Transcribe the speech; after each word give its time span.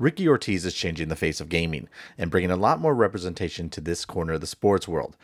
Ricki 0.00 0.26
Ortiz 0.26 0.64
is 0.64 0.72
changing 0.72 1.08
the 1.08 1.14
face 1.14 1.42
of 1.42 1.50
gaming 1.50 1.86
and 2.16 2.30
bringing 2.30 2.50
a 2.50 2.56
lot 2.56 2.80
more 2.80 2.94
representation 2.94 3.68
to 3.68 3.82
this 3.82 4.06
corner 4.06 4.32
of 4.32 4.40
the 4.40 4.46
sports 4.46 4.88
world. 4.88 5.14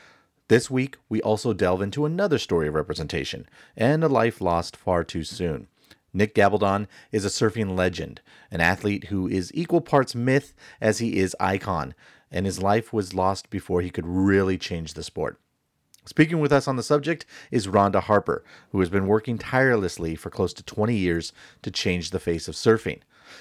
This 0.48 0.70
week, 0.70 0.98
we 1.08 1.22
also 1.22 1.54
delve 1.54 1.80
into 1.80 2.04
another 2.04 2.38
story 2.38 2.68
of 2.68 2.74
representation 2.74 3.48
and 3.74 4.04
a 4.04 4.08
life 4.08 4.38
lost 4.38 4.76
far 4.76 5.02
too 5.02 5.24
soon. 5.24 5.68
Nick 6.12 6.34
Gabaldon 6.34 6.88
is 7.10 7.24
a 7.24 7.28
surfing 7.28 7.74
legend, 7.74 8.20
an 8.50 8.60
athlete 8.60 9.04
who 9.04 9.26
is 9.26 9.50
equal 9.54 9.80
parts 9.80 10.14
myth 10.14 10.54
as 10.78 10.98
he 10.98 11.16
is 11.16 11.34
icon, 11.40 11.94
and 12.30 12.44
his 12.44 12.62
life 12.62 12.92
was 12.92 13.14
lost 13.14 13.48
before 13.48 13.80
he 13.80 13.88
could 13.88 14.06
really 14.06 14.58
change 14.58 14.92
the 14.92 15.02
sport. 15.02 15.40
Speaking 16.04 16.38
with 16.38 16.52
us 16.52 16.68
on 16.68 16.76
the 16.76 16.82
subject 16.82 17.24
is 17.50 17.66
Rhonda 17.66 18.02
Harper, 18.02 18.44
who 18.72 18.80
has 18.80 18.90
been 18.90 19.06
working 19.06 19.38
tirelessly 19.38 20.16
for 20.16 20.28
close 20.28 20.52
to 20.52 20.62
20 20.62 20.94
years 20.94 21.32
to 21.62 21.70
change 21.70 22.10
the 22.10 22.20
face 22.20 22.46
of 22.46 22.54
surfing. 22.54 23.00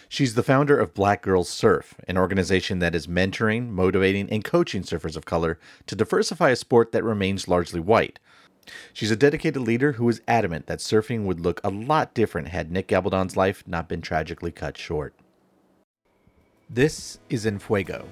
She's 0.10 0.36
the 0.36 0.44
founder 0.44 0.80
of 0.80 0.94
Black 0.94 1.22
Girls 1.22 1.50
Surf, 1.50 1.96
an 2.08 2.18
organization 2.18 2.80
that 2.80 2.96
is 2.96 3.08
mentoring, 3.08 3.70
motivating, 3.70 4.30
and 4.30 4.44
coaching 4.44 4.84
surfers 4.84 5.16
of 5.16 5.26
color 5.26 5.60
to 5.88 5.96
diversify 5.96 6.50
a 6.50 6.56
sport 6.56 6.92
that 6.92 7.04
remains 7.04 7.48
largely 7.48 7.80
white. 7.80 8.20
She's 8.94 9.12
a 9.12 9.16
dedicated 9.16 9.62
leader 9.62 9.94
who 9.94 10.10
is 10.10 10.22
adamant 10.28 10.68
that 10.68 10.80
surfing 10.80 11.26
would 11.26 11.40
look 11.40 11.62
a 11.64 11.70
lot 11.70 12.14
different 12.14 12.48
had 12.48 12.72
Nick 12.72 12.88
Gabaldon's 12.88 13.38
life 13.38 13.64
not 13.68 13.88
been 13.88 14.02
tragically 14.02 14.52
cut 14.52 14.78
short. 14.78 15.14
This 16.70 17.20
is 17.30 17.46
En 17.46 17.60
Fuego, 17.60 18.08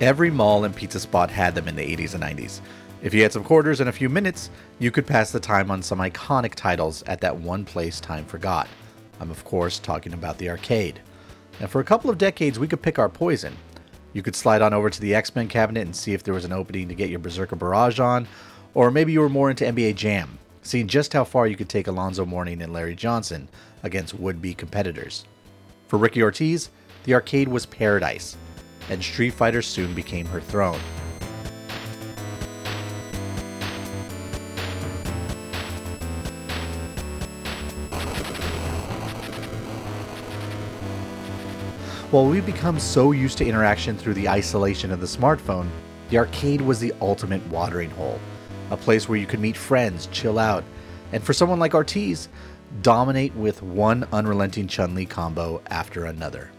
Every 0.00 0.30
mall 0.30 0.64
and 0.64 0.76
pizza 0.76 1.00
spot 1.00 1.30
had 1.30 1.54
them 1.54 1.68
in 1.68 1.74
the 1.74 1.96
80s 1.96 2.12
and 2.12 2.22
90s. 2.22 2.60
If 3.00 3.14
you 3.14 3.22
had 3.22 3.32
some 3.32 3.42
quarters 3.42 3.80
and 3.80 3.88
a 3.88 3.92
few 3.92 4.10
minutes, 4.10 4.50
you 4.78 4.90
could 4.90 5.06
pass 5.06 5.32
the 5.32 5.40
time 5.40 5.70
on 5.70 5.80
some 5.80 6.00
iconic 6.00 6.54
titles 6.54 7.02
at 7.04 7.22
that 7.22 7.34
one 7.34 7.64
place 7.64 7.98
time 7.98 8.26
forgot. 8.26 8.68
I'm, 9.20 9.30
of 9.30 9.42
course, 9.44 9.78
talking 9.78 10.12
about 10.12 10.36
the 10.36 10.50
arcade. 10.50 11.00
And 11.60 11.70
for 11.70 11.80
a 11.80 11.84
couple 11.84 12.10
of 12.10 12.18
decades, 12.18 12.58
we 12.58 12.68
could 12.68 12.82
pick 12.82 12.98
our 12.98 13.08
poison. 13.08 13.56
You 14.12 14.20
could 14.20 14.36
slide 14.36 14.60
on 14.60 14.74
over 14.74 14.90
to 14.90 15.00
the 15.00 15.14
X 15.14 15.34
Men 15.34 15.48
cabinet 15.48 15.86
and 15.86 15.96
see 15.96 16.12
if 16.12 16.22
there 16.22 16.34
was 16.34 16.44
an 16.44 16.52
opening 16.52 16.88
to 16.88 16.94
get 16.94 17.08
your 17.08 17.18
Berserker 17.18 17.56
Barrage 17.56 17.98
on, 17.98 18.28
or 18.74 18.90
maybe 18.90 19.12
you 19.12 19.20
were 19.20 19.30
more 19.30 19.48
into 19.48 19.64
NBA 19.64 19.94
Jam, 19.94 20.38
seeing 20.60 20.88
just 20.88 21.14
how 21.14 21.24
far 21.24 21.46
you 21.46 21.56
could 21.56 21.70
take 21.70 21.86
Alonzo 21.86 22.26
Mourning 22.26 22.60
and 22.60 22.74
Larry 22.74 22.94
Johnson 22.94 23.48
against 23.82 24.12
would 24.12 24.42
be 24.42 24.52
competitors. 24.52 25.24
For 25.88 25.98
Ricki 25.98 26.22
Ortiz, 26.22 26.68
the 27.04 27.14
arcade 27.14 27.48
was 27.48 27.64
paradise 27.64 28.36
and 28.90 29.02
Street 29.02 29.30
Fighter 29.30 29.62
soon 29.62 29.94
became 29.94 30.26
her 30.26 30.40
throne. 30.40 30.80
While 42.12 42.26
we've 42.26 42.46
become 42.46 42.78
so 42.78 43.10
used 43.10 43.36
to 43.38 43.46
interaction 43.46 43.98
through 43.98 44.14
the 44.14 44.28
isolation 44.28 44.92
of 44.92 45.00
the 45.00 45.06
smartphone, 45.06 45.68
the 46.08 46.18
arcade 46.18 46.60
was 46.60 46.78
the 46.78 46.94
ultimate 47.00 47.44
watering 47.48 47.90
hole. 47.90 48.20
A 48.70 48.76
place 48.76 49.08
where 49.08 49.18
you 49.18 49.26
could 49.26 49.40
meet 49.40 49.56
friends, 49.56 50.06
chill 50.12 50.38
out, 50.38 50.62
and 51.12 51.22
for 51.22 51.32
someone 51.32 51.58
like 51.58 51.74
Ortiz, 51.74 52.28
dominate 52.80 53.34
with 53.34 53.62
one 53.62 54.06
unrelenting 54.12 54.68
Chun 54.68 54.94
Li 54.94 55.04
combo 55.04 55.60
after 55.66 56.04
another. 56.04 56.50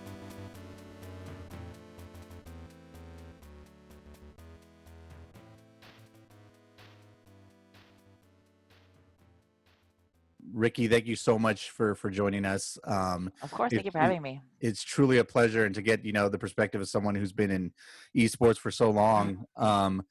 Ricki, 10.58 10.88
thank 10.88 11.06
you 11.06 11.16
so 11.16 11.38
much 11.38 11.70
for 11.70 11.96
for 11.96 12.10
joining 12.10 12.44
us. 12.44 12.78
Um, 12.84 13.32
of 13.42 13.52
course, 13.52 13.72
thank 13.72 13.82
it, 13.82 13.86
you 13.86 13.92
for 13.92 14.00
having 14.00 14.22
me. 14.22 14.42
It's 14.60 14.84
truly 14.84 15.20
a 15.20 15.24
pleasure, 15.24 15.66
and 15.66 15.76
to 15.76 15.82
get 15.82 16.04
you 16.04 16.12
know 16.12 16.30
the 16.30 16.40
perspective 16.40 16.82
of 16.82 16.90
someone 16.90 17.16
who's 17.16 17.32
been 17.32 17.52
in 17.52 17.72
esports 18.16 18.58
for 18.58 18.72
so 18.72 18.90
long. 18.90 19.46
Um, 19.56 20.04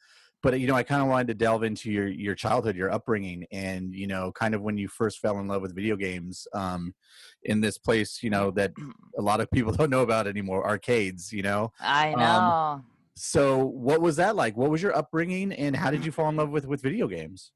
but 0.43 0.61
you 0.61 0.69
know, 0.69 0.77
I 0.77 0.85
kind 0.85 1.03
of 1.03 1.09
wanted 1.09 1.27
to 1.29 1.35
delve 1.35 1.65
into 1.65 1.91
your 1.91 2.07
your 2.07 2.37
childhood, 2.37 2.77
your 2.77 2.93
upbringing, 2.93 3.47
and 3.51 3.93
you 3.93 4.07
know, 4.07 4.31
kind 4.33 4.55
of 4.55 4.63
when 4.63 4.79
you 4.79 4.87
first 4.87 5.19
fell 5.19 5.41
in 5.41 5.49
love 5.49 5.63
with 5.63 5.75
video 5.75 5.97
games. 5.97 6.47
Um, 6.55 6.95
in 7.43 7.61
this 7.61 7.79
place, 7.79 8.23
you 8.23 8.31
know, 8.31 8.53
that 8.53 8.73
a 9.19 9.23
lot 9.23 9.41
of 9.41 9.51
people 9.51 9.73
don't 9.77 9.91
know 9.91 10.03
about 10.03 10.29
anymore, 10.29 10.65
arcades. 10.65 11.33
You 11.33 11.43
know, 11.43 11.73
I 11.81 12.13
um, 12.13 12.21
know. 12.21 12.85
so, 13.17 13.65
what 13.65 14.01
was 14.01 14.17
that 14.17 14.37
like? 14.37 14.57
What 14.57 14.71
was 14.71 14.81
your 14.81 14.97
upbringing, 14.97 15.53
and 15.53 15.75
how 15.75 15.91
did 15.91 16.07
you 16.07 16.13
fall 16.13 16.29
in 16.29 16.37
love 16.37 16.51
with 16.51 16.67
with 16.67 16.81
video 16.81 17.09
games? 17.09 17.51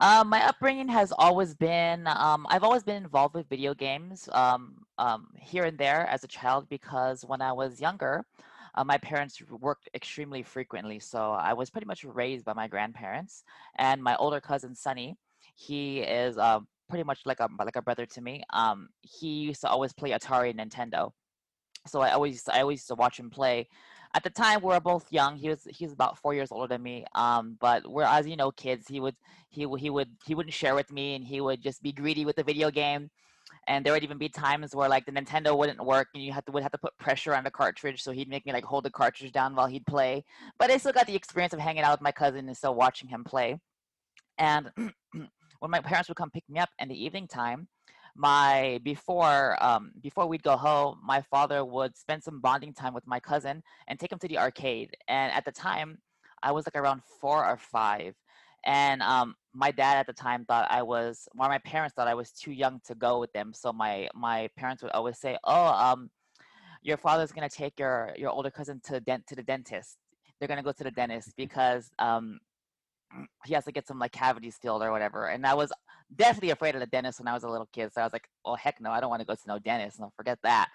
Um, 0.00 0.28
my 0.28 0.44
upbringing 0.46 0.88
has 0.88 1.12
always 1.18 1.54
been 1.54 2.06
um, 2.06 2.46
I've 2.48 2.62
always 2.62 2.84
been 2.84 3.02
involved 3.02 3.34
with 3.34 3.48
video 3.48 3.74
games 3.74 4.28
um, 4.32 4.84
um, 4.96 5.28
here 5.36 5.64
and 5.64 5.76
there 5.76 6.06
as 6.08 6.22
a 6.22 6.28
child 6.28 6.68
because 6.68 7.24
when 7.24 7.42
I 7.42 7.52
was 7.52 7.80
younger, 7.80 8.24
uh, 8.76 8.84
my 8.84 8.96
parents 8.98 9.42
worked 9.50 9.88
extremely 9.94 10.44
frequently. 10.44 11.00
So 11.00 11.32
I 11.32 11.52
was 11.52 11.68
pretty 11.68 11.86
much 11.86 12.04
raised 12.04 12.44
by 12.44 12.52
my 12.52 12.68
grandparents. 12.68 13.42
And 13.76 14.00
my 14.00 14.14
older 14.16 14.40
cousin, 14.40 14.76
Sonny, 14.76 15.16
he 15.56 16.00
is 16.00 16.38
uh, 16.38 16.60
pretty 16.88 17.02
much 17.02 17.22
like 17.26 17.40
a, 17.40 17.48
like 17.58 17.74
a 17.74 17.82
brother 17.82 18.06
to 18.06 18.20
me. 18.20 18.44
Um, 18.52 18.90
he 19.00 19.40
used 19.40 19.62
to 19.62 19.68
always 19.68 19.92
play 19.92 20.10
Atari 20.10 20.56
and 20.56 20.60
Nintendo. 20.60 21.10
So 21.88 22.00
I 22.02 22.12
always 22.12 22.48
I 22.48 22.60
always 22.60 22.80
used 22.80 22.88
to 22.88 22.94
watch 22.94 23.18
him 23.18 23.30
play 23.30 23.68
at 24.14 24.22
the 24.24 24.30
time 24.30 24.60
we 24.60 24.68
were 24.68 24.80
both 24.80 25.06
young. 25.12 25.36
He 25.36 25.48
was 25.48 25.66
he 25.70 25.84
was 25.84 25.92
about 25.92 26.18
four 26.18 26.34
years 26.34 26.50
older 26.50 26.68
than 26.68 26.82
me. 26.82 27.04
Um, 27.14 27.56
but 27.60 27.88
we're 27.90 28.04
as 28.04 28.26
you 28.26 28.36
know, 28.36 28.50
kids. 28.50 28.86
He 28.88 29.00
would 29.00 29.16
he 29.50 29.66
he 29.78 29.90
would 29.90 30.08
he 30.26 30.34
wouldn't 30.34 30.54
share 30.54 30.74
with 30.74 30.90
me, 30.92 31.14
and 31.14 31.24
he 31.24 31.40
would 31.40 31.62
just 31.62 31.82
be 31.82 31.92
greedy 31.92 32.24
with 32.24 32.36
the 32.36 32.42
video 32.42 32.70
game. 32.70 33.10
And 33.66 33.84
there 33.84 33.92
would 33.92 34.04
even 34.04 34.18
be 34.18 34.28
times 34.28 34.74
where 34.74 34.88
like 34.88 35.04
the 35.06 35.12
Nintendo 35.12 35.56
wouldn't 35.56 35.84
work, 35.84 36.08
and 36.14 36.22
you 36.22 36.32
had 36.32 36.46
to 36.46 36.52
would 36.52 36.62
have 36.62 36.72
to 36.72 36.78
put 36.78 36.96
pressure 36.98 37.34
on 37.34 37.44
the 37.44 37.50
cartridge, 37.50 38.02
so 38.02 38.12
he'd 38.12 38.28
make 38.28 38.46
me 38.46 38.52
like 38.52 38.64
hold 38.64 38.84
the 38.84 38.90
cartridge 38.90 39.32
down 39.32 39.54
while 39.54 39.66
he'd 39.66 39.86
play. 39.86 40.24
But 40.58 40.70
I 40.70 40.78
still 40.78 40.92
got 40.92 41.06
the 41.06 41.16
experience 41.16 41.52
of 41.52 41.60
hanging 41.60 41.82
out 41.82 41.92
with 41.92 42.00
my 42.00 42.12
cousin 42.12 42.46
and 42.46 42.56
still 42.56 42.74
watching 42.74 43.08
him 43.08 43.24
play. 43.24 43.58
And 44.38 44.70
when 45.60 45.70
my 45.70 45.80
parents 45.80 46.08
would 46.08 46.16
come 46.16 46.30
pick 46.30 46.44
me 46.48 46.60
up 46.60 46.70
in 46.78 46.88
the 46.88 47.04
evening 47.04 47.26
time, 47.26 47.68
my 48.18 48.80
before 48.82 49.56
um, 49.64 49.92
before 50.02 50.26
we'd 50.26 50.42
go 50.42 50.56
home, 50.56 50.98
my 51.04 51.22
father 51.22 51.64
would 51.64 51.96
spend 51.96 52.22
some 52.22 52.40
bonding 52.40 52.74
time 52.74 52.92
with 52.92 53.06
my 53.06 53.20
cousin 53.20 53.62
and 53.86 53.98
take 53.98 54.10
him 54.10 54.18
to 54.18 54.28
the 54.28 54.38
arcade. 54.38 54.90
And 55.06 55.32
at 55.32 55.44
the 55.44 55.52
time, 55.52 55.98
I 56.42 56.50
was 56.50 56.66
like 56.66 56.76
around 56.76 57.02
four 57.20 57.46
or 57.46 57.56
five, 57.56 58.16
and 58.66 59.02
um, 59.02 59.36
my 59.54 59.70
dad 59.70 59.98
at 59.98 60.06
the 60.08 60.12
time 60.12 60.44
thought 60.44 60.66
I 60.68 60.82
was, 60.82 61.28
or 61.38 61.48
my 61.48 61.58
parents 61.58 61.94
thought 61.94 62.08
I 62.08 62.14
was 62.14 62.32
too 62.32 62.50
young 62.50 62.80
to 62.86 62.96
go 62.96 63.20
with 63.20 63.32
them. 63.32 63.52
So 63.54 63.72
my 63.72 64.08
my 64.14 64.48
parents 64.56 64.82
would 64.82 64.92
always 64.92 65.18
say, 65.18 65.38
"Oh, 65.44 65.66
um, 65.66 66.10
your 66.82 66.96
father's 66.96 67.30
gonna 67.30 67.48
take 67.48 67.78
your 67.78 68.12
your 68.16 68.30
older 68.30 68.50
cousin 68.50 68.80
to 68.86 68.98
dent 68.98 69.28
to 69.28 69.36
the 69.36 69.44
dentist. 69.44 69.96
They're 70.38 70.48
gonna 70.48 70.64
go 70.64 70.72
to 70.72 70.84
the 70.84 70.90
dentist 70.90 71.34
because 71.36 71.88
um, 72.00 72.40
he 73.46 73.54
has 73.54 73.64
to 73.66 73.72
get 73.72 73.86
some 73.86 74.00
like 74.00 74.12
cavities 74.12 74.58
filled 74.60 74.82
or 74.82 74.90
whatever." 74.90 75.26
And 75.28 75.44
that 75.44 75.56
was 75.56 75.72
definitely 76.14 76.50
afraid 76.50 76.74
of 76.74 76.80
the 76.80 76.86
dentist 76.86 77.20
when 77.20 77.28
I 77.28 77.34
was 77.34 77.44
a 77.44 77.48
little 77.48 77.68
kid. 77.72 77.92
So 77.92 78.00
I 78.00 78.04
was 78.04 78.12
like, 78.12 78.28
oh 78.44 78.54
heck 78.54 78.80
no, 78.80 78.90
I 78.90 79.00
don't 79.00 79.10
want 79.10 79.20
to 79.20 79.26
go 79.26 79.34
to 79.34 79.40
no 79.46 79.58
dentist. 79.58 80.00
No, 80.00 80.12
forget 80.16 80.38
that. 80.42 80.68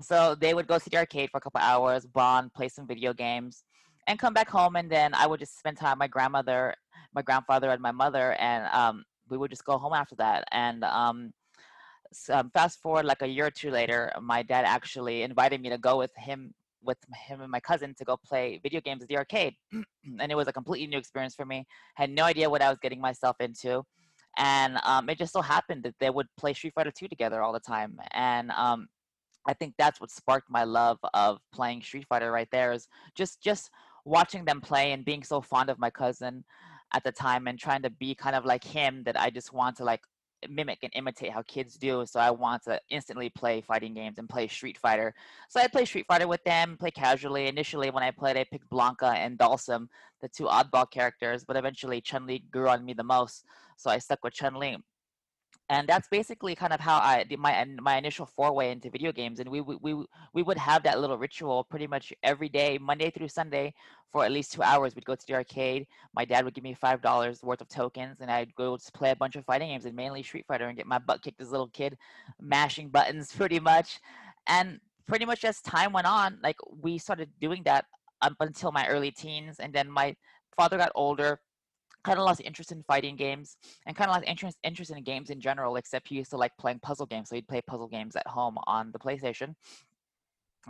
So 0.00 0.34
they 0.34 0.54
would 0.54 0.66
go 0.66 0.78
to 0.78 0.90
the 0.90 0.96
arcade 0.96 1.30
for 1.30 1.38
a 1.38 1.40
couple 1.40 1.60
hours, 1.60 2.06
bond, 2.06 2.52
play 2.54 2.68
some 2.68 2.86
video 2.86 3.12
games, 3.12 3.64
and 4.06 4.18
come 4.18 4.32
back 4.32 4.48
home. 4.48 4.76
And 4.76 4.90
then 4.90 5.14
I 5.14 5.26
would 5.26 5.40
just 5.40 5.58
spend 5.58 5.76
time 5.76 5.92
with 5.92 5.98
my 5.98 6.08
grandmother, 6.08 6.74
my 7.14 7.22
grandfather, 7.22 7.70
and 7.70 7.80
my 7.80 7.92
mother, 7.92 8.32
and 8.32 8.66
um, 8.72 9.04
we 9.28 9.36
would 9.36 9.50
just 9.50 9.64
go 9.64 9.78
home 9.78 9.92
after 9.92 10.16
that. 10.16 10.44
And 10.52 10.84
um, 10.84 11.32
so, 12.12 12.34
um, 12.34 12.50
fast 12.52 12.80
forward 12.80 13.04
like 13.04 13.22
a 13.22 13.28
year 13.28 13.46
or 13.46 13.50
two 13.50 13.70
later, 13.70 14.10
my 14.20 14.42
dad 14.42 14.64
actually 14.64 15.22
invited 15.22 15.60
me 15.60 15.68
to 15.68 15.78
go 15.78 15.96
with 15.98 16.14
him 16.16 16.54
with 16.82 16.96
him 17.14 17.42
and 17.42 17.50
my 17.50 17.60
cousin 17.60 17.94
to 17.94 18.04
go 18.06 18.16
play 18.16 18.58
video 18.62 18.80
games 18.80 19.02
at 19.02 19.08
the 19.08 19.16
arcade. 19.16 19.54
and 19.72 20.32
it 20.32 20.34
was 20.34 20.48
a 20.48 20.52
completely 20.52 20.86
new 20.86 20.96
experience 20.96 21.34
for 21.34 21.44
me. 21.44 21.66
Had 21.94 22.08
no 22.08 22.24
idea 22.24 22.48
what 22.48 22.62
I 22.62 22.70
was 22.70 22.78
getting 22.80 23.02
myself 23.02 23.36
into 23.38 23.84
and 24.36 24.78
um, 24.84 25.08
it 25.08 25.18
just 25.18 25.32
so 25.32 25.42
happened 25.42 25.82
that 25.82 25.94
they 26.00 26.10
would 26.10 26.26
play 26.36 26.52
Street 26.52 26.74
Fighter 26.74 26.90
2 26.90 27.08
together 27.08 27.42
all 27.42 27.52
the 27.52 27.60
time. 27.60 27.98
And 28.12 28.50
um, 28.52 28.88
I 29.46 29.54
think 29.54 29.74
that's 29.78 30.00
what 30.00 30.10
sparked 30.10 30.50
my 30.50 30.64
love 30.64 30.98
of 31.14 31.40
playing 31.52 31.82
Street 31.82 32.06
Fighter 32.08 32.30
right 32.30 32.48
there 32.50 32.72
is 32.72 32.88
just 33.14 33.42
just 33.42 33.70
watching 34.04 34.44
them 34.44 34.60
play 34.60 34.92
and 34.92 35.04
being 35.04 35.22
so 35.22 35.40
fond 35.40 35.68
of 35.68 35.78
my 35.78 35.90
cousin 35.90 36.44
at 36.92 37.04
the 37.04 37.12
time 37.12 37.46
and 37.46 37.58
trying 37.58 37.82
to 37.82 37.90
be 37.90 38.14
kind 38.14 38.34
of 38.34 38.44
like 38.44 38.64
him 38.64 39.02
that 39.04 39.18
I 39.18 39.30
just 39.30 39.52
want 39.52 39.76
to 39.76 39.84
like 39.84 40.02
mimic 40.48 40.78
and 40.82 40.92
imitate 40.94 41.32
how 41.32 41.42
kids 41.42 41.76
do. 41.76 42.04
So 42.06 42.20
I 42.20 42.30
want 42.30 42.64
to 42.64 42.80
instantly 42.90 43.28
play 43.28 43.60
fighting 43.60 43.94
games 43.94 44.18
and 44.18 44.28
play 44.28 44.48
Street 44.48 44.78
Fighter. 44.78 45.14
So 45.48 45.60
I 45.60 45.68
play 45.68 45.84
Street 45.84 46.06
Fighter 46.06 46.28
with 46.28 46.42
them, 46.44 46.76
play 46.78 46.90
casually. 46.90 47.46
Initially, 47.46 47.90
when 47.90 48.02
I 48.02 48.10
played, 48.10 48.36
I 48.36 48.44
picked 48.44 48.70
Blanka 48.70 49.14
and 49.14 49.38
Dhalsim, 49.38 49.88
the 50.20 50.28
two 50.28 50.44
oddball 50.44 50.90
characters, 50.90 51.44
but 51.44 51.56
eventually 51.56 52.00
Chun 52.00 52.26
Li 52.26 52.44
grew 52.50 52.68
on 52.68 52.84
me 52.84 52.92
the 52.92 53.04
most. 53.04 53.44
So 53.76 53.90
I 53.90 53.98
stuck 53.98 54.22
with 54.22 54.34
Chun 54.34 54.54
Li 54.54 54.76
and 55.70 55.88
that's 55.88 56.08
basically 56.08 56.56
kind 56.56 56.72
of 56.72 56.80
how 56.80 56.98
I 56.98 57.22
did 57.22 57.38
my 57.38 57.64
my 57.80 57.96
initial 57.96 58.26
foray 58.26 58.72
into 58.72 58.90
video 58.90 59.12
games. 59.12 59.38
And 59.38 59.48
we 59.48 59.60
we 59.60 60.04
we 60.34 60.42
would 60.42 60.58
have 60.58 60.82
that 60.82 61.00
little 61.00 61.16
ritual 61.16 61.62
pretty 61.62 61.86
much 61.86 62.12
every 62.24 62.48
day, 62.48 62.76
Monday 62.76 63.08
through 63.08 63.28
Sunday, 63.28 63.72
for 64.10 64.24
at 64.24 64.32
least 64.32 64.52
two 64.52 64.64
hours. 64.64 64.96
We'd 64.96 65.04
go 65.04 65.14
to 65.14 65.26
the 65.28 65.34
arcade. 65.34 65.86
My 66.12 66.24
dad 66.24 66.44
would 66.44 66.54
give 66.54 66.64
me 66.64 66.74
five 66.74 67.00
dollars 67.00 67.44
worth 67.44 67.60
of 67.60 67.68
tokens, 67.68 68.16
and 68.20 68.28
I'd 68.28 68.52
go 68.56 68.76
to 68.76 68.92
play 68.92 69.12
a 69.12 69.16
bunch 69.16 69.36
of 69.36 69.44
fighting 69.44 69.68
games, 69.68 69.84
and 69.84 69.94
mainly 69.94 70.24
Street 70.24 70.44
Fighter, 70.48 70.66
and 70.66 70.76
get 70.76 70.86
my 70.86 70.98
butt 70.98 71.22
kicked 71.22 71.40
as 71.40 71.48
a 71.48 71.52
little 71.52 71.68
kid, 71.68 71.96
mashing 72.40 72.88
buttons 72.88 73.32
pretty 73.36 73.60
much. 73.60 74.00
And 74.48 74.80
pretty 75.06 75.24
much 75.24 75.44
as 75.44 75.60
time 75.60 75.92
went 75.92 76.08
on, 76.08 76.40
like 76.42 76.56
we 76.82 76.98
started 76.98 77.30
doing 77.40 77.62
that 77.62 77.84
up 78.22 78.34
until 78.40 78.72
my 78.72 78.88
early 78.88 79.12
teens, 79.12 79.60
and 79.60 79.72
then 79.72 79.88
my 79.88 80.16
father 80.56 80.76
got 80.76 80.90
older 80.96 81.40
kind 82.04 82.18
of 82.18 82.24
lost 82.24 82.40
interest 82.44 82.72
in 82.72 82.82
fighting 82.84 83.16
games 83.16 83.56
and 83.86 83.96
kind 83.96 84.10
of 84.10 84.16
lost 84.16 84.28
interest 84.28 84.58
interest 84.64 84.90
in 84.90 85.02
games 85.02 85.30
in 85.30 85.40
general 85.40 85.76
except 85.76 86.08
he 86.08 86.16
used 86.16 86.30
to 86.30 86.36
like 86.36 86.52
playing 86.58 86.78
puzzle 86.80 87.06
games 87.06 87.28
so 87.28 87.34
he'd 87.34 87.48
play 87.48 87.60
puzzle 87.62 87.88
games 87.88 88.16
at 88.16 88.26
home 88.26 88.56
on 88.66 88.90
the 88.92 88.98
playstation. 88.98 89.54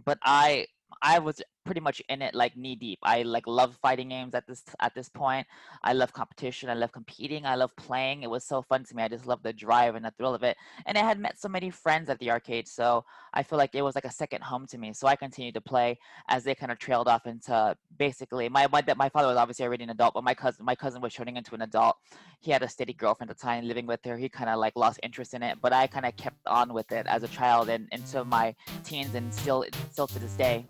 But 0.04 0.18
i 0.24 0.66
I 1.02 1.18
was 1.18 1.40
pretty 1.64 1.80
much 1.80 2.02
in 2.08 2.22
it 2.22 2.34
like 2.34 2.56
knee 2.56 2.76
deep. 2.76 2.98
I 3.02 3.22
like 3.22 3.46
love 3.46 3.76
fighting 3.80 4.08
games 4.08 4.34
at 4.34 4.46
this 4.46 4.62
at 4.80 4.94
this 4.94 5.08
point. 5.08 5.46
I 5.82 5.92
love 5.92 6.12
competition. 6.12 6.68
I 6.70 6.74
love 6.74 6.92
competing. 6.92 7.46
I 7.46 7.54
love 7.54 7.74
playing. 7.76 8.22
It 8.22 8.30
was 8.30 8.44
so 8.44 8.62
fun 8.62 8.84
to 8.84 8.94
me. 8.94 9.02
I 9.02 9.08
just 9.08 9.26
love 9.26 9.42
the 9.42 9.52
drive 9.52 9.94
and 9.94 10.04
the 10.04 10.12
thrill 10.16 10.34
of 10.34 10.42
it. 10.42 10.56
And 10.86 10.96
I 10.96 11.02
had 11.02 11.18
met 11.18 11.40
so 11.40 11.48
many 11.48 11.70
friends 11.70 12.08
at 12.10 12.18
the 12.18 12.30
arcade, 12.30 12.68
so 12.68 13.04
I 13.34 13.42
feel 13.42 13.58
like 13.58 13.74
it 13.74 13.82
was 13.82 13.94
like 13.94 14.04
a 14.04 14.12
second 14.12 14.42
home 14.42 14.66
to 14.68 14.78
me. 14.78 14.92
So 14.92 15.06
I 15.06 15.16
continued 15.16 15.54
to 15.54 15.60
play 15.60 15.98
as 16.28 16.44
they 16.44 16.54
kind 16.54 16.72
of 16.72 16.78
trailed 16.78 17.08
off 17.08 17.26
into 17.26 17.76
basically 17.98 18.48
my 18.48 18.66
my 18.68 18.82
my 18.96 19.08
father 19.08 19.28
was 19.28 19.36
obviously 19.36 19.64
already 19.64 19.84
an 19.84 19.90
adult, 19.90 20.14
but 20.14 20.24
my 20.24 20.34
cousin 20.34 20.64
my 20.64 20.74
cousin 20.74 21.00
was 21.00 21.14
turning 21.14 21.36
into 21.36 21.54
an 21.54 21.62
adult. 21.62 21.96
He 22.40 22.50
had 22.50 22.62
a 22.62 22.68
steady 22.68 22.94
girlfriend 22.94 23.30
at 23.30 23.36
the 23.36 23.42
time, 23.42 23.66
living 23.66 23.86
with 23.86 24.04
her. 24.04 24.16
He 24.16 24.28
kind 24.28 24.50
of 24.50 24.58
like 24.58 24.74
lost 24.76 25.00
interest 25.02 25.34
in 25.34 25.42
it, 25.42 25.58
but 25.60 25.72
I 25.72 25.86
kind 25.86 26.06
of 26.06 26.16
kept 26.16 26.46
on 26.46 26.72
with 26.72 26.90
it 26.92 27.06
as 27.06 27.22
a 27.22 27.28
child 27.28 27.68
and 27.68 27.88
into 27.92 28.24
my 28.24 28.54
teens 28.84 29.14
and 29.14 29.32
still 29.32 29.64
still 29.90 30.06
to 30.06 30.18
this 30.18 30.34
day. 30.34 30.66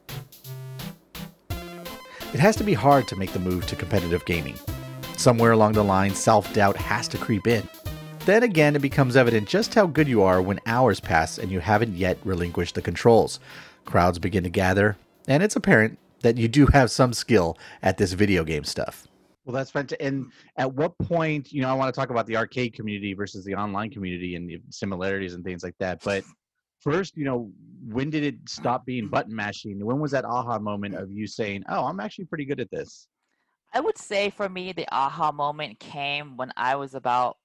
It 2.32 2.38
has 2.38 2.54
to 2.56 2.64
be 2.64 2.74
hard 2.74 3.08
to 3.08 3.16
make 3.16 3.32
the 3.32 3.40
move 3.40 3.66
to 3.66 3.74
competitive 3.74 4.24
gaming. 4.24 4.56
Somewhere 5.16 5.50
along 5.50 5.72
the 5.72 5.82
line, 5.82 6.14
self 6.14 6.52
doubt 6.54 6.76
has 6.76 7.08
to 7.08 7.18
creep 7.18 7.48
in. 7.48 7.68
Then 8.24 8.44
again, 8.44 8.76
it 8.76 8.82
becomes 8.82 9.16
evident 9.16 9.48
just 9.48 9.74
how 9.74 9.86
good 9.86 10.06
you 10.06 10.22
are 10.22 10.40
when 10.40 10.60
hours 10.64 11.00
pass 11.00 11.38
and 11.38 11.50
you 11.50 11.58
haven't 11.58 11.96
yet 11.96 12.18
relinquished 12.22 12.76
the 12.76 12.82
controls. 12.82 13.40
Crowds 13.84 14.20
begin 14.20 14.44
to 14.44 14.48
gather, 14.48 14.96
and 15.26 15.42
it's 15.42 15.56
apparent 15.56 15.98
that 16.20 16.36
you 16.36 16.46
do 16.46 16.66
have 16.66 16.92
some 16.92 17.12
skill 17.12 17.58
at 17.82 17.98
this 17.98 18.12
video 18.12 18.44
game 18.44 18.62
stuff. 18.62 19.08
Well, 19.44 19.54
that's 19.54 19.70
fantastic. 19.70 20.06
And 20.06 20.30
at 20.56 20.72
what 20.72 20.96
point, 20.98 21.52
you 21.52 21.62
know, 21.62 21.68
I 21.68 21.72
want 21.72 21.92
to 21.92 21.98
talk 21.98 22.10
about 22.10 22.26
the 22.26 22.36
arcade 22.36 22.74
community 22.74 23.14
versus 23.14 23.44
the 23.44 23.56
online 23.56 23.90
community 23.90 24.36
and 24.36 24.48
the 24.48 24.60
similarities 24.68 25.34
and 25.34 25.42
things 25.42 25.64
like 25.64 25.74
that. 25.78 26.00
But 26.04 26.22
first, 26.80 27.16
you 27.16 27.24
know, 27.24 27.50
when 27.86 28.10
did 28.10 28.24
it 28.24 28.36
stop 28.46 28.84
being 28.84 29.08
button 29.08 29.34
mashing? 29.34 29.84
When 29.84 30.00
was 30.00 30.10
that 30.12 30.24
aha 30.24 30.58
moment 30.58 30.94
of 30.94 31.10
you 31.10 31.26
saying, 31.26 31.64
"Oh, 31.68 31.84
I'm 31.84 32.00
actually 32.00 32.26
pretty 32.26 32.44
good 32.44 32.60
at 32.60 32.70
this"? 32.70 33.08
I 33.72 33.80
would 33.80 33.98
say 33.98 34.30
for 34.30 34.48
me, 34.48 34.72
the 34.72 34.86
aha 34.92 35.32
moment 35.32 35.78
came 35.78 36.36
when 36.36 36.52
I 36.56 36.74
was 36.76 36.94
about, 36.94 37.36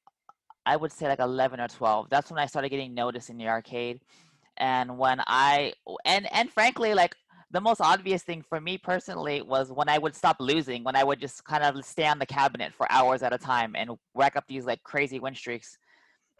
I 0.65 0.75
would 0.75 0.91
say 0.91 1.07
like 1.07 1.19
11 1.19 1.59
or 1.59 1.67
12. 1.67 2.09
That's 2.09 2.31
when 2.31 2.39
I 2.39 2.47
started 2.47 2.69
getting 2.69 2.93
noticed 2.93 3.29
in 3.29 3.37
the 3.37 3.47
arcade, 3.47 4.01
and 4.57 4.97
when 4.97 5.21
I 5.27 5.73
and 6.05 6.31
and 6.33 6.49
frankly, 6.49 6.93
like 6.93 7.15
the 7.51 7.61
most 7.61 7.79
obvious 7.79 8.23
thing 8.23 8.41
for 8.41 8.59
me 8.59 8.77
personally 8.77 9.41
was 9.41 9.71
when 9.71 9.87
I 9.87 9.97
would 9.97 10.15
stop 10.15 10.37
losing, 10.39 10.83
when 10.83 10.95
I 10.95 11.03
would 11.03 11.19
just 11.19 11.43
kind 11.45 11.63
of 11.63 11.85
stay 11.85 12.05
on 12.05 12.19
the 12.19 12.25
cabinet 12.25 12.73
for 12.73 12.91
hours 12.91 13.23
at 13.23 13.33
a 13.33 13.37
time 13.37 13.75
and 13.75 13.91
rack 14.13 14.35
up 14.35 14.45
these 14.47 14.65
like 14.65 14.83
crazy 14.83 15.19
win 15.19 15.35
streaks 15.35 15.77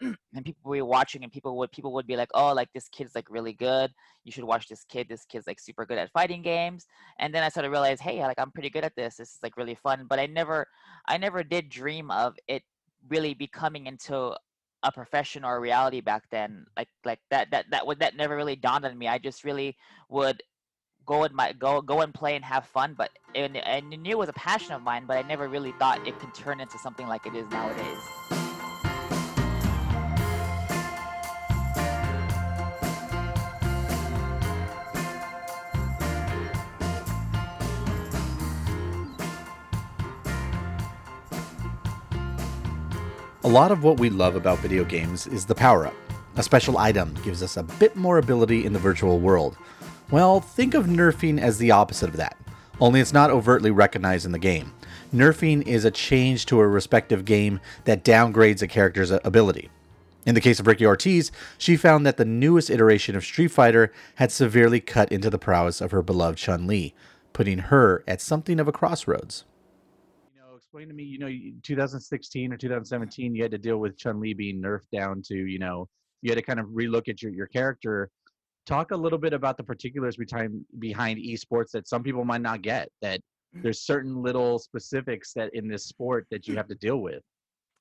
and 0.00 0.44
people 0.44 0.70
were 0.70 0.84
watching 0.84 1.22
and 1.22 1.32
people 1.32 1.56
would 1.56 1.72
people 1.72 1.92
would 1.92 2.06
be 2.06 2.16
like 2.16 2.28
oh 2.34 2.52
like 2.52 2.68
this 2.74 2.88
kid's 2.88 3.14
like 3.14 3.30
really 3.30 3.52
good. 3.52 3.92
You 4.24 4.32
should 4.32 4.44
watch 4.44 4.68
this 4.68 4.84
kid. 4.84 5.08
This 5.08 5.24
kid's 5.24 5.46
like 5.46 5.60
super 5.60 5.86
good 5.86 5.98
at 5.98 6.10
fighting 6.12 6.42
games. 6.42 6.86
And 7.18 7.34
then 7.34 7.42
i 7.42 7.48
started 7.48 7.68
to 7.68 7.72
realize 7.72 8.00
hey 8.00 8.20
like 8.20 8.38
i'm 8.38 8.50
pretty 8.50 8.70
good 8.70 8.84
at 8.84 8.96
this. 8.96 9.16
This 9.16 9.30
is 9.30 9.38
like 9.42 9.56
really 9.56 9.74
fun. 9.74 10.06
But 10.08 10.18
i 10.18 10.26
never 10.26 10.66
i 11.06 11.16
never 11.16 11.42
did 11.42 11.68
dream 11.68 12.10
of 12.10 12.34
it 12.48 12.62
really 13.08 13.34
becoming 13.34 13.86
into 13.86 14.34
a 14.82 14.92
profession 14.92 15.44
or 15.44 15.56
a 15.56 15.60
reality 15.60 16.00
back 16.00 16.24
then. 16.30 16.66
Like 16.76 16.88
like 17.04 17.20
that 17.30 17.50
that 17.50 17.66
that 17.70 17.86
would 17.86 18.00
that 18.00 18.16
never 18.16 18.36
really 18.36 18.56
dawned 18.56 18.84
on 18.84 18.96
me. 18.98 19.08
I 19.08 19.18
just 19.18 19.44
really 19.44 19.76
would 20.10 20.42
go 21.06 21.22
and 21.22 21.34
my 21.34 21.52
go 21.52 21.80
go 21.80 22.00
and 22.00 22.12
play 22.12 22.34
and 22.34 22.44
have 22.44 22.66
fun 22.66 22.94
but 22.98 23.10
and, 23.34 23.56
and 23.56 23.88
knew 23.90 24.10
it 24.10 24.18
was 24.18 24.28
a 24.28 24.34
passion 24.34 24.72
of 24.72 24.82
mine 24.82 25.04
but 25.06 25.16
i 25.16 25.22
never 25.22 25.48
really 25.48 25.72
thought 25.78 26.04
it 26.06 26.18
could 26.18 26.34
turn 26.34 26.60
into 26.60 26.78
something 26.78 27.06
like 27.06 27.24
it 27.26 27.34
is 27.34 27.48
nowadays 27.50 28.45
A 43.46 43.48
lot 43.48 43.70
of 43.70 43.84
what 43.84 44.00
we 44.00 44.10
love 44.10 44.34
about 44.34 44.58
video 44.58 44.82
games 44.82 45.28
is 45.28 45.46
the 45.46 45.54
power 45.54 45.86
up. 45.86 45.94
A 46.34 46.42
special 46.42 46.78
item 46.78 47.14
gives 47.22 47.44
us 47.44 47.56
a 47.56 47.62
bit 47.62 47.94
more 47.94 48.18
ability 48.18 48.66
in 48.66 48.72
the 48.72 48.78
virtual 48.80 49.20
world. 49.20 49.56
Well, 50.10 50.40
think 50.40 50.74
of 50.74 50.86
nerfing 50.86 51.38
as 51.40 51.56
the 51.56 51.70
opposite 51.70 52.08
of 52.08 52.16
that, 52.16 52.36
only 52.80 52.98
it's 52.98 53.12
not 53.12 53.30
overtly 53.30 53.70
recognized 53.70 54.26
in 54.26 54.32
the 54.32 54.40
game. 54.40 54.72
Nerfing 55.14 55.64
is 55.64 55.84
a 55.84 55.92
change 55.92 56.46
to 56.46 56.58
a 56.58 56.66
respective 56.66 57.24
game 57.24 57.60
that 57.84 58.02
downgrades 58.02 58.62
a 58.62 58.66
character's 58.66 59.12
ability. 59.12 59.70
In 60.26 60.34
the 60.34 60.40
case 60.40 60.58
of 60.58 60.66
Ricki 60.66 60.84
Ortiz, 60.84 61.30
she 61.56 61.76
found 61.76 62.04
that 62.04 62.16
the 62.16 62.24
newest 62.24 62.68
iteration 62.68 63.14
of 63.14 63.22
Street 63.22 63.52
Fighter 63.52 63.92
had 64.16 64.32
severely 64.32 64.80
cut 64.80 65.12
into 65.12 65.30
the 65.30 65.38
prowess 65.38 65.80
of 65.80 65.92
her 65.92 66.02
beloved 66.02 66.36
Chun 66.36 66.66
Li, 66.66 66.96
putting 67.32 67.58
her 67.58 68.02
at 68.08 68.20
something 68.20 68.58
of 68.58 68.66
a 68.66 68.72
crossroads 68.72 69.44
explain 70.76 70.88
to 70.88 70.94
me, 70.94 71.04
you 71.04 71.18
know, 71.18 71.30
2016 71.62 72.52
or 72.52 72.56
2017, 72.58 73.34
you 73.34 73.42
had 73.42 73.50
to 73.50 73.56
deal 73.56 73.78
with 73.78 73.96
Chun 73.96 74.20
Li 74.20 74.34
being 74.34 74.60
nerfed 74.60 74.90
down 74.92 75.22
to, 75.22 75.34
you 75.34 75.58
know, 75.58 75.88
you 76.20 76.30
had 76.30 76.36
to 76.36 76.42
kind 76.42 76.60
of 76.60 76.66
relook 76.66 77.08
at 77.08 77.22
your, 77.22 77.32
your 77.32 77.46
character. 77.46 78.10
Talk 78.66 78.90
a 78.90 78.96
little 78.96 79.18
bit 79.18 79.32
about 79.32 79.56
the 79.56 79.62
particulars 79.62 80.16
behind 80.16 80.66
behind 80.78 81.18
esports 81.18 81.70
that 81.70 81.88
some 81.88 82.02
people 82.02 82.24
might 82.26 82.42
not 82.42 82.60
get. 82.60 82.90
That 83.00 83.20
there's 83.54 83.86
certain 83.86 84.22
little 84.22 84.58
specifics 84.58 85.32
that 85.34 85.54
in 85.54 85.66
this 85.66 85.86
sport 85.86 86.26
that 86.30 86.46
you 86.46 86.56
have 86.56 86.68
to 86.68 86.74
deal 86.74 86.98
with. 86.98 87.22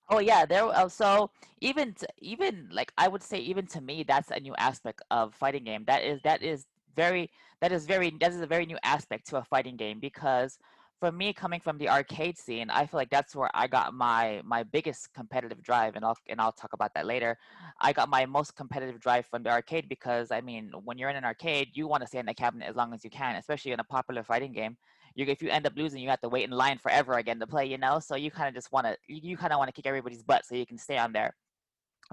Oh 0.09 0.19
yeah, 0.19 0.45
there. 0.45 0.63
Uh, 0.63 0.87
so 0.87 1.31
even 1.59 1.93
to, 1.95 2.07
even 2.19 2.69
like 2.71 2.93
I 2.97 3.09
would 3.09 3.23
say, 3.23 3.39
even 3.39 3.65
to 3.67 3.81
me, 3.81 4.05
that's 4.07 4.31
a 4.31 4.39
new 4.39 4.55
aspect 4.57 5.01
of 5.11 5.33
fighting 5.33 5.65
game. 5.65 5.83
That 5.87 6.03
is 6.03 6.21
that 6.23 6.43
is 6.43 6.65
very 6.95 7.29
that 7.61 7.71
is 7.71 7.85
very 7.85 8.15
that 8.21 8.31
is 8.31 8.41
a 8.41 8.47
very 8.47 8.65
new 8.65 8.77
aspect 8.83 9.27
to 9.29 9.37
a 9.37 9.43
fighting 9.43 9.75
game 9.75 9.99
because 9.99 10.59
for 10.99 11.11
me 11.11 11.33
coming 11.33 11.59
from 11.59 11.77
the 11.77 11.89
arcade 11.89 12.37
scene 12.37 12.69
i 12.69 12.85
feel 12.85 12.97
like 12.97 13.09
that's 13.09 13.35
where 13.35 13.49
i 13.53 13.67
got 13.67 13.93
my 13.93 14.41
my 14.45 14.63
biggest 14.63 15.13
competitive 15.13 15.61
drive 15.61 15.95
and 15.95 16.05
i'll 16.05 16.17
and 16.29 16.39
i'll 16.39 16.51
talk 16.51 16.73
about 16.73 16.93
that 16.93 17.05
later. 17.05 17.37
I 17.81 17.91
got 17.93 18.09
my 18.09 18.25
most 18.25 18.55
competitive 18.55 18.99
drive 18.99 19.25
from 19.25 19.43
the 19.43 19.49
arcade 19.49 19.89
because 19.89 20.31
i 20.31 20.41
mean 20.41 20.71
when 20.83 20.97
you're 20.97 21.09
in 21.09 21.15
an 21.15 21.25
arcade 21.25 21.69
you 21.73 21.87
want 21.87 22.01
to 22.01 22.07
stay 22.07 22.19
in 22.19 22.25
the 22.25 22.33
cabinet 22.33 22.67
as 22.67 22.75
long 22.75 22.93
as 22.93 23.03
you 23.03 23.09
can 23.09 23.35
especially 23.35 23.71
in 23.71 23.79
a 23.79 23.83
popular 23.83 24.23
fighting 24.23 24.53
game. 24.53 24.77
You 25.15 25.25
if 25.25 25.41
you 25.41 25.49
end 25.49 25.65
up 25.65 25.73
losing 25.75 26.01
you 26.01 26.09
have 26.09 26.21
to 26.21 26.29
wait 26.29 26.43
in 26.43 26.51
line 26.51 26.77
forever 26.77 27.13
again 27.13 27.39
to 27.39 27.47
play 27.47 27.65
you 27.65 27.77
know? 27.77 27.99
So 27.99 28.15
you 28.15 28.31
kind 28.31 28.47
of 28.47 28.53
just 28.53 28.71
want 28.71 28.85
to 28.87 28.97
you, 29.07 29.19
you 29.31 29.37
kind 29.37 29.53
of 29.53 29.59
want 29.59 29.69
to 29.69 29.73
kick 29.73 29.87
everybody's 29.87 30.23
butt 30.23 30.45
so 30.45 30.55
you 30.55 30.65
can 30.65 30.77
stay 30.77 30.97
on 30.97 31.13
there. 31.13 31.35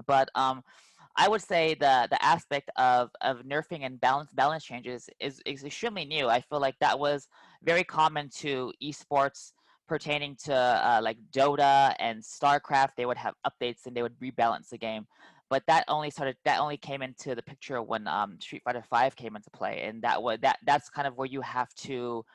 But 0.07 0.29
um 0.35 0.63
I 1.15 1.27
would 1.27 1.41
say 1.41 1.75
the 1.75 2.07
the 2.09 2.23
aspect 2.23 2.69
of 2.75 3.11
of 3.21 3.39
nerfing 3.39 3.85
and 3.85 3.99
balance 4.01 4.31
balance 4.33 4.63
changes 4.63 5.09
is, 5.19 5.41
is 5.45 5.63
extremely 5.63 6.05
new. 6.05 6.27
I 6.27 6.41
feel 6.41 6.59
like 6.59 6.75
that 6.79 6.97
was 6.97 7.27
very 7.63 7.83
common 7.83 8.29
to 8.37 8.73
esports 8.81 9.51
pertaining 9.87 10.35
to 10.45 10.55
uh, 10.55 10.99
like 11.03 11.17
Dota 11.31 11.93
and 11.99 12.23
StarCraft. 12.23 12.95
They 12.97 13.05
would 13.05 13.17
have 13.17 13.35
updates 13.45 13.85
and 13.85 13.95
they 13.95 14.01
would 14.01 14.19
rebalance 14.19 14.69
the 14.69 14.77
game. 14.77 15.05
But 15.49 15.63
that 15.67 15.83
only 15.87 16.09
started 16.09 16.35
that 16.45 16.59
only 16.59 16.77
came 16.77 17.03
into 17.03 17.35
the 17.35 17.43
picture 17.43 17.81
when 17.81 18.07
um, 18.07 18.39
Street 18.39 18.63
Fighter 18.65 18.83
Five 18.89 19.15
came 19.15 19.35
into 19.35 19.51
play, 19.51 19.83
and 19.83 20.01
that 20.01 20.23
was 20.23 20.39
that 20.41 20.57
that's 20.65 20.89
kind 20.89 21.07
of 21.07 21.15
where 21.15 21.27
you 21.27 21.41
have 21.41 21.71
to 21.75 22.25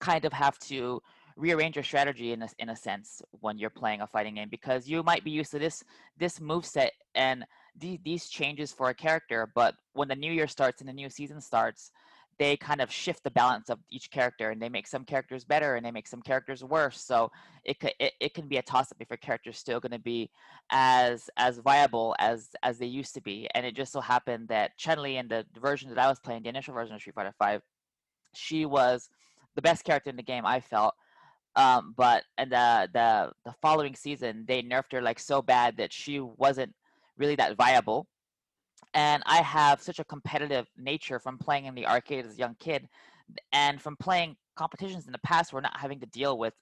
kind 0.00 0.24
of 0.24 0.32
have 0.32 0.58
to 0.58 1.00
rearrange 1.36 1.76
your 1.76 1.84
strategy 1.84 2.32
in 2.32 2.42
a, 2.42 2.48
in 2.58 2.68
a 2.70 2.76
sense 2.76 3.22
when 3.40 3.58
you're 3.58 3.70
playing 3.70 4.00
a 4.00 4.06
fighting 4.06 4.34
game 4.34 4.48
because 4.48 4.88
you 4.88 5.02
might 5.02 5.24
be 5.24 5.30
used 5.30 5.50
to 5.50 5.58
this 5.58 5.82
this 6.16 6.40
move 6.40 6.64
set 6.64 6.92
and 7.14 7.44
these, 7.78 7.98
these 8.04 8.28
changes 8.28 8.72
for 8.72 8.88
a 8.88 8.94
character 8.94 9.50
but 9.54 9.74
when 9.92 10.08
the 10.08 10.14
new 10.14 10.32
year 10.32 10.48
starts 10.48 10.80
and 10.80 10.88
the 10.88 10.92
new 10.92 11.10
season 11.10 11.40
starts 11.40 11.90
they 12.38 12.56
kind 12.56 12.80
of 12.80 12.90
shift 12.90 13.22
the 13.22 13.30
balance 13.30 13.70
of 13.70 13.78
each 13.90 14.10
character 14.10 14.50
and 14.50 14.60
they 14.60 14.68
make 14.68 14.86
some 14.86 15.04
characters 15.04 15.44
better 15.44 15.76
and 15.76 15.86
they 15.86 15.90
make 15.90 16.08
some 16.08 16.22
characters 16.22 16.64
worse. 16.64 17.00
So 17.00 17.30
it 17.64 17.78
could 17.78 17.92
it, 18.00 18.12
it 18.20 18.34
can 18.34 18.48
be 18.48 18.56
a 18.56 18.62
toss 18.62 18.90
up 18.90 18.98
if 19.00 19.10
a 19.10 19.38
is 19.48 19.56
still 19.56 19.80
going 19.80 19.92
to 19.92 19.98
be 19.98 20.30
as 20.70 21.30
as 21.36 21.58
viable 21.58 22.14
as 22.18 22.48
as 22.62 22.78
they 22.78 22.86
used 22.86 23.14
to 23.14 23.20
be. 23.20 23.48
And 23.54 23.64
it 23.64 23.76
just 23.76 23.92
so 23.92 24.00
happened 24.00 24.48
that 24.48 24.76
Chun-Li 24.76 25.16
in 25.16 25.28
the 25.28 25.46
version 25.60 25.88
that 25.90 25.98
I 25.98 26.08
was 26.08 26.18
playing 26.18 26.42
the 26.42 26.48
initial 26.48 26.74
version 26.74 26.94
of 26.94 27.00
Street 27.00 27.14
Fighter 27.14 27.34
5 27.38 27.62
she 28.32 28.66
was 28.66 29.08
the 29.54 29.62
best 29.62 29.84
character 29.84 30.10
in 30.10 30.16
the 30.16 30.22
game 30.22 30.44
I 30.44 30.60
felt. 30.60 30.94
Um, 31.56 31.94
but 31.96 32.24
and 32.36 32.50
the 32.50 32.88
the 32.92 33.32
the 33.44 33.54
following 33.62 33.94
season 33.94 34.44
they 34.48 34.60
nerfed 34.60 34.92
her 34.92 35.02
like 35.02 35.20
so 35.20 35.40
bad 35.40 35.76
that 35.76 35.92
she 35.92 36.18
wasn't 36.18 36.74
really 37.18 37.36
that 37.36 37.56
viable 37.56 38.06
and 38.94 39.22
I 39.26 39.42
have 39.42 39.82
such 39.82 39.98
a 39.98 40.04
competitive 40.04 40.66
nature 40.76 41.18
from 41.18 41.36
playing 41.36 41.66
in 41.66 41.74
the 41.74 41.86
arcade 41.86 42.24
as 42.24 42.34
a 42.34 42.38
young 42.38 42.56
kid, 42.58 42.88
and 43.52 43.80
from 43.82 43.96
playing 43.96 44.36
competitions 44.56 45.06
in 45.06 45.12
the 45.12 45.18
past 45.18 45.52
where 45.52 45.62
not 45.62 45.78
having 45.78 46.00
to 46.00 46.06
deal 46.06 46.38
with 46.38 46.54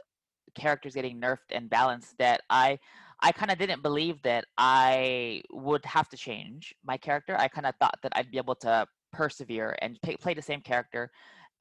characters 0.55 0.95
getting 0.95 1.21
nerfed 1.21 1.51
and 1.51 1.69
balanced 1.69 2.17
that 2.19 2.43
I 2.51 2.79
I 3.21 3.33
kind 3.33 3.53
of 3.53 3.59
didn't 3.59 3.83
believe 3.83 4.21
that 4.23 4.47
I 4.59 5.43
would 5.53 5.85
have 5.85 6.09
to 6.09 6.17
change 6.17 6.75
my 6.85 6.97
character. 6.97 7.37
I 7.39 7.47
kind 7.47 7.67
of 7.67 7.75
thought 7.77 7.97
that 8.03 8.13
I'd 8.17 8.33
be 8.33 8.39
able 8.39 8.57
to 8.57 8.87
persevere 9.13 9.77
and 9.81 9.99
pay, 10.03 10.17
play 10.17 10.35
the 10.35 10.43
same 10.43 10.61
character 10.61 11.11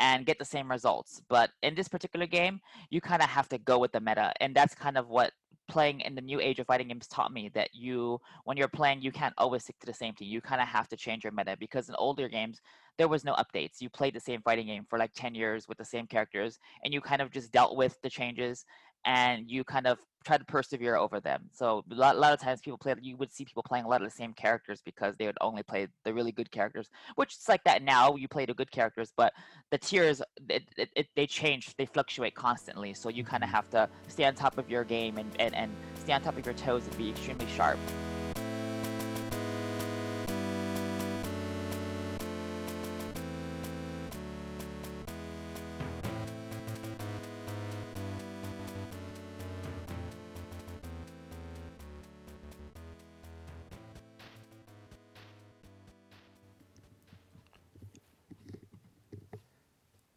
and 0.02 0.26
get 0.26 0.40
the 0.40 0.46
same 0.46 0.70
results. 0.70 1.22
But 1.30 1.52
in 1.62 1.76
this 1.76 1.88
particular 1.88 2.26
game, 2.26 2.60
you 2.90 3.00
kind 3.00 3.22
of 3.22 3.30
have 3.30 3.48
to 3.50 3.60
go 3.60 3.78
with 3.78 3.92
the 3.92 4.02
meta, 4.02 4.34
and 4.42 4.54
that's 4.54 4.74
kind 4.74 4.98
of 4.98 5.08
what 5.08 5.32
playing 5.70 6.02
in 6.02 6.16
the 6.16 6.22
new 6.22 6.42
age 6.42 6.60
of 6.60 6.68
fighting 6.68 6.90
games 6.90 7.08
taught 7.08 7.32
me 7.32 7.50
that 7.54 7.70
you 7.72 8.20
when 8.44 8.58
you're 8.58 8.68
playing 8.68 9.02
you 9.02 9.12
can't 9.12 9.34
always 9.38 9.64
stick 9.64 9.80
to 9.80 9.86
the 9.86 9.94
same 9.94 10.14
thing 10.14 10.28
you 10.28 10.42
kind 10.42 10.60
of 10.60 10.68
have 10.68 10.90
to 10.90 10.98
change 10.98 11.24
your 11.24 11.32
meta 11.32 11.56
because 11.58 11.88
in 11.88 11.96
older 11.96 12.28
games 12.28 12.60
there 12.98 13.08
was 13.08 13.24
no 13.24 13.34
updates 13.36 13.80
you 13.80 13.90
played 13.90 14.14
the 14.14 14.20
same 14.20 14.42
fighting 14.42 14.68
game 14.68 14.86
for 14.90 15.00
like 15.00 15.14
10 15.16 15.34
years 15.34 15.70
with 15.70 15.78
the 15.78 15.86
same 15.86 16.06
characters 16.06 16.60
and 16.84 16.94
you 16.94 17.00
kind 17.00 17.22
of 17.22 17.32
just 17.32 17.54
dealt 17.54 17.78
with 17.78 17.98
the 18.02 18.10
changes 18.10 18.66
and 19.06 19.50
you 19.50 19.64
kind 19.64 19.88
of 19.88 20.00
try 20.24 20.38
to 20.38 20.46
persevere 20.46 20.96
over 20.96 21.20
them. 21.20 21.50
So 21.52 21.84
a 21.92 21.96
lot, 21.96 22.16
a 22.16 22.20
lot, 22.20 22.34
of 22.34 22.40
times 22.40 22.62
people 22.62 22.78
play, 22.78 22.94
you 23.02 23.18
would 23.18 23.32
see 23.32 23.44
people 23.44 23.64
playing 23.64 23.86
a 23.86 23.88
lot 23.88 24.02
of 24.02 24.08
the 24.08 24.16
same 24.16 24.34
characters 24.34 24.82
because 24.86 25.16
they 25.18 25.26
would 25.26 25.38
only 25.42 25.64
play 25.64 25.88
the 26.06 26.14
really 26.14 26.32
good 26.32 26.52
characters, 26.52 26.90
which 27.16 27.36
is 27.36 27.50
like 27.50 27.64
that 27.64 27.82
now. 27.82 28.16
You 28.16 28.28
play 28.28 28.46
the 28.46 28.54
good 28.54 28.72
characters, 28.72 29.12
but 29.16 29.34
the 29.72 29.78
tiers 29.78 30.22
it, 30.50 30.64
it, 30.78 30.90
it, 30.96 31.08
they 31.16 31.26
change, 31.26 31.76
they 31.78 31.86
fluctuate 31.86 32.36
constantly. 32.36 32.94
So 32.94 33.10
you 33.10 33.24
kind 33.24 33.44
of 33.44 33.48
mm-hmm. 33.48 33.56
have 33.56 33.70
to 33.72 33.90
stay 34.08 34.26
on 34.26 34.36
top 34.36 34.58
of 34.58 34.70
your 34.70 34.84
game 34.84 35.18
and, 35.18 35.30
and, 35.40 35.56
and 35.56 35.72
stay 35.96 36.14
on 36.14 36.22
top 36.22 36.38
of 36.38 36.46
your 36.46 36.56
toes 36.56 36.86
and 36.86 36.98
be 36.98 37.10
extremely 37.10 37.48
sharp. 37.56 37.80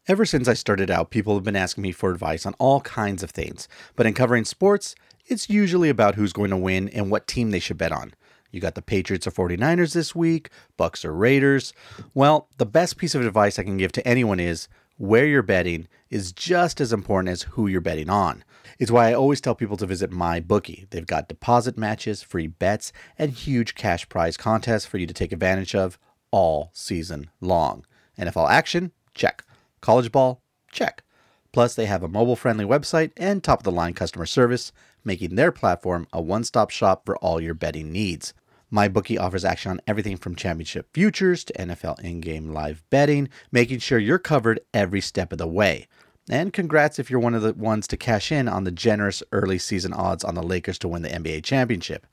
Ever 0.07 0.23
since 0.23 0.47
I 0.47 0.53
started 0.53 0.91
out, 0.91 1.09
people 1.09 1.33
have 1.33 1.43
been 1.43 1.55
asking 1.55 1.81
me 1.81 1.91
for 1.91 2.11
advice 2.11 2.45
on 2.45 2.53
all 2.59 2.79
kinds 2.81 3.23
of 3.23 3.31
things, 3.31 3.67
but 3.95 4.05
in 4.05 4.13
covering 4.13 4.45
sports, 4.45 4.93
it's 5.25 5.49
usually 5.49 5.89
about 5.89 6.13
who's 6.13 6.31
going 6.31 6.51
to 6.51 6.57
win 6.57 6.89
and 6.89 7.09
what 7.09 7.25
team 7.25 7.49
they 7.49 7.57
should 7.57 7.79
bet 7.79 7.91
on. 7.91 8.13
You 8.51 8.61
got 8.61 8.75
the 8.75 8.83
Patriots 8.83 9.25
or 9.25 9.31
49ers 9.31 9.95
this 9.95 10.13
week, 10.13 10.51
Bucks 10.77 11.03
or 11.03 11.11
Raiders. 11.11 11.73
Well, 12.13 12.49
the 12.59 12.67
best 12.67 12.97
piece 12.97 13.15
of 13.15 13.25
advice 13.25 13.57
I 13.57 13.63
can 13.63 13.77
give 13.77 13.91
to 13.93 14.07
anyone 14.07 14.39
is 14.39 14.67
where 14.97 15.25
you're 15.25 15.41
betting 15.41 15.87
is 16.11 16.31
just 16.31 16.79
as 16.79 16.93
important 16.93 17.29
as 17.29 17.41
who 17.41 17.65
you're 17.65 17.81
betting 17.81 18.09
on. 18.09 18.43
It's 18.77 18.91
why 18.91 19.09
I 19.09 19.13
always 19.13 19.41
tell 19.41 19.55
people 19.55 19.77
to 19.77 19.87
visit 19.87 20.11
MyBookie. 20.11 20.87
They've 20.91 21.07
got 21.07 21.29
deposit 21.29 21.79
matches, 21.79 22.21
free 22.21 22.45
bets, 22.45 22.93
and 23.17 23.31
huge 23.31 23.73
cash 23.73 24.07
prize 24.07 24.37
contests 24.37 24.85
for 24.85 24.99
you 24.99 25.07
to 25.07 25.13
take 25.15 25.31
advantage 25.31 25.73
of 25.73 25.97
all 26.29 26.69
season 26.73 27.31
long. 27.41 27.87
NFL 28.19 28.51
action? 28.51 28.91
Check. 29.15 29.43
College 29.85 30.11
ball? 30.11 30.41
Check. 30.71 31.03
Plus, 31.51 31.75
they 31.75 31.85
have 31.85 32.01
a 32.01 32.07
mobile 32.07 32.35
friendly 32.35 32.65
website 32.65 33.11
and 33.17 33.43
top 33.43 33.59
of 33.59 33.65
the 33.65 33.71
line 33.71 33.93
customer 33.93 34.25
service, 34.25 34.71
making 35.03 35.35
their 35.35 35.51
platform 35.51 36.07
a 36.11 36.19
one 36.19 36.43
stop 36.43 36.71
shop 36.71 37.05
for 37.05 37.15
all 37.17 37.39
your 37.39 37.53
betting 37.53 37.91
needs. 37.91 38.33
MyBookie 38.73 39.19
offers 39.19 39.45
action 39.45 39.69
on 39.69 39.81
everything 39.85 40.17
from 40.17 40.35
championship 40.35 40.91
futures 40.91 41.43
to 41.43 41.53
NFL 41.53 41.99
in 41.99 42.19
game 42.19 42.51
live 42.51 42.81
betting, 42.89 43.29
making 43.51 43.77
sure 43.77 43.99
you're 43.99 44.17
covered 44.17 44.59
every 44.73 45.01
step 45.01 45.31
of 45.31 45.37
the 45.37 45.45
way. 45.45 45.87
And 46.31 46.51
congrats 46.51 46.97
if 46.97 47.11
you're 47.11 47.19
one 47.19 47.35
of 47.35 47.43
the 47.43 47.53
ones 47.53 47.85
to 47.89 47.95
cash 47.95 48.31
in 48.31 48.47
on 48.47 48.63
the 48.63 48.71
generous 48.71 49.21
early 49.31 49.59
season 49.59 49.93
odds 49.93 50.23
on 50.23 50.33
the 50.33 50.41
Lakers 50.41 50.79
to 50.79 50.87
win 50.87 51.03
the 51.03 51.09
NBA 51.09 51.43
championship. 51.43 52.07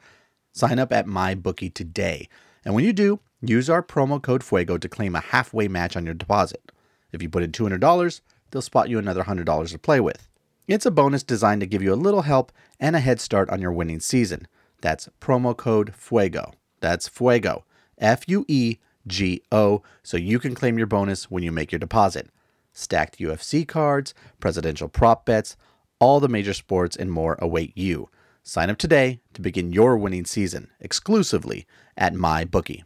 Sign 0.52 0.79
up 0.79 0.93
at 0.93 1.07
MyBookie 1.07 1.73
today. 1.73 2.29
And 2.67 2.75
when 2.75 2.85
you 2.85 2.93
do, 2.93 3.21
use 3.41 3.71
our 3.71 3.83
promo 3.83 4.21
code 4.21 4.43
FUEGO 4.43 4.79
to 4.79 4.88
claim 4.91 5.14
a 5.14 5.21
halfway 5.21 5.69
match 5.69 5.97
on 5.97 6.05
your 6.05 6.12
deposit. 6.12 6.71
If 7.12 7.23
you 7.23 7.28
put 7.28 7.42
in 7.42 7.52
$200, 7.52 8.21
they'll 8.50 8.62
spot 8.62 8.88
you 8.88 8.99
another 8.99 9.25
$100 9.25 9.71
to 9.71 9.78
play 9.78 10.00
with. 10.00 10.28
It's 10.66 10.87
a 10.87 10.90
bonus 10.90 11.23
designed 11.23 11.61
to 11.61 11.66
give 11.66 11.83
you 11.83 11.92
a 11.92 11.97
little 11.97 12.23
help 12.23 12.52
and 12.81 12.97
a 12.97 13.00
head 13.00 13.21
start 13.21 13.50
on 13.50 13.61
your 13.61 13.73
winning 13.73 14.00
season. 14.00 14.47
That's 14.81 15.09
promo 15.21 15.57
code 15.57 15.92
FUEGO. 15.92 16.52
That's 16.81 17.09
FUEGO, 17.09 17.62
F 17.99 18.28
U 18.28 18.45
E 18.49 18.78
G 19.07 19.42
O, 19.50 19.83
so 20.02 20.16
you 20.16 20.38
can 20.38 20.54
claim 20.54 20.78
your 20.78 20.87
bonus 20.87 21.31
when 21.31 21.42
you 21.42 21.52
make 21.52 21.73
your 21.73 21.78
deposit. 21.78 22.28
Stacked 22.73 23.19
UFC 23.19 23.66
cards, 23.66 24.14
presidential 24.40 24.88
prop 24.88 25.26
bets, 25.26 25.57
all 25.99 26.21
the 26.21 26.28
major 26.28 26.54
sports 26.54 26.97
and 26.97 27.12
more 27.12 27.37
await 27.40 27.76
you. 27.76 28.09
Sign 28.42 28.71
up 28.71 28.78
today 28.78 29.21
to 29.35 29.40
begin 29.40 29.73
your 29.73 29.97
winning 29.97 30.25
season 30.25 30.71
exclusively 30.81 31.66
at 31.97 32.14
MyBookie. 32.14 32.83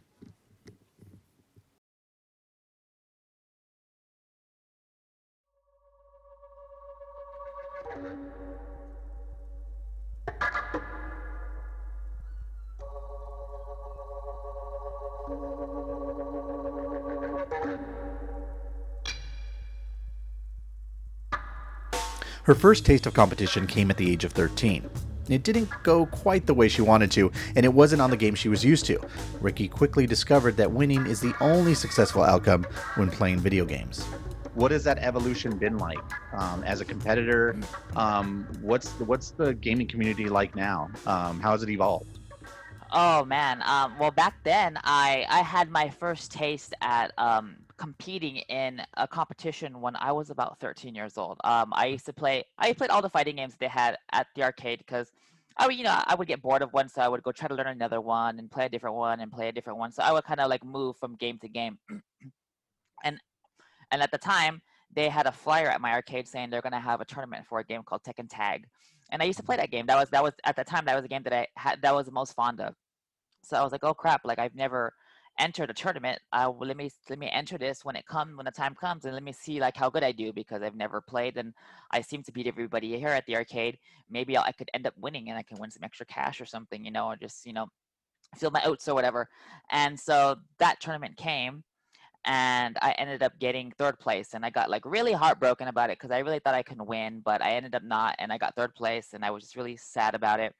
Her 22.47 22.55
first 22.55 22.85
taste 22.85 23.05
of 23.05 23.13
competition 23.13 23.67
came 23.67 23.91
at 23.91 23.97
the 23.97 24.09
age 24.09 24.23
of 24.23 24.31
13. 24.31 24.89
It 25.27 25.43
didn't 25.43 25.69
go 25.83 26.05
quite 26.05 26.45
the 26.45 26.53
way 26.53 26.69
she 26.69 26.81
wanted 26.81 27.11
to, 27.11 27.29
and 27.57 27.65
it 27.65 27.73
wasn't 27.73 28.01
on 28.01 28.09
the 28.09 28.15
game 28.15 28.35
she 28.35 28.47
was 28.47 28.63
used 28.63 28.85
to. 28.85 28.97
Ricki 29.41 29.67
quickly 29.67 30.07
discovered 30.07 30.55
that 30.55 30.71
winning 30.71 31.07
is 31.07 31.19
the 31.19 31.33
only 31.41 31.73
successful 31.73 32.23
outcome 32.23 32.63
when 32.95 33.11
playing 33.11 33.39
video 33.39 33.65
games. 33.65 34.05
What 34.53 34.71
has 34.71 34.85
that 34.85 34.97
evolution 34.99 35.57
been 35.57 35.77
like 35.77 35.99
um, 36.31 36.63
as 36.63 36.79
a 36.79 36.85
competitor? 36.85 37.59
Um, 37.97 38.47
what's 38.61 38.93
the, 38.93 39.03
what's 39.03 39.31
the 39.31 39.53
gaming 39.53 39.89
community 39.89 40.29
like 40.29 40.55
now? 40.55 40.89
Um, 41.05 41.41
how 41.41 41.51
has 41.51 41.63
it 41.63 41.69
evolved? 41.69 42.17
Oh 42.93 43.25
man, 43.25 43.61
um, 43.63 43.99
well 43.99 44.11
back 44.11 44.35
then 44.45 44.79
I 44.85 45.25
I 45.29 45.41
had 45.41 45.69
my 45.69 45.89
first 45.89 46.31
taste 46.31 46.73
at 46.79 47.11
um, 47.17 47.57
competing 47.77 48.37
in 48.37 48.81
a 48.97 49.07
competition 49.07 49.81
when 49.81 49.95
I 49.95 50.11
was 50.11 50.29
about 50.29 50.59
13 50.59 50.95
years 50.95 51.17
old. 51.17 51.39
Um, 51.43 51.71
I 51.73 51.87
used 51.87 52.05
to 52.07 52.13
play. 52.13 52.43
I 52.57 52.73
played 52.73 52.89
all 52.89 53.01
the 53.01 53.09
fighting 53.09 53.35
games 53.35 53.55
they 53.59 53.67
had 53.67 53.97
at 54.11 54.27
the 54.35 54.43
arcade 54.43 54.79
because 54.79 55.11
I 55.57 55.67
would, 55.67 55.75
you 55.75 55.83
know, 55.83 56.01
I 56.05 56.15
would 56.15 56.27
get 56.27 56.41
bored 56.41 56.61
of 56.61 56.73
one, 56.73 56.89
so 56.89 57.01
I 57.01 57.07
would 57.07 57.23
go 57.23 57.31
try 57.31 57.47
to 57.47 57.55
learn 57.55 57.67
another 57.67 58.01
one 58.01 58.39
and 58.39 58.49
play 58.49 58.65
a 58.65 58.69
different 58.69 58.95
one 58.95 59.19
and 59.19 59.31
play 59.31 59.47
a 59.49 59.51
different 59.51 59.79
one. 59.79 59.91
So 59.91 60.03
I 60.03 60.11
would 60.11 60.23
kind 60.23 60.39
of 60.39 60.49
like 60.49 60.63
move 60.63 60.97
from 60.97 61.15
game 61.15 61.39
to 61.39 61.47
game. 61.47 61.77
and 63.03 63.19
and 63.91 64.01
at 64.01 64.11
the 64.11 64.17
time, 64.17 64.61
they 64.93 65.09
had 65.09 65.27
a 65.27 65.31
flyer 65.31 65.67
at 65.67 65.81
my 65.81 65.93
arcade 65.93 66.27
saying 66.27 66.49
they're 66.49 66.61
gonna 66.61 66.79
have 66.79 67.01
a 67.01 67.05
tournament 67.05 67.45
for 67.47 67.59
a 67.59 67.63
game 67.63 67.83
called 67.83 68.03
Tekken 68.03 68.27
Tag. 68.29 68.65
And 69.11 69.21
I 69.21 69.25
used 69.25 69.37
to 69.37 69.43
play 69.43 69.55
that 69.55 69.71
game. 69.71 69.85
That 69.85 69.97
was 69.97 70.09
that 70.09 70.23
was 70.23 70.33
at 70.45 70.55
the 70.55 70.63
time 70.63 70.85
that 70.85 70.95
was 70.95 71.05
a 71.05 71.07
game 71.07 71.23
that 71.23 71.33
I 71.33 71.47
had 71.55 71.81
that 71.81 71.93
was 71.93 72.05
the 72.05 72.11
most 72.11 72.33
fond 72.33 72.59
of. 72.59 72.75
So 73.43 73.57
I 73.57 73.63
was 73.63 73.71
like, 73.71 73.83
oh 73.83 73.93
crap! 73.93 74.21
Like 74.25 74.39
I've 74.39 74.55
never 74.55 74.93
enter 75.39 75.67
the 75.67 75.73
tournament. 75.73 76.19
Uh, 76.33 76.51
let 76.59 76.77
me 76.77 76.89
let 77.09 77.19
me 77.19 77.29
enter 77.31 77.57
this 77.57 77.85
when 77.85 77.95
it 77.95 78.05
comes 78.05 78.35
when 78.35 78.45
the 78.45 78.51
time 78.51 78.75
comes, 78.75 79.05
and 79.05 79.13
let 79.13 79.23
me 79.23 79.31
see 79.31 79.59
like 79.59 79.75
how 79.75 79.89
good 79.89 80.03
I 80.03 80.11
do 80.11 80.33
because 80.33 80.61
I've 80.61 80.75
never 80.75 81.01
played 81.01 81.37
and 81.37 81.53
I 81.91 82.01
seem 82.01 82.23
to 82.23 82.31
beat 82.31 82.47
everybody 82.47 82.97
here 82.97 83.09
at 83.09 83.25
the 83.25 83.35
arcade. 83.35 83.77
Maybe 84.09 84.35
I'll, 84.37 84.43
I 84.43 84.51
could 84.51 84.69
end 84.73 84.87
up 84.87 84.93
winning 84.97 85.29
and 85.29 85.37
I 85.37 85.43
can 85.43 85.59
win 85.59 85.71
some 85.71 85.83
extra 85.83 86.05
cash 86.05 86.41
or 86.41 86.45
something, 86.45 86.83
you 86.83 86.91
know, 86.91 87.07
or 87.07 87.15
just 87.15 87.45
you 87.45 87.53
know, 87.53 87.67
fill 88.35 88.51
my 88.51 88.63
oats 88.63 88.87
or 88.87 88.95
whatever. 88.95 89.27
And 89.71 89.99
so 89.99 90.37
that 90.59 90.79
tournament 90.81 91.17
came, 91.17 91.63
and 92.25 92.77
I 92.81 92.91
ended 92.97 93.23
up 93.23 93.39
getting 93.39 93.71
third 93.71 93.99
place, 93.99 94.29
and 94.33 94.45
I 94.45 94.49
got 94.49 94.69
like 94.69 94.85
really 94.85 95.13
heartbroken 95.13 95.67
about 95.67 95.89
it 95.89 95.99
because 95.99 96.11
I 96.11 96.19
really 96.19 96.39
thought 96.39 96.55
I 96.55 96.63
could 96.63 96.81
win, 96.81 97.21
but 97.23 97.41
I 97.41 97.51
ended 97.51 97.75
up 97.75 97.83
not, 97.83 98.15
and 98.19 98.31
I 98.31 98.37
got 98.37 98.55
third 98.55 98.75
place, 98.75 99.09
and 99.13 99.23
I 99.23 99.31
was 99.31 99.43
just 99.43 99.55
really 99.55 99.77
sad 99.77 100.15
about 100.15 100.39
it. 100.39 100.53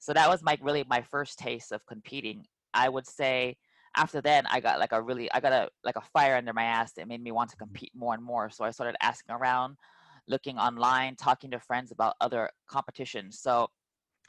So 0.00 0.12
that 0.12 0.28
was 0.28 0.42
my 0.42 0.58
really 0.62 0.84
my 0.88 1.02
first 1.02 1.38
taste 1.38 1.72
of 1.72 1.84
competing. 1.86 2.44
I 2.74 2.88
would 2.88 3.06
say 3.06 3.56
after 3.98 4.20
then 4.20 4.46
I 4.46 4.60
got 4.60 4.78
like 4.78 4.92
a 4.92 5.02
really 5.02 5.30
I 5.32 5.40
got 5.40 5.52
a 5.52 5.68
like 5.84 5.96
a 5.96 6.00
fire 6.00 6.36
under 6.36 6.52
my 6.52 6.64
ass 6.64 6.92
that 6.92 7.08
made 7.08 7.22
me 7.22 7.32
want 7.32 7.50
to 7.50 7.56
compete 7.56 7.92
more 7.94 8.14
and 8.14 8.22
more. 8.22 8.48
So 8.48 8.64
I 8.64 8.70
started 8.70 8.96
asking 9.02 9.34
around, 9.34 9.76
looking 10.28 10.56
online, 10.56 11.16
talking 11.16 11.50
to 11.50 11.58
friends 11.58 11.90
about 11.90 12.14
other 12.20 12.48
competitions. 12.68 13.40
So 13.40 13.68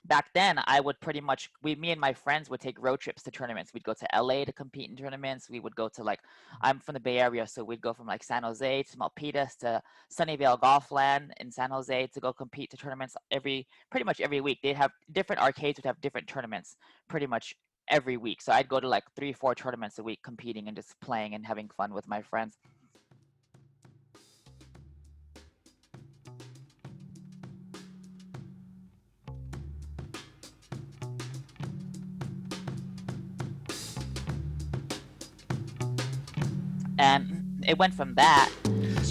back 0.06 0.28
then 0.34 0.60
I 0.66 0.80
would 0.80 1.00
pretty 1.02 1.22
much 1.22 1.50
we 1.62 1.76
me 1.76 1.92
and 1.92 2.02
my 2.02 2.14
friends 2.14 2.50
would 2.50 2.62
take 2.62 2.82
road 2.82 3.00
trips 3.00 3.22
to 3.24 3.32
tournaments. 3.32 3.72
We'd 3.74 3.84
go 3.84 3.94
to 3.94 4.08
LA 4.20 4.44
to 4.46 4.52
compete 4.52 4.90
in 4.90 4.96
tournaments. 4.96 5.50
We 5.50 5.60
would 5.60 5.76
go 5.76 5.88
to 5.90 6.04
like 6.04 6.22
I'm 6.62 6.80
from 6.80 6.94
the 6.94 7.00
Bay 7.00 7.20
Area, 7.20 7.46
so 7.46 7.64
we'd 7.64 7.82
go 7.82 7.94
from 7.94 8.08
like 8.08 8.24
San 8.24 8.42
Jose 8.44 8.84
to 8.84 8.98
Milpitas 8.98 9.56
to 9.58 9.82
Sunnyvale 10.12 10.60
Golfland 10.60 11.30
in 11.40 11.52
San 11.52 11.70
Jose 11.70 12.08
to 12.08 12.20
go 12.20 12.34
compete 12.34 12.72
to 12.72 12.78
tournaments 12.78 13.16
every 13.30 13.68
pretty 13.92 14.04
much 14.04 14.20
every 14.20 14.42
week. 14.42 14.60
They'd 14.64 14.76
have 14.78 14.92
different 15.12 15.42
arcades 15.44 15.78
would 15.78 15.86
have 15.86 16.02
different 16.02 16.28
tournaments 16.28 16.76
pretty 17.08 17.28
much 17.28 17.56
every 17.90 18.18
week. 18.18 18.42
So 18.42 18.52
I'd 18.52 18.70
go 18.70 18.80
to 18.80 18.88
like 18.88 19.04
three, 19.16 19.34
four 19.34 19.56
tournaments 19.56 20.00
a 20.00 20.04
week 20.04 20.20
competing 20.24 20.68
and 20.68 20.76
just 20.76 21.00
playing 21.02 21.34
and 21.34 21.46
having 21.46 21.70
fun 21.70 21.94
with 21.94 22.08
my 22.08 22.22
friends. 22.22 22.58
And 36.98 37.64
it 37.66 37.78
went 37.78 37.94
from 37.94 38.16
that 38.16 38.52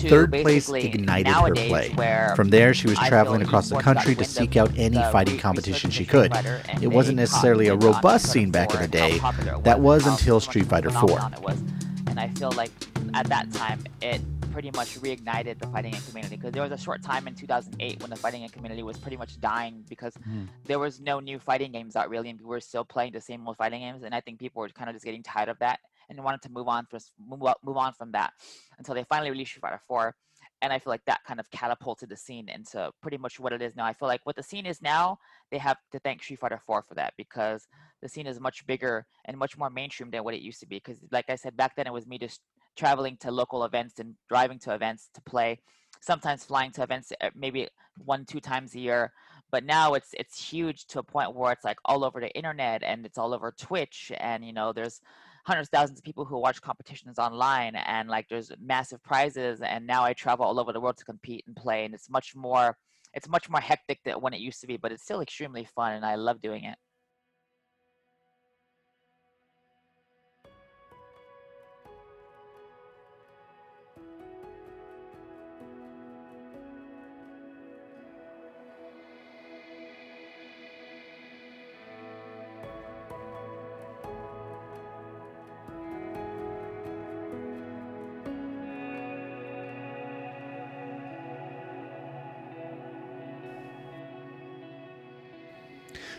Third 0.02 0.32
place 0.32 0.68
ignited 0.68 1.32
her 1.32 1.54
play. 1.54 1.94
From 2.36 2.50
there, 2.50 2.74
she 2.74 2.86
was 2.88 2.98
traveling 2.98 3.42
across 3.42 3.68
the 3.68 3.78
country 3.78 4.14
to 4.14 4.24
seek 4.24 4.56
out 4.56 4.70
any 4.76 4.96
fighting 5.12 5.38
competition 5.38 5.90
she 5.90 6.04
could. 6.04 6.32
It 6.80 6.88
wasn't 6.88 7.16
necessarily 7.16 7.68
a 7.68 7.74
robust 7.76 8.30
scene 8.30 8.50
back 8.50 8.74
in 8.74 8.80
the 8.80 8.88
day. 8.88 9.18
how 9.18 9.32
popular 9.32 9.54
it 9.58 9.64
That 9.64 9.80
was 9.80 10.06
until 10.06 10.36
much 10.36 10.44
of 10.44 10.48
a 10.48 10.50
Street 10.50 10.66
Fighter 10.66 10.90
4. 10.90 11.00
phenomenon 11.08 11.34
It 11.34 11.40
was. 11.42 11.58
And 12.06 12.18
I 12.20 12.28
feel 12.28 12.50
like 12.52 12.70
at 13.14 13.26
that 13.28 13.52
time, 13.52 13.84
it 14.02 14.20
pretty 14.52 14.70
much 14.74 14.98
reignited 15.00 15.58
the 15.60 15.66
fighting 15.68 15.92
game 15.92 16.00
community 16.08 16.34
because 16.36 16.52
there 16.52 16.62
was 16.62 16.72
a 16.72 16.78
short 16.78 17.02
time 17.02 17.28
in 17.28 17.34
2008 17.34 18.00
when 18.00 18.10
the 18.10 18.16
fighting 18.16 18.40
game 18.40 18.48
community 18.50 18.82
was 18.82 18.96
pretty 18.96 19.16
much 19.16 19.38
dying 19.40 19.84
because 19.88 20.14
Mhm. 20.14 20.48
there 20.64 20.78
was 20.80 21.00
no 21.00 21.20
new 21.20 21.38
fighting 21.38 21.70
games 21.70 21.94
out 21.94 22.08
really, 22.10 22.30
and 22.30 22.40
we 22.40 22.46
were 22.46 22.60
still 22.60 22.84
playing 22.84 23.12
the 23.12 23.20
same 23.20 23.46
old 23.46 23.56
fighting 23.56 23.80
games. 23.80 24.02
And 24.02 24.14
I 24.14 24.20
think 24.20 24.40
people 24.40 24.60
were 24.60 24.68
kind 24.70 24.88
of 24.90 24.96
just 24.96 25.04
getting 25.04 25.22
tired 25.22 25.48
of 25.48 25.58
that 25.60 25.78
and 26.08 26.22
wanted 26.22 26.42
to 26.42 26.50
move 26.50 26.68
on 26.68 26.86
for 26.86 26.98
move, 27.18 27.76
on 27.76 27.92
from 27.92 28.12
that 28.12 28.32
until 28.78 28.94
they 28.94 29.04
finally 29.04 29.30
released 29.30 29.50
Street 29.50 29.62
Fighter 29.62 29.80
4. 29.86 30.14
And 30.60 30.72
I 30.72 30.78
feel 30.78 30.90
like 30.90 31.04
that 31.06 31.20
kind 31.24 31.38
of 31.38 31.50
catapulted 31.50 32.08
the 32.08 32.16
scene 32.16 32.48
into 32.48 32.90
pretty 33.00 33.16
much 33.16 33.38
what 33.38 33.52
it 33.52 33.62
is 33.62 33.76
now. 33.76 33.84
I 33.84 33.92
feel 33.92 34.08
like 34.08 34.24
what 34.24 34.34
the 34.34 34.42
scene 34.42 34.66
is 34.66 34.82
now, 34.82 35.18
they 35.52 35.58
have 35.58 35.76
to 35.92 36.00
thank 36.00 36.22
Street 36.22 36.40
Fighter 36.40 36.60
4 36.66 36.82
for 36.82 36.94
that 36.94 37.14
because 37.16 37.68
the 38.02 38.08
scene 38.08 38.26
is 38.26 38.40
much 38.40 38.66
bigger 38.66 39.06
and 39.26 39.38
much 39.38 39.56
more 39.56 39.70
mainstream 39.70 40.10
than 40.10 40.24
what 40.24 40.34
it 40.34 40.40
used 40.40 40.60
to 40.60 40.66
be. 40.66 40.76
Because, 40.76 40.98
like 41.12 41.30
I 41.30 41.36
said, 41.36 41.56
back 41.56 41.76
then 41.76 41.86
it 41.86 41.92
was 41.92 42.06
me 42.06 42.18
just 42.18 42.40
traveling 42.76 43.16
to 43.18 43.30
local 43.30 43.64
events 43.64 43.98
and 43.98 44.14
driving 44.28 44.58
to 44.60 44.74
events 44.74 45.10
to 45.14 45.20
play, 45.22 45.60
sometimes 46.00 46.44
flying 46.44 46.70
to 46.72 46.82
events 46.82 47.12
uh, 47.20 47.30
maybe 47.34 47.68
one, 48.04 48.24
two 48.24 48.40
times 48.40 48.74
a 48.74 48.80
year. 48.80 49.12
But 49.50 49.64
now 49.64 49.94
it's 49.94 50.10
it's 50.12 50.50
huge 50.50 50.86
to 50.88 51.00
a 51.00 51.02
point 51.02 51.34
where 51.34 51.52
it's 51.52 51.64
like 51.64 51.78
all 51.84 52.04
over 52.04 52.20
the 52.20 52.30
internet 52.36 52.82
and 52.82 53.06
it's 53.06 53.18
all 53.18 53.32
over 53.34 53.52
Twitch 53.58 54.12
and 54.18 54.44
you 54.44 54.52
know 54.52 54.72
there's 54.72 55.00
hundreds 55.48 55.70
thousands 55.70 55.98
of 55.98 56.04
people 56.04 56.26
who 56.26 56.38
watch 56.38 56.60
competitions 56.60 57.18
online 57.18 57.74
and 57.74 58.08
like 58.08 58.26
there's 58.28 58.52
massive 58.60 59.02
prizes 59.02 59.62
and 59.62 59.86
now 59.86 60.04
I 60.04 60.12
travel 60.12 60.44
all 60.44 60.60
over 60.60 60.74
the 60.74 60.80
world 60.80 60.98
to 60.98 61.04
compete 61.04 61.42
and 61.46 61.56
play 61.56 61.86
and 61.86 61.94
it's 61.94 62.10
much 62.10 62.36
more 62.36 62.76
it's 63.14 63.28
much 63.28 63.48
more 63.48 63.60
hectic 63.60 63.98
than 64.04 64.16
when 64.16 64.34
it 64.34 64.40
used 64.40 64.60
to 64.60 64.66
be, 64.66 64.76
but 64.76 64.92
it's 64.92 65.02
still 65.02 65.22
extremely 65.22 65.64
fun 65.64 65.94
and 65.94 66.04
I 66.04 66.16
love 66.16 66.42
doing 66.42 66.64
it. 66.64 66.76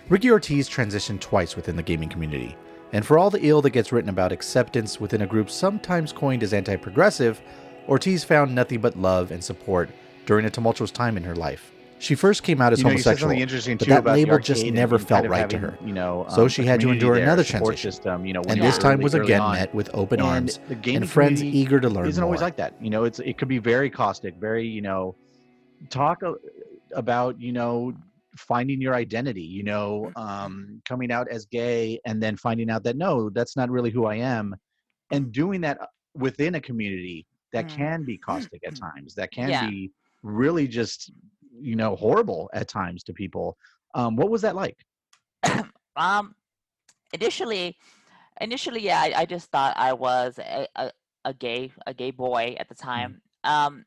Ricki 0.10 0.32
Ortiz 0.32 0.68
transitioned 0.68 1.20
twice 1.20 1.56
within 1.56 1.76
the 1.76 1.84
gaming 1.84 2.10
community, 2.10 2.56
and 2.94 3.06
for 3.06 3.20
all 3.20 3.30
the 3.30 3.46
ill 3.46 3.62
that 3.62 3.70
gets 3.70 3.92
written 3.92 4.10
about 4.10 4.32
acceptance 4.32 5.00
within 5.00 5.22
a 5.22 5.28
group 5.28 5.52
sometimes 5.52 6.12
coined 6.12 6.42
as 6.42 6.52
anti 6.52 6.76
progressive, 6.78 7.40
Ortiz 7.88 8.24
found 8.24 8.54
nothing 8.56 8.82
but 8.82 8.98
love 8.98 9.30
and 9.30 9.44
support 9.44 9.92
during 10.26 10.46
a 10.46 10.50
tumultuous 10.50 10.90
time 10.90 11.16
in 11.16 11.24
her 11.24 11.36
life. 11.36 11.72
She 12.00 12.16
first 12.16 12.42
came 12.42 12.60
out 12.60 12.74
as 12.74 12.80
you 12.80 12.86
know, 12.86 12.92
homosexual, 12.92 13.36
but 13.78 13.88
that 13.88 14.06
label 14.06 14.40
just 14.40 14.66
never 14.66 14.98
felt 14.98 15.28
right 15.28 15.50
to 15.50 15.58
her. 15.60 15.78
You 15.86 15.94
know, 15.94 16.26
So 16.30 16.44
um, 16.44 16.48
she 16.48 16.64
had 16.64 16.80
to 16.82 16.92
endure 16.92 17.16
there, 17.16 17.24
another 17.24 17.44
transition. 17.44 17.92
System, 17.92 18.26
you 18.26 18.34
know, 18.34 18.42
and 18.48 18.60
this 18.60 18.80
time 18.80 19.02
was 19.02 19.14
again 19.14 19.42
on. 19.42 19.56
met 19.56 19.76
with 19.76 19.92
open 19.94 20.22
And 20.22 20.28
arms 20.30 20.60
and 20.86 21.08
friends 21.08 21.44
eager 21.44 21.80
to 21.80 21.90
learn 21.90 22.08
isn't 22.08 22.20
more. 22.20 22.30
always 22.30 22.42
like 22.42 22.56
that. 22.56 22.74
You 22.82 22.90
know, 22.90 23.04
it's 23.04 23.20
it 23.20 23.38
could 23.38 23.50
be 23.50 23.60
very 23.60 23.92
caustic, 23.92 24.36
very 24.38 24.66
you 24.66 24.82
know, 24.82 25.16
talk 25.90 26.24
about 26.96 27.40
you 27.40 27.52
know 27.52 27.94
finding 28.40 28.82
your 28.82 28.96
identity. 28.96 29.42
You 29.44 29.64
know, 29.64 30.12
um, 30.16 30.82
coming 30.86 31.12
out 31.12 31.28
as 31.30 31.46
gay 31.46 32.00
and 32.06 32.22
then 32.22 32.38
finding 32.38 32.70
out 32.70 32.84
that 32.84 32.98
no, 32.98 33.30
that's 33.30 33.56
not 33.56 33.70
really 33.70 33.92
who 33.92 34.06
I 34.06 34.16
am, 34.16 34.56
and 35.12 35.32
doing 35.32 35.62
that 35.62 35.82
uh, 35.82 35.86
within 36.16 36.56
a 36.56 36.62
community 36.62 37.26
that 37.54 37.66
Mm. 37.66 37.76
can 37.76 38.04
be 38.06 38.18
caustic 38.18 38.62
at 38.66 38.76
times. 38.76 39.16
That 39.16 39.32
can 39.32 39.50
Yeah. 39.50 39.62
be 39.62 39.92
really 40.24 40.68
just 40.68 41.12
you 41.62 41.76
know 41.76 41.96
horrible 41.96 42.50
at 42.54 42.68
times 42.68 43.04
to 43.04 43.14
people. 43.14 43.58
Um, 43.96 44.16
what 44.16 44.30
was 44.30 44.42
that 44.42 44.56
like? 44.56 44.78
um 45.96 46.36
initially 47.14 47.78
initially 48.42 48.82
yeah 48.82 49.00
I, 49.02 49.14
I 49.22 49.26
just 49.26 49.50
thought 49.52 49.74
i 49.78 49.94
was 49.94 50.38
a, 50.40 50.68
a, 50.76 50.92
a 51.26 51.34
gay 51.34 51.72
a 51.88 51.94
gay 51.94 52.12
boy 52.12 52.56
at 52.60 52.70
the 52.70 52.76
time 52.76 53.22
um 53.44 53.86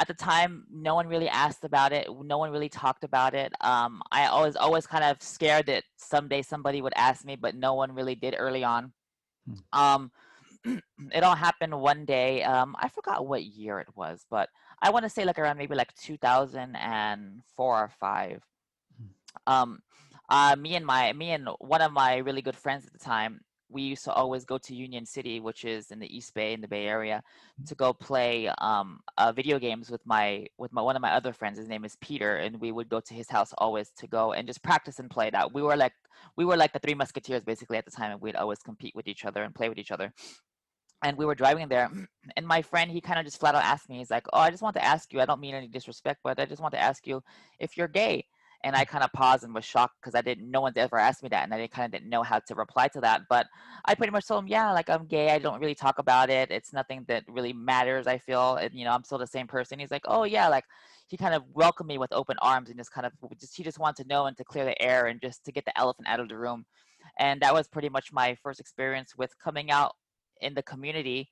at 0.00 0.08
the 0.08 0.14
time 0.14 0.64
no 0.72 0.94
one 0.94 1.06
really 1.06 1.28
asked 1.28 1.64
about 1.64 1.92
it 1.92 2.08
no 2.24 2.38
one 2.38 2.50
really 2.50 2.70
talked 2.70 3.04
about 3.04 3.34
it. 3.34 3.52
Um 3.60 4.02
i 4.10 4.22
was 4.40 4.56
always 4.56 4.86
kind 4.86 5.04
of 5.04 5.22
scared 5.22 5.66
that 5.66 5.84
someday 5.96 6.42
somebody 6.42 6.80
would 6.80 6.94
ask 6.96 7.24
me 7.24 7.36
but 7.36 7.54
no 7.54 7.74
one 7.74 7.92
really 7.94 8.14
did 8.14 8.34
early 8.36 8.64
on. 8.64 8.92
Um 9.72 10.10
it 11.12 11.22
all 11.22 11.34
happened 11.34 11.74
one 11.80 12.04
day 12.04 12.42
um 12.42 12.76
i 12.78 12.88
forgot 12.88 13.26
what 13.26 13.42
year 13.44 13.78
it 13.80 13.88
was 13.96 14.26
but 14.30 14.48
i 14.82 14.90
want 14.90 15.04
to 15.04 15.08
say 15.08 15.24
like 15.24 15.38
around 15.38 15.56
maybe 15.56 15.74
like 15.74 15.94
2004 15.94 17.82
or 17.84 17.88
5 17.88 18.42
um 19.46 19.80
uh 20.28 20.54
me 20.56 20.76
and 20.76 20.84
my 20.84 21.12
me 21.14 21.30
and 21.30 21.48
one 21.60 21.80
of 21.80 21.92
my 21.92 22.18
really 22.18 22.42
good 22.42 22.56
friends 22.56 22.84
at 22.86 22.92
the 22.92 22.98
time 22.98 23.40
we 23.70 23.82
used 23.82 24.04
to 24.04 24.12
always 24.12 24.44
go 24.44 24.58
to 24.58 24.74
union 24.74 25.06
city 25.06 25.40
which 25.40 25.64
is 25.64 25.90
in 25.90 25.98
the 25.98 26.16
east 26.16 26.34
bay 26.34 26.52
in 26.52 26.60
the 26.60 26.68
bay 26.68 26.86
area 26.86 27.22
to 27.66 27.74
go 27.74 27.92
play 27.92 28.48
um 28.58 29.00
uh, 29.18 29.32
video 29.32 29.58
games 29.58 29.90
with 29.90 30.04
my 30.04 30.46
with 30.58 30.72
my 30.72 30.82
one 30.82 30.96
of 30.96 31.02
my 31.02 31.12
other 31.12 31.32
friends. 31.32 31.58
His 31.58 31.68
name 31.68 31.84
is 31.84 31.96
peter 32.00 32.36
and 32.36 32.60
we 32.60 32.72
would 32.72 32.88
go 32.88 33.00
to 33.00 33.14
his 33.14 33.28
house 33.28 33.52
always 33.58 33.90
to 33.98 34.06
go 34.06 34.32
and 34.32 34.46
just 34.46 34.62
practice 34.62 34.98
and 34.98 35.10
play 35.10 35.30
that. 35.30 35.52
we 35.52 35.62
were 35.62 35.76
like 35.76 35.92
we 36.36 36.44
were 36.44 36.56
like 36.56 36.72
the 36.72 36.78
three 36.78 36.94
musketeers 36.94 37.44
basically 37.44 37.78
at 37.78 37.84
the 37.84 37.90
time 37.90 38.12
and 38.12 38.20
we'd 38.20 38.36
always 38.36 38.58
compete 38.60 38.94
with 38.94 39.06
each 39.06 39.24
other 39.24 39.42
and 39.42 39.54
play 39.54 39.68
with 39.68 39.78
each 39.78 39.90
other. 39.92 40.12
And 41.02 41.16
we 41.16 41.24
were 41.24 41.34
driving 41.34 41.68
there 41.68 41.90
and 42.36 42.46
my 42.46 42.62
friend 42.62 42.90
he 42.90 43.00
kind 43.00 43.18
of 43.18 43.24
just 43.24 43.40
flat 43.40 43.54
out 43.54 43.64
asked 43.64 43.88
me 43.88 43.98
he's 43.98 44.10
like 44.10 44.26
oh 44.32 44.40
i 44.40 44.50
just 44.50 44.62
want 44.62 44.76
to 44.76 44.84
ask 44.84 45.12
you 45.12 45.20
i 45.20 45.26
don't 45.26 45.40
mean 45.40 45.54
any 45.54 45.68
disrespect 45.68 46.20
but 46.22 46.38
i 46.38 46.44
just 46.44 46.60
want 46.60 46.74
to 46.74 46.80
ask 46.80 47.06
you 47.06 47.22
if 47.58 47.76
you're 47.76 47.88
gay 47.88 48.26
and 48.62 48.76
I 48.76 48.84
kind 48.84 49.02
of 49.02 49.12
paused 49.12 49.44
and 49.44 49.54
was 49.54 49.64
shocked 49.64 49.96
because 50.00 50.14
I 50.14 50.20
didn't. 50.20 50.50
No 50.50 50.60
one's 50.60 50.76
ever 50.76 50.98
asked 50.98 51.22
me 51.22 51.28
that, 51.30 51.44
and 51.44 51.54
I 51.54 51.66
kind 51.66 51.86
of 51.86 51.92
didn't 51.92 52.10
know 52.10 52.22
how 52.22 52.40
to 52.40 52.54
reply 52.54 52.88
to 52.88 53.00
that. 53.00 53.22
But 53.28 53.46
I 53.86 53.94
pretty 53.94 54.12
much 54.12 54.26
told 54.26 54.44
him, 54.44 54.48
yeah, 54.48 54.70
like 54.72 54.90
I'm 54.90 55.06
gay. 55.06 55.30
I 55.30 55.38
don't 55.38 55.60
really 55.60 55.74
talk 55.74 55.98
about 55.98 56.28
it. 56.30 56.50
It's 56.50 56.72
nothing 56.72 57.04
that 57.08 57.24
really 57.26 57.52
matters. 57.52 58.06
I 58.06 58.18
feel, 58.18 58.56
and 58.56 58.74
you 58.74 58.84
know, 58.84 58.92
I'm 58.92 59.04
still 59.04 59.18
the 59.18 59.26
same 59.26 59.46
person. 59.46 59.78
He's 59.78 59.90
like, 59.90 60.04
oh 60.06 60.24
yeah, 60.24 60.48
like 60.48 60.64
he 61.08 61.16
kind 61.16 61.34
of 61.34 61.42
welcomed 61.54 61.88
me 61.88 61.98
with 61.98 62.12
open 62.12 62.36
arms 62.42 62.68
and 62.68 62.78
just 62.78 62.92
kind 62.92 63.06
of 63.06 63.12
just 63.38 63.56
he 63.56 63.62
just 63.62 63.78
wanted 63.78 64.02
to 64.02 64.08
know 64.08 64.26
and 64.26 64.36
to 64.36 64.44
clear 64.44 64.64
the 64.64 64.80
air 64.80 65.06
and 65.06 65.20
just 65.20 65.44
to 65.44 65.52
get 65.52 65.64
the 65.64 65.78
elephant 65.78 66.08
out 66.08 66.20
of 66.20 66.28
the 66.28 66.36
room. 66.36 66.64
And 67.18 67.40
that 67.40 67.54
was 67.54 67.66
pretty 67.68 67.88
much 67.88 68.12
my 68.12 68.36
first 68.42 68.60
experience 68.60 69.14
with 69.16 69.30
coming 69.42 69.70
out 69.70 69.94
in 70.42 70.54
the 70.54 70.62
community 70.62 71.30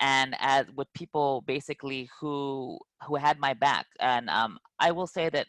and 0.00 0.36
as 0.40 0.66
with 0.76 0.92
people 0.94 1.42
basically 1.46 2.08
who 2.20 2.78
who 3.06 3.16
had 3.16 3.38
my 3.38 3.54
back 3.54 3.86
and 4.00 4.28
um, 4.28 4.58
i 4.78 4.90
will 4.90 5.06
say 5.06 5.28
that 5.28 5.46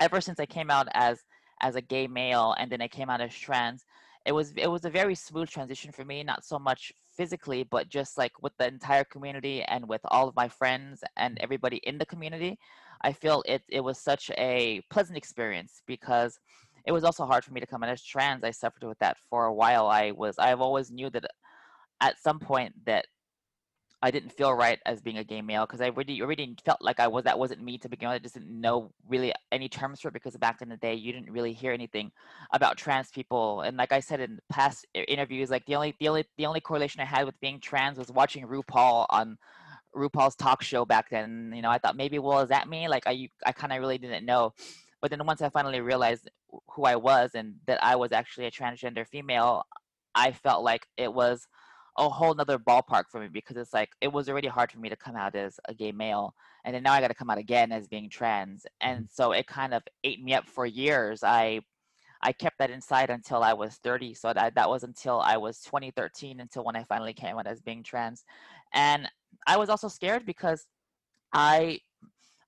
ever 0.00 0.20
since 0.20 0.40
I 0.40 0.46
came 0.46 0.70
out 0.70 0.88
as 0.94 1.20
as 1.60 1.76
a 1.76 1.80
gay 1.80 2.06
male 2.08 2.54
and 2.58 2.70
then 2.70 2.82
I 2.82 2.88
came 2.88 3.08
out 3.08 3.20
as 3.20 3.32
trans, 3.34 3.84
it 4.26 4.32
was 4.32 4.52
it 4.56 4.68
was 4.68 4.84
a 4.84 4.90
very 4.90 5.14
smooth 5.14 5.48
transition 5.48 5.92
for 5.92 6.04
me. 6.04 6.22
Not 6.22 6.44
so 6.44 6.58
much 6.58 6.92
physically, 7.16 7.64
but 7.64 7.88
just 7.88 8.16
like 8.18 8.32
with 8.42 8.56
the 8.58 8.66
entire 8.66 9.04
community 9.04 9.62
and 9.62 9.88
with 9.88 10.00
all 10.04 10.28
of 10.28 10.36
my 10.36 10.48
friends 10.48 11.02
and 11.16 11.38
everybody 11.40 11.78
in 11.78 11.98
the 11.98 12.06
community. 12.06 12.58
I 13.02 13.12
feel 13.12 13.42
it 13.46 13.62
it 13.68 13.80
was 13.80 13.98
such 13.98 14.30
a 14.38 14.80
pleasant 14.90 15.18
experience 15.18 15.82
because 15.86 16.38
it 16.86 16.92
was 16.92 17.04
also 17.04 17.26
hard 17.26 17.44
for 17.44 17.52
me 17.52 17.60
to 17.60 17.66
come 17.66 17.82
out 17.82 17.90
as 17.90 18.02
trans. 18.02 18.44
I 18.44 18.50
suffered 18.50 18.84
with 18.84 18.98
that 18.98 19.16
for 19.30 19.46
a 19.46 19.54
while. 19.54 19.86
I 19.86 20.12
was 20.12 20.36
I've 20.38 20.60
always 20.60 20.90
knew 20.90 21.10
that 21.10 21.24
at 22.00 22.18
some 22.20 22.38
point 22.38 22.74
that 22.86 23.06
I 24.04 24.10
didn't 24.10 24.32
feel 24.32 24.52
right 24.52 24.80
as 24.84 25.00
being 25.00 25.18
a 25.18 25.24
gay 25.24 25.40
male 25.40 25.64
because 25.64 25.80
I 25.80 25.86
really 25.86 26.20
already 26.20 26.56
felt 26.64 26.82
like 26.82 26.98
I 26.98 27.06
was 27.06 27.22
that 27.24 27.38
wasn't 27.38 27.62
me 27.62 27.78
to 27.78 27.88
begin 27.88 28.08
with. 28.08 28.16
I 28.16 28.18
just 28.18 28.34
didn't 28.34 28.60
know 28.60 28.92
really 29.08 29.32
any 29.52 29.68
terms 29.68 30.00
for 30.00 30.08
it 30.08 30.14
because 30.14 30.36
back 30.36 30.60
in 30.60 30.68
the 30.68 30.76
day 30.76 30.94
you 30.94 31.12
didn't 31.12 31.30
really 31.30 31.52
hear 31.52 31.72
anything 31.72 32.10
about 32.52 32.76
trans 32.76 33.10
people. 33.10 33.60
And 33.60 33.76
like 33.76 33.92
I 33.92 34.00
said 34.00 34.20
in 34.20 34.40
past 34.48 34.86
interviews, 34.92 35.50
like 35.50 35.64
the 35.66 35.76
only 35.76 35.94
the 36.00 36.08
only 36.08 36.24
the 36.36 36.46
only 36.46 36.60
correlation 36.60 37.00
I 37.00 37.04
had 37.04 37.26
with 37.26 37.38
being 37.40 37.60
trans 37.60 37.96
was 37.96 38.10
watching 38.10 38.44
RuPaul 38.44 39.06
on 39.08 39.38
RuPaul's 39.94 40.34
talk 40.34 40.62
show 40.62 40.84
back 40.84 41.08
then. 41.10 41.52
You 41.54 41.62
know, 41.62 41.70
I 41.70 41.78
thought 41.78 41.96
maybe 41.96 42.18
well 42.18 42.40
is 42.40 42.48
that 42.48 42.68
me? 42.68 42.88
Like 42.88 43.04
I 43.06 43.28
I 43.46 43.52
kind 43.52 43.72
of 43.72 43.78
really 43.78 43.98
didn't 43.98 44.26
know. 44.26 44.52
But 45.00 45.10
then 45.10 45.24
once 45.24 45.42
I 45.42 45.48
finally 45.48 45.80
realized 45.80 46.28
who 46.74 46.84
I 46.84 46.96
was 46.96 47.30
and 47.34 47.54
that 47.66 47.82
I 47.84 47.94
was 47.96 48.10
actually 48.10 48.46
a 48.46 48.50
transgender 48.50 49.06
female, 49.06 49.62
I 50.14 50.32
felt 50.32 50.64
like 50.64 50.86
it 50.96 51.12
was 51.12 51.46
a 51.98 52.08
whole 52.08 52.34
nother 52.34 52.58
ballpark 52.58 53.04
for 53.10 53.20
me 53.20 53.28
because 53.28 53.56
it's 53.56 53.74
like 53.74 53.90
it 54.00 54.12
was 54.12 54.28
already 54.28 54.48
hard 54.48 54.72
for 54.72 54.78
me 54.78 54.88
to 54.88 54.96
come 54.96 55.16
out 55.16 55.34
as 55.34 55.60
a 55.68 55.74
gay 55.74 55.92
male 55.92 56.34
and 56.64 56.74
then 56.74 56.82
now 56.82 56.92
i 56.92 57.00
got 57.00 57.08
to 57.08 57.14
come 57.14 57.28
out 57.28 57.38
again 57.38 57.70
as 57.70 57.86
being 57.86 58.08
trans 58.08 58.66
and 58.80 59.00
mm-hmm. 59.00 59.06
so 59.10 59.32
it 59.32 59.46
kind 59.46 59.74
of 59.74 59.82
ate 60.04 60.22
me 60.22 60.32
up 60.32 60.48
for 60.48 60.64
years 60.64 61.22
i 61.22 61.60
i 62.22 62.32
kept 62.32 62.58
that 62.58 62.70
inside 62.70 63.10
until 63.10 63.42
i 63.42 63.52
was 63.52 63.74
30 63.84 64.14
so 64.14 64.32
that, 64.32 64.54
that 64.54 64.68
was 64.68 64.84
until 64.84 65.20
i 65.20 65.36
was 65.36 65.60
2013 65.60 66.40
until 66.40 66.64
when 66.64 66.76
i 66.76 66.84
finally 66.84 67.12
came 67.12 67.36
out 67.36 67.46
as 67.46 67.60
being 67.60 67.82
trans 67.82 68.24
and 68.72 69.06
i 69.46 69.56
was 69.56 69.68
also 69.68 69.88
scared 69.88 70.24
because 70.24 70.66
i 71.34 71.78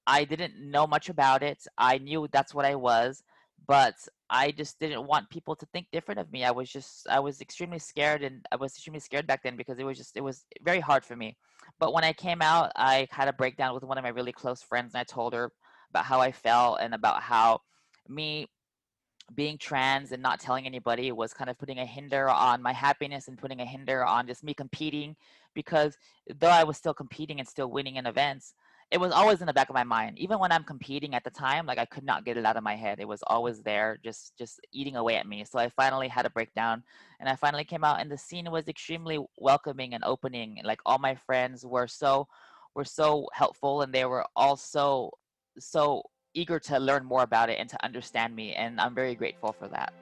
i 0.06 0.24
didn't 0.24 0.54
know 0.58 0.86
much 0.86 1.10
about 1.10 1.42
it 1.42 1.66
i 1.76 1.98
knew 1.98 2.26
that's 2.32 2.54
what 2.54 2.64
i 2.64 2.74
was 2.74 3.22
but 3.66 3.94
I 4.30 4.50
just 4.50 4.80
didn't 4.80 5.06
want 5.06 5.30
people 5.30 5.54
to 5.56 5.66
think 5.66 5.88
different 5.92 6.20
of 6.20 6.32
me. 6.32 6.44
I 6.44 6.50
was 6.50 6.70
just 6.70 7.06
I 7.08 7.20
was 7.20 7.40
extremely 7.40 7.78
scared 7.78 8.22
and 8.22 8.44
I 8.50 8.56
was 8.56 8.72
extremely 8.74 9.00
scared 9.00 9.26
back 9.26 9.42
then 9.42 9.56
because 9.56 9.78
it 9.78 9.84
was 9.84 9.98
just 9.98 10.16
it 10.16 10.22
was 10.22 10.46
very 10.62 10.80
hard 10.80 11.04
for 11.04 11.16
me. 11.16 11.36
But 11.78 11.92
when 11.92 12.04
I 12.04 12.12
came 12.12 12.40
out, 12.42 12.72
I 12.76 13.06
had 13.10 13.28
a 13.28 13.32
breakdown 13.32 13.74
with 13.74 13.84
one 13.84 13.98
of 13.98 14.04
my 14.04 14.10
really 14.10 14.32
close 14.32 14.62
friends 14.62 14.94
and 14.94 15.00
I 15.00 15.04
told 15.04 15.34
her 15.34 15.52
about 15.90 16.06
how 16.06 16.20
I 16.20 16.32
felt 16.32 16.78
and 16.80 16.94
about 16.94 17.22
how 17.22 17.60
me 18.08 18.48
being 19.34 19.56
trans 19.56 20.12
and 20.12 20.22
not 20.22 20.40
telling 20.40 20.66
anybody 20.66 21.10
was 21.12 21.32
kind 21.32 21.48
of 21.48 21.58
putting 21.58 21.78
a 21.78 21.86
hinder 21.86 22.28
on 22.28 22.60
my 22.60 22.72
happiness 22.72 23.28
and 23.28 23.38
putting 23.38 23.60
a 23.60 23.64
hinder 23.64 24.04
on 24.04 24.26
just 24.26 24.44
me 24.44 24.52
competing 24.52 25.16
because 25.54 25.96
though 26.38 26.48
I 26.48 26.64
was 26.64 26.76
still 26.76 26.92
competing 26.92 27.38
and 27.38 27.48
still 27.48 27.70
winning 27.70 27.96
in 27.96 28.06
events, 28.06 28.54
it 28.94 29.00
was 29.00 29.10
always 29.10 29.40
in 29.40 29.48
the 29.48 29.52
back 29.52 29.68
of 29.68 29.74
my 29.74 29.82
mind. 29.82 30.16
Even 30.20 30.38
when 30.38 30.52
i'm 30.52 30.62
competing 30.62 31.16
at 31.16 31.24
the 31.24 31.30
time 31.30 31.66
like 31.66 31.78
i 31.78 31.84
could 31.84 32.04
not 32.04 32.24
get 32.24 32.36
it 32.36 32.46
out 32.46 32.56
of 32.56 32.62
my 32.62 32.76
head. 32.76 33.00
It 33.00 33.08
was 33.08 33.24
always 33.26 33.60
there 33.60 33.98
just 34.04 34.38
just 34.38 34.60
eating 34.72 34.94
away 34.94 35.16
at 35.16 35.26
me. 35.26 35.44
So 35.44 35.58
i 35.58 35.68
finally 35.68 36.06
had 36.06 36.26
a 36.26 36.30
breakdown 36.30 36.84
and 37.18 37.28
i 37.28 37.34
finally 37.34 37.64
came 37.64 37.82
out 37.82 38.00
and 38.00 38.08
the 38.08 38.16
scene 38.16 38.48
was 38.52 38.68
extremely 38.68 39.18
welcoming 39.36 39.94
and 39.94 40.04
opening 40.04 40.60
like 40.62 40.78
all 40.86 41.00
my 41.00 41.16
friends 41.16 41.66
were 41.66 41.88
so 41.88 42.28
were 42.76 42.84
so 42.84 43.26
helpful 43.32 43.82
and 43.82 43.92
they 43.92 44.04
were 44.04 44.24
all 44.36 44.56
so 44.56 45.10
so 45.58 46.02
eager 46.34 46.60
to 46.60 46.78
learn 46.78 47.04
more 47.04 47.24
about 47.24 47.50
it 47.50 47.58
and 47.58 47.68
to 47.70 47.84
understand 47.84 48.34
me 48.34 48.54
and 48.54 48.80
i'm 48.80 48.94
very 48.94 49.16
grateful 49.16 49.52
for 49.52 49.66
that 49.66 49.92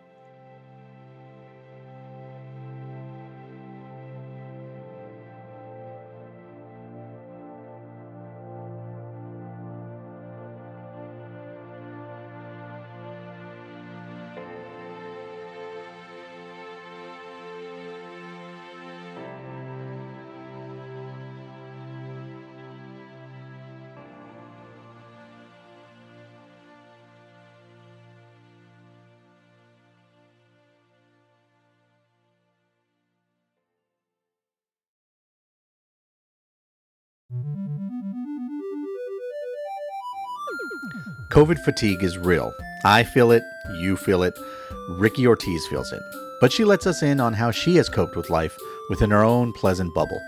COVID 41.32 41.60
fatigue 41.60 42.02
is 42.02 42.18
real. 42.18 42.54
I 42.84 43.04
feel 43.04 43.32
it, 43.32 43.42
you 43.78 43.96
feel 43.96 44.22
it, 44.22 44.38
Ricki 44.90 45.26
Ortiz 45.26 45.66
feels 45.66 45.90
it. 45.90 46.02
But 46.42 46.52
she 46.52 46.62
lets 46.62 46.86
us 46.86 47.02
in 47.02 47.20
on 47.20 47.32
how 47.32 47.50
she 47.50 47.76
has 47.76 47.88
coped 47.88 48.16
with 48.16 48.28
life 48.28 48.54
within 48.90 49.10
her 49.12 49.24
own 49.24 49.54
pleasant 49.54 49.94
bubble. 49.94 50.20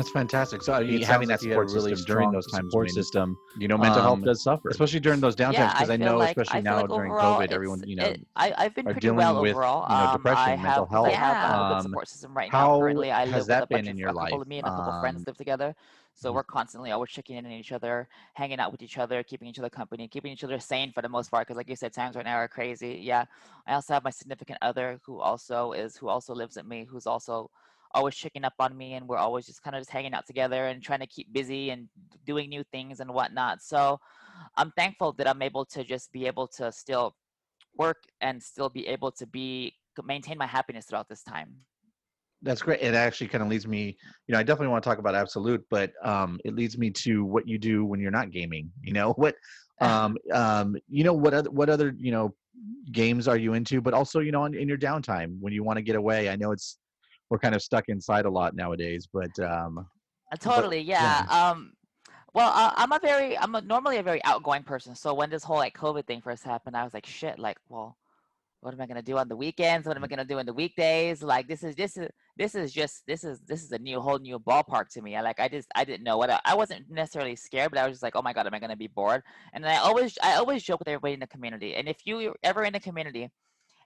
That's 0.00 0.10
fantastic. 0.10 0.62
So 0.62 0.78
you 0.78 1.04
having 1.04 1.28
that 1.28 1.40
support 1.40 1.70
really 1.72 1.94
system 1.94 2.14
during 2.14 2.30
those 2.32 2.46
times, 2.46 2.70
support 2.70 2.90
system, 2.90 3.36
you 3.58 3.68
know, 3.68 3.76
mental 3.76 3.98
um, 3.98 4.04
health 4.04 4.22
does 4.22 4.42
suffer, 4.42 4.70
especially 4.70 5.00
during 5.00 5.20
those 5.20 5.36
downtimes. 5.36 5.72
Because 5.72 5.88
yeah, 5.88 5.92
I, 5.92 5.94
I, 5.94 5.96
know, 5.98 6.16
like, 6.16 6.36
especially 6.36 6.62
now 6.62 6.80
like 6.80 6.88
during 6.88 7.12
COVID, 7.12 7.52
everyone, 7.52 7.82
you 7.86 7.96
know, 7.96 8.06
it, 8.06 8.26
I, 8.34 8.62
have 8.62 8.74
been 8.74 8.86
pretty 8.86 9.10
well 9.10 9.42
with, 9.42 9.50
overall. 9.52 9.86
You 9.90 10.06
know, 10.06 10.12
depression, 10.14 10.54
um, 10.54 10.62
mental 10.62 10.86
have, 10.86 10.90
health. 10.90 11.06
I 11.06 11.10
have 11.10 11.36
a 11.36 11.68
good 11.68 11.76
um, 11.76 11.82
support 11.82 12.08
system 12.08 12.34
right 12.34 12.50
now. 12.50 12.78
Currently, 12.78 13.10
I 13.10 13.24
live 13.26 13.46
with 13.46 13.50
a 13.50 13.66
bunch 13.70 13.88
of 13.88 13.98
a 13.98 14.02
couple 14.04 14.42
of 14.42 14.48
me 14.48 14.58
and 14.58 14.66
a 14.66 14.70
couple 14.70 14.92
of 14.92 15.00
friends 15.02 15.18
um, 15.18 15.24
live 15.26 15.36
together. 15.36 15.76
So 16.14 16.32
we're 16.32 16.44
constantly 16.44 16.90
always 16.90 17.10
checking 17.10 17.36
in 17.36 17.46
on 17.46 17.52
each 17.52 17.72
other, 17.72 18.08
hanging 18.34 18.58
out 18.58 18.72
with 18.72 18.82
each 18.82 18.98
other, 18.98 19.22
keeping 19.22 19.48
each 19.48 19.58
other 19.58 19.70
company, 19.70 20.08
keeping 20.08 20.32
each 20.32 20.44
other 20.44 20.58
sane 20.58 20.92
for 20.92 21.02
the 21.02 21.08
most 21.08 21.30
part. 21.30 21.46
Because 21.46 21.56
like 21.56 21.68
you 21.68 21.76
said, 21.76 21.92
times 21.92 22.16
right 22.16 22.24
now 22.24 22.36
are 22.36 22.48
crazy. 22.48 23.00
Yeah, 23.02 23.24
I 23.66 23.74
also 23.74 23.94
have 23.94 24.04
my 24.04 24.10
significant 24.10 24.58
other 24.62 24.98
who 25.04 25.20
also 25.20 25.72
is 25.72 25.96
who 25.96 26.08
also 26.08 26.34
lives 26.34 26.56
with 26.56 26.66
me, 26.66 26.84
who's 26.84 27.06
also 27.06 27.50
always 27.92 28.14
checking 28.14 28.44
up 28.44 28.54
on 28.58 28.76
me, 28.76 28.94
and 28.94 29.06
we're 29.08 29.16
always 29.16 29.46
just 29.46 29.62
kind 29.62 29.76
of 29.76 29.80
just 29.80 29.90
hanging 29.90 30.14
out 30.14 30.26
together 30.26 30.66
and 30.66 30.82
trying 30.82 31.00
to 31.00 31.06
keep 31.06 31.32
busy 31.32 31.70
and 31.70 31.88
doing 32.24 32.48
new 32.48 32.64
things 32.72 33.00
and 33.00 33.12
whatnot. 33.12 33.62
So 33.62 33.98
I'm 34.56 34.72
thankful 34.72 35.12
that 35.14 35.28
I'm 35.28 35.42
able 35.42 35.64
to 35.66 35.84
just 35.84 36.12
be 36.12 36.26
able 36.26 36.46
to 36.48 36.72
still 36.72 37.16
work 37.76 38.04
and 38.20 38.42
still 38.42 38.68
be 38.68 38.86
able 38.86 39.12
to 39.12 39.26
be 39.26 39.74
maintain 40.04 40.38
my 40.38 40.46
happiness 40.46 40.86
throughout 40.86 41.10
this 41.10 41.22
time 41.22 41.54
that's 42.42 42.62
great. 42.62 42.80
It 42.80 42.94
actually 42.94 43.28
kind 43.28 43.42
of 43.42 43.48
leads 43.48 43.66
me, 43.66 43.96
you 44.26 44.32
know, 44.32 44.38
I 44.38 44.42
definitely 44.42 44.68
want 44.68 44.82
to 44.82 44.88
talk 44.88 44.98
about 44.98 45.14
Absolut, 45.14 45.64
but 45.70 45.92
um, 46.02 46.40
it 46.44 46.54
leads 46.54 46.78
me 46.78 46.90
to 46.90 47.24
what 47.24 47.46
you 47.46 47.58
do 47.58 47.84
when 47.84 48.00
you're 48.00 48.10
not 48.10 48.30
gaming. 48.30 48.70
You 48.82 48.92
know 48.92 49.12
what, 49.16 49.34
um, 49.80 50.16
um, 50.32 50.76
you 50.88 51.04
know 51.04 51.12
what 51.12 51.34
other 51.34 51.50
what 51.50 51.68
other 51.68 51.94
you 51.98 52.12
know 52.12 52.34
games 52.92 53.28
are 53.28 53.36
you 53.36 53.54
into? 53.54 53.80
But 53.80 53.94
also, 53.94 54.20
you 54.20 54.32
know, 54.32 54.44
in, 54.46 54.54
in 54.54 54.68
your 54.68 54.78
downtime 54.78 55.38
when 55.40 55.52
you 55.52 55.62
want 55.62 55.76
to 55.76 55.82
get 55.82 55.96
away. 55.96 56.28
I 56.28 56.36
know 56.36 56.52
it's 56.52 56.78
we're 57.30 57.38
kind 57.38 57.54
of 57.54 57.62
stuck 57.62 57.88
inside 57.88 58.26
a 58.26 58.30
lot 58.30 58.54
nowadays, 58.54 59.08
but 59.10 59.38
um, 59.38 59.86
uh, 60.32 60.36
totally, 60.36 60.78
but, 60.78 60.86
yeah. 60.86 61.24
yeah. 61.28 61.50
Um, 61.50 61.72
well, 62.34 62.52
uh, 62.54 62.72
I'm 62.76 62.92
a 62.92 63.00
very, 63.00 63.36
I'm 63.38 63.54
a, 63.54 63.60
normally 63.60 63.96
a 63.98 64.02
very 64.02 64.22
outgoing 64.24 64.62
person. 64.62 64.94
So 64.94 65.14
when 65.14 65.30
this 65.30 65.42
whole 65.42 65.56
like 65.56 65.76
COVID 65.76 66.06
thing 66.06 66.20
first 66.20 66.44
happened, 66.44 66.76
I 66.76 66.84
was 66.84 66.94
like, 66.94 67.06
shit, 67.06 67.38
like, 67.38 67.56
well, 67.68 67.96
what 68.60 68.74
am 68.74 68.80
I 68.80 68.86
gonna 68.86 69.02
do 69.02 69.16
on 69.16 69.28
the 69.28 69.36
weekends? 69.36 69.86
What 69.86 69.96
am 69.96 70.04
I 70.04 70.06
gonna 70.06 70.24
do 70.24 70.38
in 70.38 70.44
the 70.44 70.52
weekdays? 70.52 71.22
Like 71.22 71.48
this 71.48 71.62
is 71.64 71.74
this 71.74 71.96
is 71.96 72.08
this 72.36 72.54
is 72.54 72.72
just 72.72 73.02
this 73.06 73.24
is 73.24 73.40
this 73.40 73.62
is 73.64 73.72
a 73.72 73.78
new 73.78 74.00
whole 74.00 74.18
new 74.18 74.38
ballpark 74.38 74.88
to 74.90 75.02
me. 75.02 75.16
I 75.16 75.22
like 75.22 75.40
I 75.40 75.48
just 75.48 75.68
I 75.74 75.84
didn't 75.84 76.04
know 76.04 76.18
what 76.18 76.30
I, 76.30 76.40
I 76.44 76.54
wasn't 76.54 76.90
necessarily 76.90 77.36
scared, 77.36 77.70
but 77.70 77.78
I 77.80 77.86
was 77.86 77.94
just 77.94 78.02
like, 78.02 78.16
oh 78.16 78.22
my 78.22 78.34
god, 78.34 78.46
am 78.46 78.54
I 78.54 78.58
gonna 78.58 78.76
be 78.76 78.86
bored? 78.86 79.22
And 79.54 79.66
I 79.66 79.76
always 79.76 80.18
I 80.22 80.34
always 80.34 80.62
joke 80.62 80.80
with 80.80 80.88
everybody 80.88 81.14
in 81.14 81.20
the 81.20 81.26
community. 81.26 81.74
And 81.74 81.88
if 81.88 82.04
you 82.04 82.34
ever 82.42 82.64
in 82.64 82.74
the 82.74 82.80
community, 82.80 83.30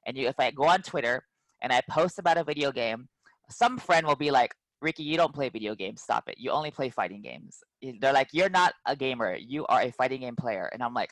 and 0.06 0.16
you 0.16 0.26
if 0.26 0.40
I 0.40 0.50
go 0.50 0.64
on 0.64 0.82
Twitter 0.82 1.24
and 1.62 1.72
I 1.72 1.80
post 1.88 2.18
about 2.18 2.36
a 2.36 2.44
video 2.44 2.72
game, 2.72 3.08
some 3.50 3.78
friend 3.78 4.06
will 4.06 4.16
be 4.16 4.30
like, 4.30 4.54
Ricki, 4.80 5.02
you 5.02 5.16
don't 5.16 5.34
play 5.34 5.48
video 5.48 5.74
games. 5.74 6.02
Stop 6.02 6.28
it. 6.28 6.36
You 6.38 6.50
only 6.50 6.70
play 6.70 6.90
fighting 6.90 7.22
games. 7.22 7.58
They're 8.00 8.12
like, 8.12 8.28
you're 8.32 8.50
not 8.50 8.74
a 8.86 8.94
gamer. 8.94 9.36
You 9.36 9.64
are 9.66 9.82
a 9.82 9.90
fighting 9.90 10.20
game 10.20 10.36
player. 10.36 10.68
And 10.72 10.82
I'm 10.82 10.92
like, 10.94 11.10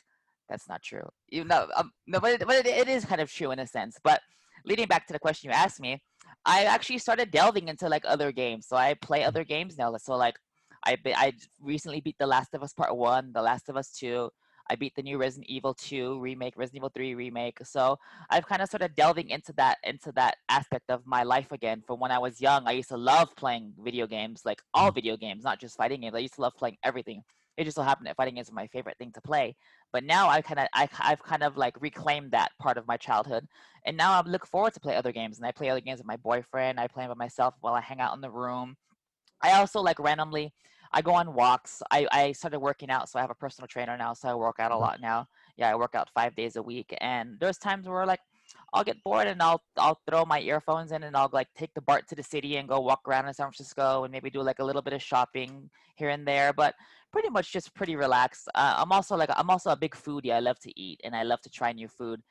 that's 0.49 0.67
not 0.69 0.83
true. 0.83 1.07
You 1.29 1.45
know, 1.45 1.67
um, 1.75 1.91
no, 2.05 2.19
but, 2.19 2.33
it, 2.33 2.45
but 2.45 2.65
it, 2.65 2.67
it 2.67 2.87
is 2.87 3.05
kind 3.05 3.21
of 3.21 3.31
true 3.31 3.51
in 3.51 3.59
a 3.59 3.67
sense. 3.67 3.97
But 4.03 4.21
leading 4.65 4.87
back 4.87 5.07
to 5.07 5.13
the 5.13 5.19
question 5.19 5.49
you 5.49 5.55
asked 5.55 5.79
me, 5.79 6.01
I 6.45 6.65
actually 6.65 6.99
started 6.99 7.31
delving 7.31 7.67
into 7.67 7.89
like 7.89 8.03
other 8.05 8.31
games. 8.31 8.67
So 8.67 8.75
I 8.75 8.93
play 8.95 9.23
other 9.23 9.43
games 9.43 9.77
now. 9.77 9.95
So 9.97 10.15
like 10.15 10.35
I 10.85 10.97
I 11.05 11.33
recently 11.61 12.01
beat 12.01 12.17
The 12.19 12.27
Last 12.27 12.53
of 12.53 12.61
Us 12.61 12.73
Part 12.73 12.95
One, 12.95 13.31
The 13.33 13.41
Last 13.41 13.69
of 13.69 13.77
Us 13.77 13.91
Two. 13.91 14.29
I 14.69 14.75
beat 14.75 14.95
the 14.95 15.01
new 15.03 15.17
Resident 15.17 15.49
Evil 15.49 15.73
2 15.73 16.19
remake, 16.19 16.53
Resident 16.55 16.77
Evil 16.77 16.91
3 16.93 17.15
remake. 17.15 17.59
So 17.63 17.97
I've 18.29 18.45
kind 18.45 18.61
of 18.61 18.67
started 18.67 18.95
delving 18.95 19.29
into 19.29 19.53
that 19.53 19.77
into 19.83 20.11
that 20.13 20.37
aspect 20.49 20.89
of 20.89 21.05
my 21.05 21.23
life 21.23 21.51
again. 21.51 21.83
From 21.85 21.99
when 21.99 22.11
I 22.11 22.19
was 22.19 22.39
young, 22.39 22.67
I 22.67 22.71
used 22.71 22.89
to 22.89 22.97
love 22.97 23.35
playing 23.35 23.73
video 23.83 24.07
games, 24.07 24.41
like 24.45 24.61
all 24.73 24.91
mm. 24.91 24.95
video 24.95 25.17
games, 25.17 25.43
not 25.43 25.59
just 25.59 25.77
fighting 25.77 26.01
games. 26.01 26.15
I 26.15 26.19
used 26.19 26.35
to 26.35 26.41
love 26.41 26.53
playing 26.57 26.77
everything. 26.83 27.23
It 27.57 27.65
just 27.65 27.75
so 27.75 27.83
happened 27.83 28.07
that 28.07 28.15
fighting 28.15 28.35
games 28.35 28.49
are 28.49 28.53
my 28.53 28.67
favorite 28.67 28.97
thing 28.97 29.11
to 29.11 29.21
play. 29.21 29.55
But 29.91 30.03
now 30.03 30.29
I 30.29 30.41
kind 30.41 30.59
of 30.59 30.67
I, 30.73 30.89
I've 30.99 31.21
kind 31.21 31.43
of 31.43 31.57
like 31.57 31.79
reclaimed 31.81 32.31
that 32.31 32.51
part 32.59 32.77
of 32.77 32.87
my 32.87 32.97
childhood, 32.97 33.45
and 33.85 33.95
now 33.97 34.13
I 34.13 34.21
look 34.25 34.47
forward 34.47 34.73
to 34.73 34.79
play 34.79 34.95
other 34.95 35.11
games. 35.11 35.37
And 35.37 35.45
I 35.45 35.51
play 35.51 35.69
other 35.69 35.81
games 35.81 35.99
with 35.99 36.07
my 36.07 36.17
boyfriend. 36.17 36.79
I 36.79 36.87
play 36.87 37.03
them 37.03 37.09
by 37.17 37.25
myself 37.25 37.53
while 37.61 37.73
I 37.73 37.81
hang 37.81 37.99
out 37.99 38.15
in 38.15 38.21
the 38.21 38.31
room. 38.31 38.75
I 39.41 39.51
also 39.53 39.81
like 39.81 39.99
randomly. 39.99 40.53
I 40.93 41.01
go 41.01 41.13
on 41.13 41.33
walks. 41.33 41.81
I, 41.91 42.07
I 42.11 42.31
started 42.33 42.59
working 42.59 42.89
out, 42.89 43.09
so 43.09 43.17
I 43.19 43.21
have 43.21 43.31
a 43.31 43.35
personal 43.35 43.67
trainer 43.67 43.97
now, 43.97 44.13
so 44.13 44.29
I 44.29 44.35
work 44.35 44.57
out 44.59 44.71
a 44.71 44.75
mm-hmm. 44.75 44.83
lot 44.83 45.01
now. 45.01 45.27
Yeah, 45.57 45.71
I 45.71 45.75
work 45.75 45.95
out 45.95 46.09
five 46.13 46.35
days 46.35 46.55
a 46.55 46.61
week, 46.61 46.95
and 47.01 47.37
there's 47.39 47.57
times 47.57 47.87
where 47.87 48.05
like 48.05 48.19
I'll 48.73 48.83
get 48.83 49.03
bored 49.03 49.27
and 49.27 49.41
I'll 49.41 49.61
I'll 49.77 49.99
throw 50.07 50.25
my 50.25 50.39
earphones 50.41 50.91
in 50.91 51.03
and 51.03 51.15
I'll 51.15 51.29
like 51.31 51.47
take 51.55 51.73
the 51.73 51.81
BART 51.81 52.07
to 52.09 52.15
the 52.15 52.23
city 52.23 52.57
and 52.57 52.67
go 52.67 52.79
walk 52.79 53.01
around 53.07 53.27
in 53.27 53.33
San 53.33 53.45
Francisco 53.45 54.03
and 54.03 54.11
maybe 54.11 54.29
do 54.29 54.41
like 54.41 54.59
a 54.59 54.63
little 54.63 54.81
bit 54.81 54.93
of 54.93 55.01
shopping 55.01 55.69
here 55.95 56.09
and 56.09 56.27
there. 56.27 56.53
But 56.53 56.75
pretty 57.11 57.29
much 57.29 57.53
just 57.53 57.73
pretty 57.75 57.95
relaxed. 57.95 58.49
Uh, 58.55 58.75
I'm 58.77 58.91
also 58.91 59.15
like 59.15 59.29
I'm 59.35 59.49
also 59.49 59.69
a 59.69 59.75
big 59.75 59.93
foodie. 59.93 60.33
I 60.33 60.39
love 60.39 60.59
to 60.61 60.79
eat 60.79 61.01
and 61.03 61.15
I 61.15 61.23
love 61.23 61.41
to 61.41 61.49
try 61.49 61.71
new 61.71 61.87
food. 61.87 62.21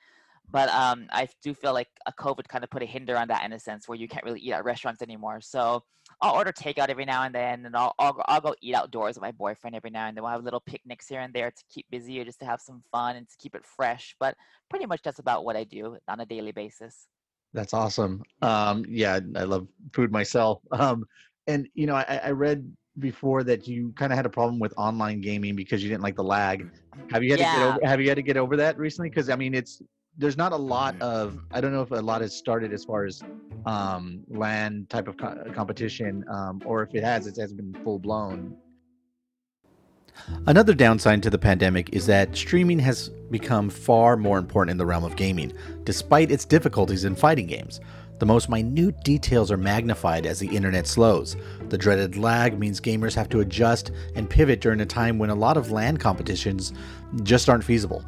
But 0.53 0.69
um, 0.69 1.07
I 1.11 1.29
do 1.43 1.55
feel 1.55 1.73
like 1.73 1.88
a 2.07 2.12
COVID 2.12 2.47
kind 2.47 2.62
of 2.62 2.69
put 2.69 2.83
a 2.83 2.87
hinder 2.87 3.17
on 3.17 3.29
that 3.29 3.43
in 3.45 3.53
a 3.55 3.59
sense 3.59 3.88
where 3.88 3.97
you 3.97 4.07
can't 4.07 4.25
really 4.25 4.41
eat 4.41 4.53
at 4.53 4.65
restaurants 4.65 5.01
anymore. 5.01 5.41
So 5.41 5.83
I'll 6.21 6.35
order 6.35 6.53
takeout 6.53 6.91
every 6.91 7.07
now 7.07 7.23
and 7.23 7.35
then, 7.35 7.65
and 7.65 7.75
I'll, 7.75 7.95
I'll, 7.99 8.23
I'll 8.27 8.41
go 8.43 8.55
eat 8.61 8.75
outdoors 8.75 9.17
with 9.17 9.23
my 9.23 9.33
boyfriend 9.33 9.75
every 9.75 9.88
now 9.91 10.07
and 10.07 10.17
then. 10.17 10.23
We'll 10.23 10.33
have 10.33 10.45
little 10.45 10.61
picnics 10.61 11.09
here 11.09 11.21
and 11.21 11.33
there 11.33 11.51
to 11.51 11.65
keep 11.73 11.87
busy 11.91 12.21
or 12.21 12.25
just 12.25 12.38
to 12.41 12.45
have 12.45 12.61
some 12.61 12.83
fun 12.93 13.17
and 13.17 13.27
to 13.27 13.35
keep 13.38 13.55
it 13.55 13.65
fresh. 13.65 14.15
But 14.21 14.37
pretty 14.69 14.85
much 14.85 15.01
that's 15.03 15.21
about 15.21 15.45
what 15.47 15.57
I 15.57 15.65
do 15.65 15.97
on 16.07 16.21
a 16.21 16.27
daily 16.27 16.53
basis. 16.53 17.07
That's 17.55 17.73
awesome. 17.73 18.23
Um, 18.43 18.85
yeah, 18.88 19.21
I 19.37 19.45
love 19.45 19.69
food 19.95 20.12
myself. 20.12 20.61
Um, 20.73 21.07
and 21.49 21.69
you 21.75 21.87
know, 21.87 21.97
I, 21.97 22.21
I 22.25 22.31
read 22.31 22.71
before 22.99 23.43
that 23.45 23.67
you 23.67 23.93
kind 23.97 24.12
of 24.12 24.17
had 24.17 24.27
a 24.27 24.31
problem 24.31 24.61
with 24.61 24.73
online 24.77 25.21
gaming 25.21 25.57
because 25.57 25.83
you 25.83 25.88
didn't 25.88 26.03
like 26.03 26.15
the 26.15 26.23
lag. 26.23 26.69
Have 27.11 27.25
you 27.25 27.31
had 27.33 27.41
Yeah. 27.41 27.53
to 27.53 27.59
get 27.59 27.67
over? 27.67 27.79
Have 27.85 28.01
you 28.01 28.09
had 28.09 28.17
to 28.17 28.23
get 28.23 28.37
over 28.37 28.57
that 28.59 28.79
recently? 28.79 29.09
Because 29.09 29.29
I 29.29 29.35
mean, 29.35 29.55
it's 29.55 29.83
there's 30.18 30.37
not 30.37 30.53
a 30.53 30.57
lot 30.57 31.01
of. 31.01 31.38
I 31.51 31.61
don't 31.61 31.72
know 31.72 31.83
if 31.83 31.90
a 31.90 31.96
lot 31.96 32.20
has 32.20 32.35
started 32.35 32.72
as 32.72 32.85
far 32.85 33.05
as 33.05 33.22
um, 33.66 34.22
LAN 34.29 34.87
type 34.88 35.09
of 35.09 35.16
co- 35.16 35.44
competition, 35.55 36.25
um, 36.29 36.62
or 36.64 36.83
if 36.83 36.94
it 36.94 37.03
has, 37.03 37.27
it 37.27 37.37
has 37.37 37.53
been 37.53 37.75
full 37.83 37.98
blown. 37.98 38.57
Another 40.46 40.75
downside 40.75 41.22
to 41.22 41.31
the 41.31 41.38
pandemic 41.38 41.94
is 41.94 42.07
that 42.07 42.37
streaming 42.37 42.79
has 42.79 43.09
become 43.31 43.70
far 43.70 44.16
more 44.16 44.38
important 44.38 44.72
in 44.72 44.77
the 44.77 44.87
realm 44.87 45.05
of 45.05 45.16
gaming, 45.16 45.53
despite 45.85 46.31
its 46.31 46.44
difficulties 46.44 47.05
in 47.05 47.16
fighting 47.16 47.46
games. 47.46 47.81
The 48.18 48.27
most 48.27 48.48
minute 48.48 49.03
details 49.03 49.51
are 49.51 49.57
magnified 49.57 50.27
as 50.27 50.38
the 50.38 50.55
internet 50.55 50.87
slows. 50.87 51.37
The 51.70 51.79
dreaded 51.79 52.16
lag 52.16 52.59
means 52.59 52.81
gamers 52.81 53.14
have 53.14 53.29
to 53.31 53.40
adjust 53.40 53.90
and 54.14 54.31
pivot 54.31 54.61
during 54.61 54.81
a 54.81 54.87
time 54.87 55.18
when 55.18 55.31
a 55.31 55.35
lot 55.35 55.57
of 55.57 55.72
LAN 55.72 55.96
competitions 55.96 56.72
just 57.25 57.48
aren't 57.48 57.64
feasible. 57.64 58.05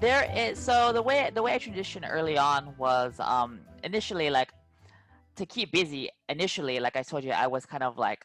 There 0.00 0.30
is 0.34 0.58
so 0.58 0.94
the 0.94 1.02
way 1.02 1.30
the 1.34 1.42
way 1.42 1.52
I 1.52 1.58
transitioned 1.58 2.08
early 2.10 2.38
on 2.38 2.74
was 2.78 3.20
um 3.20 3.60
initially 3.84 4.30
like 4.30 4.50
to 5.36 5.44
keep 5.44 5.72
busy. 5.72 6.08
Initially, 6.30 6.80
like 6.80 6.96
I 6.96 7.02
told 7.02 7.22
you, 7.22 7.32
I 7.32 7.48
was 7.48 7.66
kind 7.66 7.82
of 7.82 7.98
like 7.98 8.24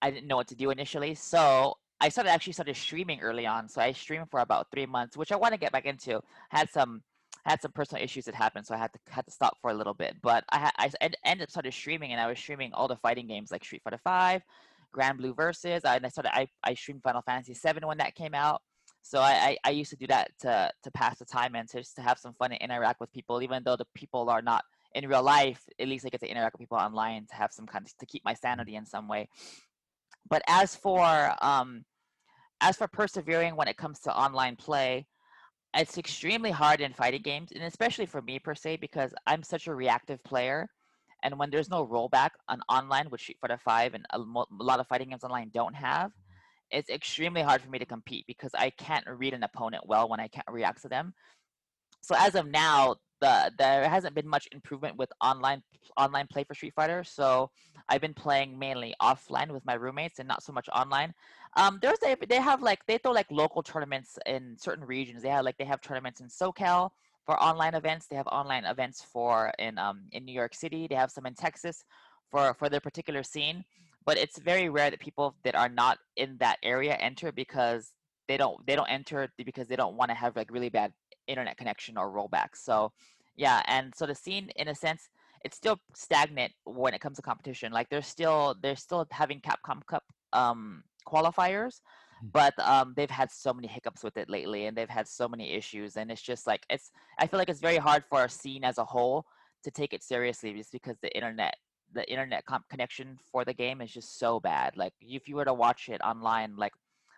I 0.00 0.10
didn't 0.10 0.28
know 0.28 0.36
what 0.36 0.48
to 0.48 0.54
do 0.56 0.70
initially, 0.70 1.14
so 1.14 1.74
I 2.00 2.08
started 2.08 2.30
actually 2.30 2.54
started 2.54 2.76
streaming 2.76 3.20
early 3.20 3.46
on. 3.46 3.68
So 3.68 3.82
I 3.82 3.92
streamed 3.92 4.30
for 4.30 4.40
about 4.40 4.68
three 4.70 4.86
months, 4.86 5.14
which 5.14 5.30
I 5.30 5.36
want 5.36 5.52
to 5.52 5.58
get 5.58 5.72
back 5.72 5.84
into. 5.84 6.22
Had 6.48 6.70
some 6.70 7.02
had 7.44 7.60
some 7.60 7.72
personal 7.72 8.02
issues 8.02 8.24
that 8.24 8.34
happened, 8.34 8.66
so 8.66 8.74
I 8.74 8.78
had 8.78 8.92
to 8.94 8.98
had 9.10 9.26
to 9.26 9.30
stop 9.30 9.58
for 9.60 9.70
a 9.70 9.74
little 9.74 9.94
bit. 9.94 10.16
But 10.22 10.44
I 10.48 10.58
had 10.58 10.72
I 10.78 11.10
ended 11.22 11.44
up 11.44 11.50
started 11.50 11.74
streaming, 11.74 12.12
and 12.12 12.20
I 12.20 12.28
was 12.28 12.38
streaming 12.38 12.72
all 12.72 12.88
the 12.88 12.96
fighting 12.96 13.26
games 13.26 13.50
like 13.50 13.62
Street 13.62 13.82
Fighter 13.84 14.00
Five, 14.02 14.40
Granblue 14.96 15.36
Versus. 15.36 15.84
I, 15.84 15.96
and 15.96 16.06
I 16.06 16.08
started 16.08 16.34
I 16.34 16.48
I 16.64 16.72
streamed 16.72 17.02
Final 17.02 17.20
Fantasy 17.20 17.52
Seven 17.52 17.86
when 17.86 17.98
that 17.98 18.14
came 18.14 18.34
out. 18.34 18.62
So 19.02 19.20
I, 19.20 19.32
I, 19.32 19.56
I 19.64 19.70
used 19.70 19.90
to 19.90 19.96
do 19.96 20.06
that 20.08 20.30
to 20.40 20.70
to 20.82 20.90
pass 20.90 21.18
the 21.18 21.24
time 21.24 21.54
and 21.54 21.68
to 21.70 21.78
just 21.78 21.96
to 21.96 22.02
have 22.02 22.18
some 22.18 22.34
fun 22.34 22.52
and 22.52 22.60
interact 22.60 23.00
with 23.00 23.12
people, 23.12 23.42
even 23.42 23.62
though 23.64 23.76
the 23.76 23.86
people 23.94 24.28
are 24.28 24.42
not 24.42 24.64
in 24.94 25.08
real 25.08 25.22
life. 25.22 25.62
At 25.78 25.88
least 25.88 26.04
I 26.04 26.08
get 26.10 26.20
to 26.20 26.30
interact 26.30 26.54
with 26.54 26.60
people 26.60 26.78
online 26.78 27.26
to 27.26 27.34
have 27.34 27.52
some 27.52 27.66
kind 27.66 27.86
of 27.86 27.96
to 27.98 28.06
keep 28.06 28.24
my 28.24 28.34
sanity 28.34 28.76
in 28.76 28.86
some 28.86 29.08
way. 29.08 29.28
But 30.28 30.42
as 30.46 30.76
for 30.76 31.34
um, 31.40 31.84
as 32.60 32.76
for 32.76 32.88
persevering 32.88 33.56
when 33.56 33.68
it 33.68 33.76
comes 33.76 34.00
to 34.00 34.16
online 34.16 34.56
play, 34.56 35.06
it's 35.74 35.98
extremely 35.98 36.50
hard 36.50 36.80
in 36.80 36.92
fighting 36.92 37.22
games, 37.22 37.52
and 37.52 37.62
especially 37.62 38.06
for 38.06 38.20
me 38.22 38.38
per 38.38 38.54
se, 38.54 38.76
because 38.76 39.14
I'm 39.26 39.42
such 39.42 39.66
a 39.66 39.74
reactive 39.74 40.22
player. 40.24 40.68
And 41.22 41.38
when 41.38 41.50
there's 41.50 41.68
no 41.68 41.86
rollback 41.86 42.30
on 42.48 42.60
online, 42.68 43.06
which 43.10 43.22
Street 43.22 43.38
Fighter 43.40 43.58
Five 43.58 43.94
and 43.94 44.04
a, 44.12 44.18
a 44.18 44.46
lot 44.62 44.80
of 44.80 44.86
fighting 44.86 45.08
games 45.10 45.24
online 45.24 45.50
don't 45.52 45.74
have, 45.74 46.12
it's 46.70 46.90
extremely 46.90 47.42
hard 47.42 47.62
for 47.62 47.70
me 47.70 47.78
to 47.78 47.86
compete 47.86 48.24
because 48.26 48.50
I 48.54 48.70
can't 48.70 49.04
read 49.06 49.34
an 49.34 49.42
opponent 49.42 49.84
well 49.86 50.08
when 50.08 50.20
I 50.20 50.28
can't 50.28 50.46
react 50.50 50.82
to 50.82 50.88
them. 50.88 51.14
So 52.00 52.14
as 52.18 52.34
of 52.34 52.46
now, 52.46 52.96
the 53.20 53.52
there 53.58 53.88
hasn't 53.88 54.14
been 54.14 54.28
much 54.28 54.46
improvement 54.52 54.96
with 54.96 55.10
online 55.20 55.62
online 55.96 56.26
play 56.28 56.44
for 56.44 56.54
Street 56.54 56.74
Fighter. 56.74 57.02
So 57.04 57.50
I've 57.88 58.00
been 58.00 58.14
playing 58.14 58.58
mainly 58.58 58.94
offline 59.02 59.50
with 59.50 59.64
my 59.64 59.74
roommates 59.74 60.18
and 60.18 60.28
not 60.28 60.42
so 60.42 60.52
much 60.52 60.68
online. 60.72 61.12
Um, 61.56 61.78
there's 61.82 61.98
a, 62.06 62.16
they 62.28 62.40
have 62.40 62.62
like 62.62 62.80
they 62.86 62.98
throw 62.98 63.12
like 63.12 63.26
local 63.30 63.62
tournaments 63.62 64.18
in 64.26 64.56
certain 64.58 64.84
regions. 64.84 65.22
They 65.22 65.30
have 65.30 65.44
like 65.44 65.56
they 65.58 65.64
have 65.64 65.80
tournaments 65.80 66.20
in 66.20 66.28
SoCal 66.28 66.90
for 67.26 67.42
online 67.42 67.74
events. 67.74 68.06
They 68.06 68.16
have 68.16 68.28
online 68.28 68.64
events 68.64 69.02
for 69.02 69.52
in 69.58 69.78
um 69.78 70.02
in 70.12 70.24
New 70.24 70.34
York 70.34 70.54
City. 70.54 70.86
They 70.86 70.94
have 70.94 71.10
some 71.10 71.26
in 71.26 71.34
Texas 71.34 71.84
for 72.30 72.54
for 72.54 72.68
their 72.68 72.80
particular 72.80 73.22
scene. 73.22 73.64
But 74.08 74.16
it's 74.16 74.38
very 74.38 74.70
rare 74.70 74.90
that 74.90 75.00
people 75.08 75.36
that 75.44 75.54
are 75.62 75.68
not 75.68 75.98
in 76.16 76.38
that 76.44 76.58
area 76.62 76.94
enter 76.94 77.30
because 77.30 77.82
they 78.28 78.38
don't 78.42 78.58
they 78.66 78.74
don't 78.78 78.88
enter 78.98 79.28
because 79.36 79.68
they 79.68 79.76
don't 79.76 79.96
want 79.98 80.08
to 80.10 80.14
have 80.22 80.34
like 80.34 80.50
really 80.50 80.70
bad 80.70 80.90
internet 81.26 81.58
connection 81.60 81.98
or 81.98 82.06
rollback. 82.10 82.50
So 82.54 82.92
yeah, 83.36 83.62
and 83.66 83.92
so 83.98 84.06
the 84.06 84.14
scene 84.14 84.46
in 84.56 84.68
a 84.68 84.74
sense 84.74 85.02
it's 85.44 85.58
still 85.62 85.78
stagnant 85.94 86.52
when 86.64 86.94
it 86.94 87.00
comes 87.04 87.16
to 87.16 87.22
competition. 87.22 87.70
Like 87.78 87.88
they're 87.90 88.10
still 88.16 88.56
they're 88.62 88.76
still 88.76 89.06
having 89.10 89.40
Capcom 89.48 89.84
Cup 89.86 90.04
um 90.32 90.84
qualifiers, 91.06 91.76
Mm. 92.24 92.32
but 92.32 92.54
um 92.74 92.94
they've 92.96 93.16
had 93.20 93.30
so 93.30 93.50
many 93.52 93.68
hiccups 93.68 94.02
with 94.02 94.16
it 94.16 94.28
lately 94.36 94.66
and 94.66 94.76
they've 94.76 94.96
had 95.00 95.06
so 95.06 95.28
many 95.28 95.52
issues 95.52 95.96
and 95.98 96.10
it's 96.10 96.22
just 96.32 96.46
like 96.46 96.62
it's 96.68 96.90
I 97.20 97.26
feel 97.28 97.38
like 97.38 97.50
it's 97.50 97.60
very 97.60 97.76
hard 97.76 98.02
for 98.10 98.24
a 98.24 98.30
scene 98.40 98.64
as 98.64 98.78
a 98.78 98.84
whole 98.84 99.26
to 99.64 99.70
take 99.70 99.92
it 99.92 100.02
seriously 100.02 100.50
just 100.54 100.72
because 100.72 100.96
the 101.02 101.14
internet 101.14 101.54
the 101.92 102.08
internet 102.10 102.44
connection 102.68 103.18
for 103.30 103.44
the 103.44 103.54
game 103.54 103.80
is 103.80 103.92
just 103.92 104.18
so 104.18 104.40
bad. 104.40 104.76
Like 104.76 104.94
if 105.00 105.28
you 105.28 105.36
were 105.36 105.44
to 105.44 105.54
watch 105.54 105.88
it 105.88 106.00
online, 106.02 106.56
like 106.56 106.72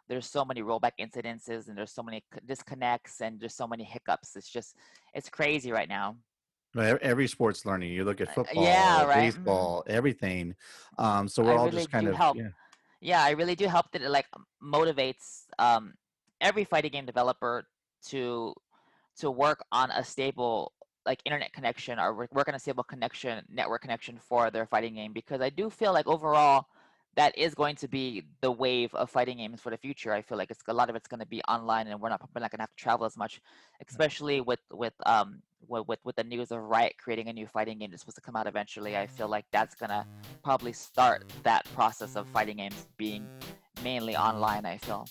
there's 0.08 0.26
so 0.26 0.44
many 0.44 0.62
rollback 0.62 0.92
incidences 1.00 1.68
and 1.68 1.76
there's 1.76 1.92
so 1.92 2.02
many 2.02 2.24
disconnects 2.46 3.20
and 3.20 3.40
there's 3.40 3.54
so 3.54 3.66
many 3.66 3.84
hiccups. 3.84 4.36
It's 4.36 4.48
just 4.50 4.76
it's 5.14 5.28
crazy 5.28 5.72
right 5.72 5.88
now. 5.88 6.16
Every 6.76 7.26
sports 7.26 7.66
learning, 7.66 7.92
you 7.92 8.04
look 8.04 8.20
at 8.20 8.28
Uh, 8.28 8.32
football, 8.32 8.62
yeah, 8.62 9.04
right, 9.04 9.32
mhm. 9.32 9.34
baseball, 9.34 9.84
everything. 9.88 10.54
Um, 10.98 11.26
so 11.26 11.42
we're 11.42 11.52
I 11.52 11.56
all 11.56 11.64
really 11.66 11.78
just 11.78 11.90
kind 11.90 12.06
of 12.06 12.14
help. 12.14 12.36
yeah. 12.36 12.50
Yeah, 13.00 13.22
I 13.24 13.30
really 13.30 13.56
do 13.56 13.66
help 13.66 13.90
that 13.92 14.02
it 14.02 14.10
like 14.10 14.26
motivates 14.62 15.46
um 15.58 15.94
every 16.40 16.64
fighting 16.64 16.92
game 16.92 17.06
developer 17.06 17.64
to 18.10 18.54
to 19.16 19.30
work 19.30 19.64
on 19.72 19.90
a 19.90 20.04
stable 20.04 20.72
like 21.06 21.20
internet 21.24 21.52
connection 21.52 21.98
or 21.98 22.28
work 22.32 22.48
on 22.48 22.54
a 22.54 22.58
stable 22.58 22.84
connection 22.84 23.44
network 23.52 23.82
connection 23.82 24.18
for 24.28 24.50
their 24.50 24.66
fighting 24.66 24.94
game 24.94 25.12
because 25.12 25.40
I 25.40 25.50
do 25.50 25.70
feel 25.70 25.92
like 25.92 26.06
overall 26.06 26.66
that 27.16 27.36
is 27.36 27.54
going 27.54 27.76
to 27.76 27.88
be 27.88 28.22
the 28.40 28.50
wave 28.50 28.94
of 28.94 29.10
fighting 29.10 29.38
games 29.38 29.60
for 29.60 29.70
the 29.70 29.76
future. 29.76 30.12
I 30.12 30.22
feel 30.22 30.38
like 30.38 30.50
it's 30.50 30.62
a 30.68 30.72
lot 30.72 30.90
of 30.90 30.96
it's 30.96 31.08
going 31.08 31.20
to 31.20 31.26
be 31.26 31.42
online, 31.48 31.88
and 31.88 32.00
we're 32.00 32.08
not 32.08 32.20
we're 32.34 32.40
not 32.40 32.50
going 32.50 32.58
to 32.58 32.62
have 32.62 32.70
to 32.70 32.82
travel 32.82 33.04
as 33.04 33.16
much, 33.16 33.40
especially 33.86 34.40
with 34.40 34.60
with 34.72 34.94
um 35.06 35.42
with, 35.66 35.88
with 35.88 35.98
with 36.04 36.16
the 36.16 36.24
news 36.24 36.52
of 36.52 36.60
Riot 36.60 36.94
creating 36.98 37.28
a 37.28 37.32
new 37.32 37.46
fighting 37.46 37.78
game 37.78 37.90
that's 37.90 38.02
supposed 38.02 38.16
to 38.16 38.22
come 38.22 38.36
out 38.36 38.46
eventually. 38.46 38.96
I 38.96 39.06
feel 39.06 39.28
like 39.28 39.44
that's 39.50 39.74
going 39.74 39.90
to 39.90 40.06
probably 40.44 40.72
start 40.72 41.24
that 41.42 41.64
process 41.74 42.16
of 42.16 42.26
fighting 42.28 42.58
games 42.58 42.86
being 42.96 43.26
mainly 43.82 44.16
online. 44.16 44.64
I 44.64 44.78
feel. 44.78 45.06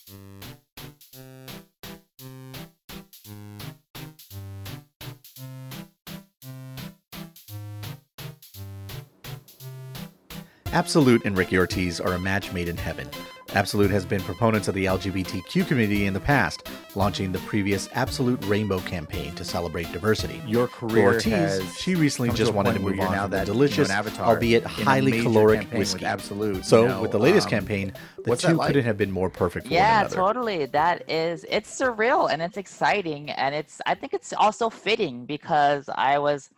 Absolut 10.71 11.25
and 11.25 11.35
Ricki 11.35 11.57
Ortiz 11.57 11.99
are 11.99 12.13
a 12.13 12.19
match 12.19 12.53
made 12.53 12.69
in 12.69 12.77
heaven. 12.77 13.09
Absolut 13.55 13.89
has 13.89 14.05
been 14.05 14.21
proponents 14.21 14.67
of 14.67 14.75
the 14.75 14.85
LGBTQ 14.85 15.67
community 15.67 16.05
in 16.05 16.13
the 16.13 16.19
past, 16.19 16.69
launching 16.93 17.31
the 17.31 17.39
previous 17.39 17.89
Absolut 17.93 18.45
Rainbow 18.45 18.79
campaign 18.81 19.33
to 19.33 19.43
celebrate 19.43 19.91
diversity. 19.91 20.39
Your 20.45 20.67
For 20.67 20.87
career 20.87 21.05
Ortiz, 21.05 21.33
has 21.33 21.77
she 21.79 21.95
recently 21.95 22.29
just 22.31 22.53
wanted 22.53 22.73
to 22.73 22.79
move 22.79 22.99
on 22.99 23.11
now 23.11 23.21
from 23.23 23.31
the 23.31 23.37
that, 23.37 23.47
you 23.47 23.53
know, 23.53 23.57
delicious, 23.57 23.89
an 23.89 23.95
avatar 23.95 24.27
albeit 24.27 24.63
highly 24.63 25.23
caloric 25.23 25.61
campaign 25.61 25.79
with 25.79 25.87
whiskey. 25.93 26.05
Absolut. 26.05 26.63
So, 26.63 26.83
you 26.83 26.87
know, 26.89 27.01
with 27.01 27.11
the 27.11 27.19
latest 27.19 27.47
um, 27.47 27.49
campaign, 27.49 27.91
the 28.23 28.35
two 28.35 28.53
like? 28.53 28.67
couldn't 28.67 28.85
have 28.85 28.97
been 28.97 29.11
more 29.11 29.31
perfect 29.31 29.65
for 29.67 29.73
yeah 29.73 30.03
one 30.03 30.11
totally 30.11 30.65
that 30.67 31.09
is 31.09 31.45
it's 31.49 31.79
surreal 31.79 32.31
and 32.31 32.43
it's 32.43 32.57
exciting 32.57 33.31
and 33.31 33.55
it's 33.55 33.81
i 33.85 33.95
think 33.95 34.13
it's 34.13 34.33
also 34.33 34.69
fitting 34.69 35.25
because 35.25 35.89
i 35.95 36.19
was 36.19 36.51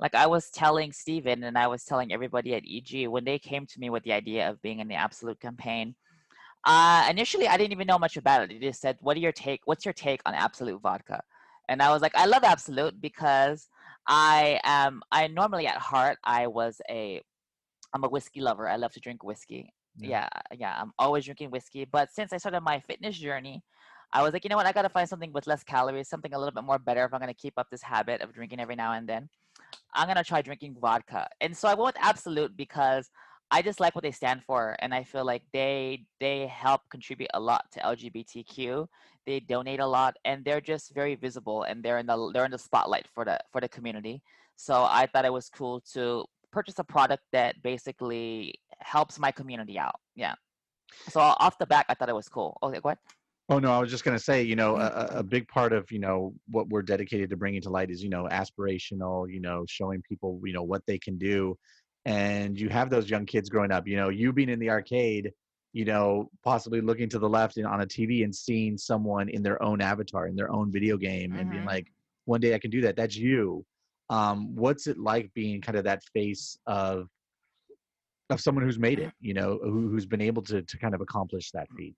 like 0.00 0.14
i 0.14 0.26
was 0.26 0.50
telling 0.50 0.92
steven 0.92 1.44
and 1.44 1.56
i 1.56 1.66
was 1.66 1.84
telling 1.84 2.12
everybody 2.12 2.54
at 2.54 2.62
EG 2.66 3.06
when 3.08 3.24
they 3.24 3.38
came 3.38 3.66
to 3.66 3.78
me 3.78 3.90
with 3.90 4.02
the 4.04 4.12
idea 4.12 4.48
of 4.48 4.60
being 4.62 4.80
in 4.80 4.88
the 4.88 4.94
Absolut 4.94 5.38
campaign 5.40 5.94
uh 6.66 7.06
initially 7.08 7.46
i 7.48 7.56
didn't 7.56 7.72
even 7.72 7.86
know 7.86 7.98
much 7.98 8.16
about 8.16 8.42
it 8.42 8.48
they 8.48 8.58
just 8.58 8.80
said 8.80 8.96
what 9.00 9.16
are 9.16 9.20
your 9.20 9.32
take 9.32 9.60
what's 9.64 9.84
your 9.84 9.94
take 9.94 10.20
on 10.26 10.34
Absolut 10.34 10.80
vodka 10.80 11.20
and 11.68 11.82
i 11.82 11.90
was 11.92 12.02
like 12.02 12.14
i 12.14 12.26
love 12.26 12.44
Absolut 12.44 13.00
because 13.00 13.68
i 14.06 14.60
am 14.64 15.00
i 15.12 15.26
normally 15.26 15.66
at 15.66 15.76
heart 15.76 16.18
i 16.24 16.46
was 16.46 16.80
a 16.90 17.22
i'm 17.94 18.04
a 18.04 18.08
whiskey 18.08 18.40
lover 18.40 18.68
i 18.68 18.76
love 18.76 18.92
to 18.92 19.00
drink 19.00 19.22
whiskey 19.24 19.72
Yeah. 19.96 20.28
yeah 20.50 20.56
yeah 20.58 20.74
i'm 20.80 20.92
always 20.98 21.24
drinking 21.24 21.50
whiskey 21.50 21.86
but 21.90 22.10
since 22.12 22.32
i 22.32 22.36
started 22.36 22.60
my 22.60 22.80
fitness 22.80 23.16
journey 23.18 23.62
I 24.12 24.22
was 24.22 24.32
like, 24.32 24.42
you 24.44 24.50
know 24.50 24.56
what? 24.56 24.66
I 24.66 24.72
got 24.72 24.82
to 24.82 24.88
find 24.88 25.08
something 25.08 25.32
with 25.32 25.46
less 25.46 25.62
calories, 25.62 26.08
something 26.08 26.34
a 26.34 26.38
little 26.38 26.52
bit 26.52 26.64
more 26.64 26.78
better 26.80 27.04
if 27.04 27.14
I'm 27.14 27.20
going 27.20 27.32
to 27.32 27.34
keep 27.34 27.54
up 27.56 27.68
this 27.70 27.82
habit 27.82 28.22
of 28.22 28.32
drinking 28.32 28.58
every 28.58 28.74
now 28.74 28.92
and 28.92 29.08
then. 29.08 29.28
I'm 29.94 30.06
to 30.16 30.24
try 30.24 30.42
drinking 30.42 30.76
vodka. 30.80 31.28
And 31.40 31.56
so 31.56 31.68
I 31.68 31.74
went 31.74 31.96
with 31.96 32.04
Absolut 32.04 32.56
because 32.56 33.10
I 33.50 33.62
just 33.62 33.80
like 33.80 33.94
what 33.94 34.04
they 34.04 34.12
stand 34.12 34.44
for, 34.44 34.76
and 34.78 34.94
I 34.94 35.02
feel 35.02 35.24
like 35.24 35.42
they 35.52 36.04
they 36.20 36.46
help 36.46 36.82
contribute 36.88 37.30
a 37.34 37.40
lot 37.40 37.64
to 37.72 37.80
LGBTQ. 37.80 38.86
They 39.26 39.40
donate 39.40 39.80
a 39.80 39.86
lot, 39.86 40.16
and 40.24 40.44
they're 40.44 40.60
just 40.60 40.94
very 40.94 41.16
visible, 41.16 41.64
and 41.64 41.82
they're 41.82 41.98
in 41.98 42.06
the 42.06 42.30
they're 42.32 42.44
in 42.44 42.52
the 42.52 42.58
spotlight 42.58 43.06
for 43.12 43.24
the 43.24 43.40
for 43.50 43.60
the 43.60 43.68
community. 43.68 44.22
So 44.56 44.84
I 44.84 45.06
thought 45.06 45.24
it 45.24 45.32
was 45.32 45.48
cool 45.48 45.80
to 45.94 46.24
purchase 46.52 46.78
a 46.78 46.84
product 46.84 47.24
that 47.32 47.60
basically 47.62 48.54
helps 48.78 49.18
my 49.18 49.32
community 49.32 49.78
out. 49.78 49.98
Yeah. 50.14 50.34
So 51.08 51.20
off 51.20 51.58
the 51.58 51.66
back, 51.66 51.86
I 51.88 51.94
thought 51.94 52.08
it 52.08 52.14
was 52.14 52.28
cool. 52.28 52.56
Oh, 52.62 52.68
okay, 52.68 52.80
go 52.80 52.90
ahead. 52.90 52.98
Oh 53.50 53.58
no, 53.58 53.72
I 53.72 53.80
was 53.80 53.90
just 53.90 54.04
going 54.04 54.16
to 54.16 54.22
say, 54.22 54.44
you 54.44 54.54
know, 54.54 54.76
a, 54.76 55.08
a 55.16 55.22
big 55.24 55.48
part 55.48 55.72
of 55.72 55.90
you 55.90 55.98
know 55.98 56.32
what 56.48 56.68
we're 56.68 56.82
dedicated 56.82 57.30
to 57.30 57.36
bringing 57.36 57.60
to 57.62 57.68
light 57.68 57.90
is 57.90 58.00
you 58.00 58.08
know 58.08 58.28
aspirational, 58.30 59.28
you 59.28 59.40
know, 59.40 59.64
showing 59.68 60.00
people 60.02 60.40
you 60.44 60.52
know 60.52 60.62
what 60.62 60.86
they 60.86 60.98
can 60.98 61.18
do, 61.18 61.58
and 62.04 62.58
you 62.58 62.68
have 62.68 62.90
those 62.90 63.10
young 63.10 63.26
kids 63.26 63.50
growing 63.50 63.72
up. 63.72 63.88
You 63.88 63.96
know, 63.96 64.08
you 64.08 64.32
being 64.32 64.50
in 64.50 64.60
the 64.60 64.70
arcade, 64.70 65.32
you 65.72 65.84
know, 65.84 66.30
possibly 66.44 66.80
looking 66.80 67.08
to 67.08 67.18
the 67.18 67.28
left 67.28 67.56
and 67.56 67.66
on 67.66 67.80
a 67.80 67.86
TV 67.86 68.22
and 68.22 68.32
seeing 68.32 68.78
someone 68.78 69.28
in 69.28 69.42
their 69.42 69.60
own 69.60 69.80
avatar 69.80 70.28
in 70.28 70.36
their 70.36 70.52
own 70.52 70.70
video 70.70 70.96
game 70.96 71.30
mm-hmm. 71.30 71.40
and 71.40 71.50
being 71.50 71.62
mm-hmm. 71.62 71.70
like, 71.70 71.88
one 72.26 72.40
day 72.40 72.54
I 72.54 72.58
can 72.60 72.70
do 72.70 72.82
that. 72.82 72.94
That's 72.94 73.16
you. 73.16 73.64
Um, 74.10 74.54
what's 74.54 74.86
it 74.86 74.96
like 74.96 75.32
being 75.34 75.60
kind 75.60 75.76
of 75.76 75.84
that 75.84 76.04
face 76.12 76.56
of 76.68 77.08
of 78.28 78.40
someone 78.40 78.64
who's 78.64 78.78
made 78.78 79.00
it? 79.00 79.12
You 79.20 79.34
know, 79.34 79.58
who, 79.60 79.88
who's 79.88 80.06
been 80.06 80.20
able 80.20 80.42
to 80.42 80.62
to 80.62 80.78
kind 80.78 80.94
of 80.94 81.00
accomplish 81.00 81.50
that 81.50 81.66
feat. 81.76 81.96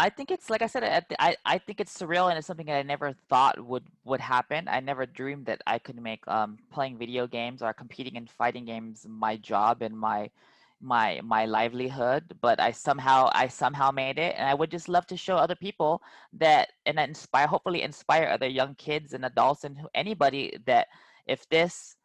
I 0.00 0.08
think 0.08 0.30
it's 0.30 0.48
like 0.48 0.62
I 0.62 0.66
said. 0.66 0.82
I 1.18 1.36
I 1.44 1.58
think 1.58 1.78
it's 1.78 1.92
surreal 1.92 2.30
and 2.30 2.38
it's 2.38 2.46
something 2.46 2.64
that 2.66 2.78
I 2.78 2.82
never 2.82 3.12
thought 3.28 3.60
would 3.60 3.84
would 4.04 4.20
happen. 4.20 4.66
I 4.66 4.80
never 4.80 5.04
dreamed 5.04 5.44
that 5.46 5.60
I 5.66 5.78
could 5.78 6.00
make 6.00 6.26
um, 6.26 6.56
playing 6.72 6.96
video 6.96 7.26
games 7.26 7.60
or 7.60 7.74
competing 7.74 8.16
in 8.16 8.26
fighting 8.26 8.64
games 8.64 9.04
my 9.06 9.36
job 9.36 9.82
and 9.82 9.94
my 9.98 10.30
my 10.80 11.20
my 11.22 11.44
livelihood. 11.44 12.38
But 12.40 12.60
I 12.60 12.72
somehow 12.72 13.28
I 13.34 13.48
somehow 13.48 13.90
made 13.90 14.18
it, 14.18 14.36
and 14.38 14.48
I 14.48 14.54
would 14.54 14.70
just 14.70 14.88
love 14.88 15.06
to 15.08 15.18
show 15.18 15.36
other 15.36 15.54
people 15.56 16.00
that 16.32 16.70
and 16.86 16.98
inspire, 16.98 17.46
hopefully 17.46 17.82
inspire 17.82 18.24
other 18.32 18.48
young 18.48 18.74
kids 18.76 19.12
and 19.12 19.26
adults 19.26 19.64
and 19.64 19.76
anybody 19.94 20.56
that 20.64 20.88
if 21.26 21.46
this 21.50 21.96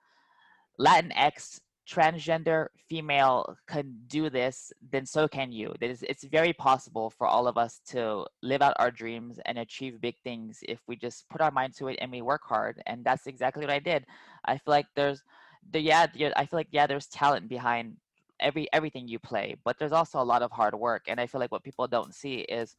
Latinx 0.80 1.62
transgender 1.88 2.68
female 2.90 3.56
can 3.68 3.96
do 4.08 4.30
this, 4.30 4.74
then 4.92 5.06
so 5.06 5.28
can 5.28 5.52
you. 5.52 5.74
It's, 5.82 6.24
very 6.26 6.54
possible 6.54 7.10
for 7.12 7.28
all 7.28 7.48
of 7.48 7.58
us 7.58 7.80
to 7.88 8.26
live 8.42 8.62
out 8.62 8.76
our 8.80 8.90
dreams 8.90 9.40
and 9.46 9.60
achieve 9.60 10.02
big 10.02 10.16
things 10.24 10.60
if 10.68 10.80
we 10.88 10.96
just 10.96 11.30
put 11.30 11.40
our 11.40 11.52
mind 11.52 11.76
to 11.76 11.88
it 11.88 12.00
and 12.02 12.12
we 12.12 12.22
work 12.22 12.42
hard. 12.44 12.82
And 12.88 13.06
that's 13.06 13.28
exactly 13.28 13.62
what 13.62 13.74
I 13.74 13.80
did. 13.80 14.06
I 14.46 14.58
feel 14.58 14.72
like 14.72 14.88
there's 14.96 15.22
the 15.72 15.80
yeah, 15.80 16.08
I 16.36 16.46
feel 16.46 16.58
like 16.58 16.68
yeah, 16.72 16.88
there's 16.88 17.08
talent 17.08 17.48
behind 17.48 17.98
every 18.40 18.68
everything 18.74 19.08
you 19.08 19.20
play, 19.20 19.56
but 19.64 19.78
there's 19.78 19.92
also 19.92 20.20
a 20.20 20.24
lot 20.24 20.42
of 20.42 20.52
hard 20.52 20.74
work. 20.74 21.04
And 21.08 21.20
I 21.20 21.28
feel 21.28 21.40
like 21.40 21.52
what 21.52 21.64
people 21.64 21.88
don't 21.88 22.14
see 22.14 22.38
is 22.40 22.76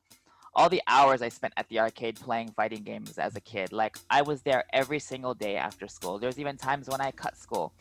all 0.55 0.69
the 0.69 0.83
hours 0.89 1.23
I 1.23 1.29
spent 1.29 1.53
at 1.57 1.69
the 1.69 1.79
arcade 1.79 2.17
playing 2.17 2.51
fighting 2.51 2.83
games 2.83 3.19
as 3.19 3.37
a 3.37 3.41
kid. 3.41 3.73
Like 3.73 3.99
I 4.11 4.23
was 4.23 4.43
there 4.43 4.65
every 4.73 4.99
single 4.99 5.35
day 5.35 5.57
after 5.57 5.87
school. 5.87 6.19
There's 6.19 6.39
even 6.39 6.57
times 6.57 6.89
when 6.89 7.01
I 7.01 7.11
cut 7.13 7.37
school. 7.37 7.73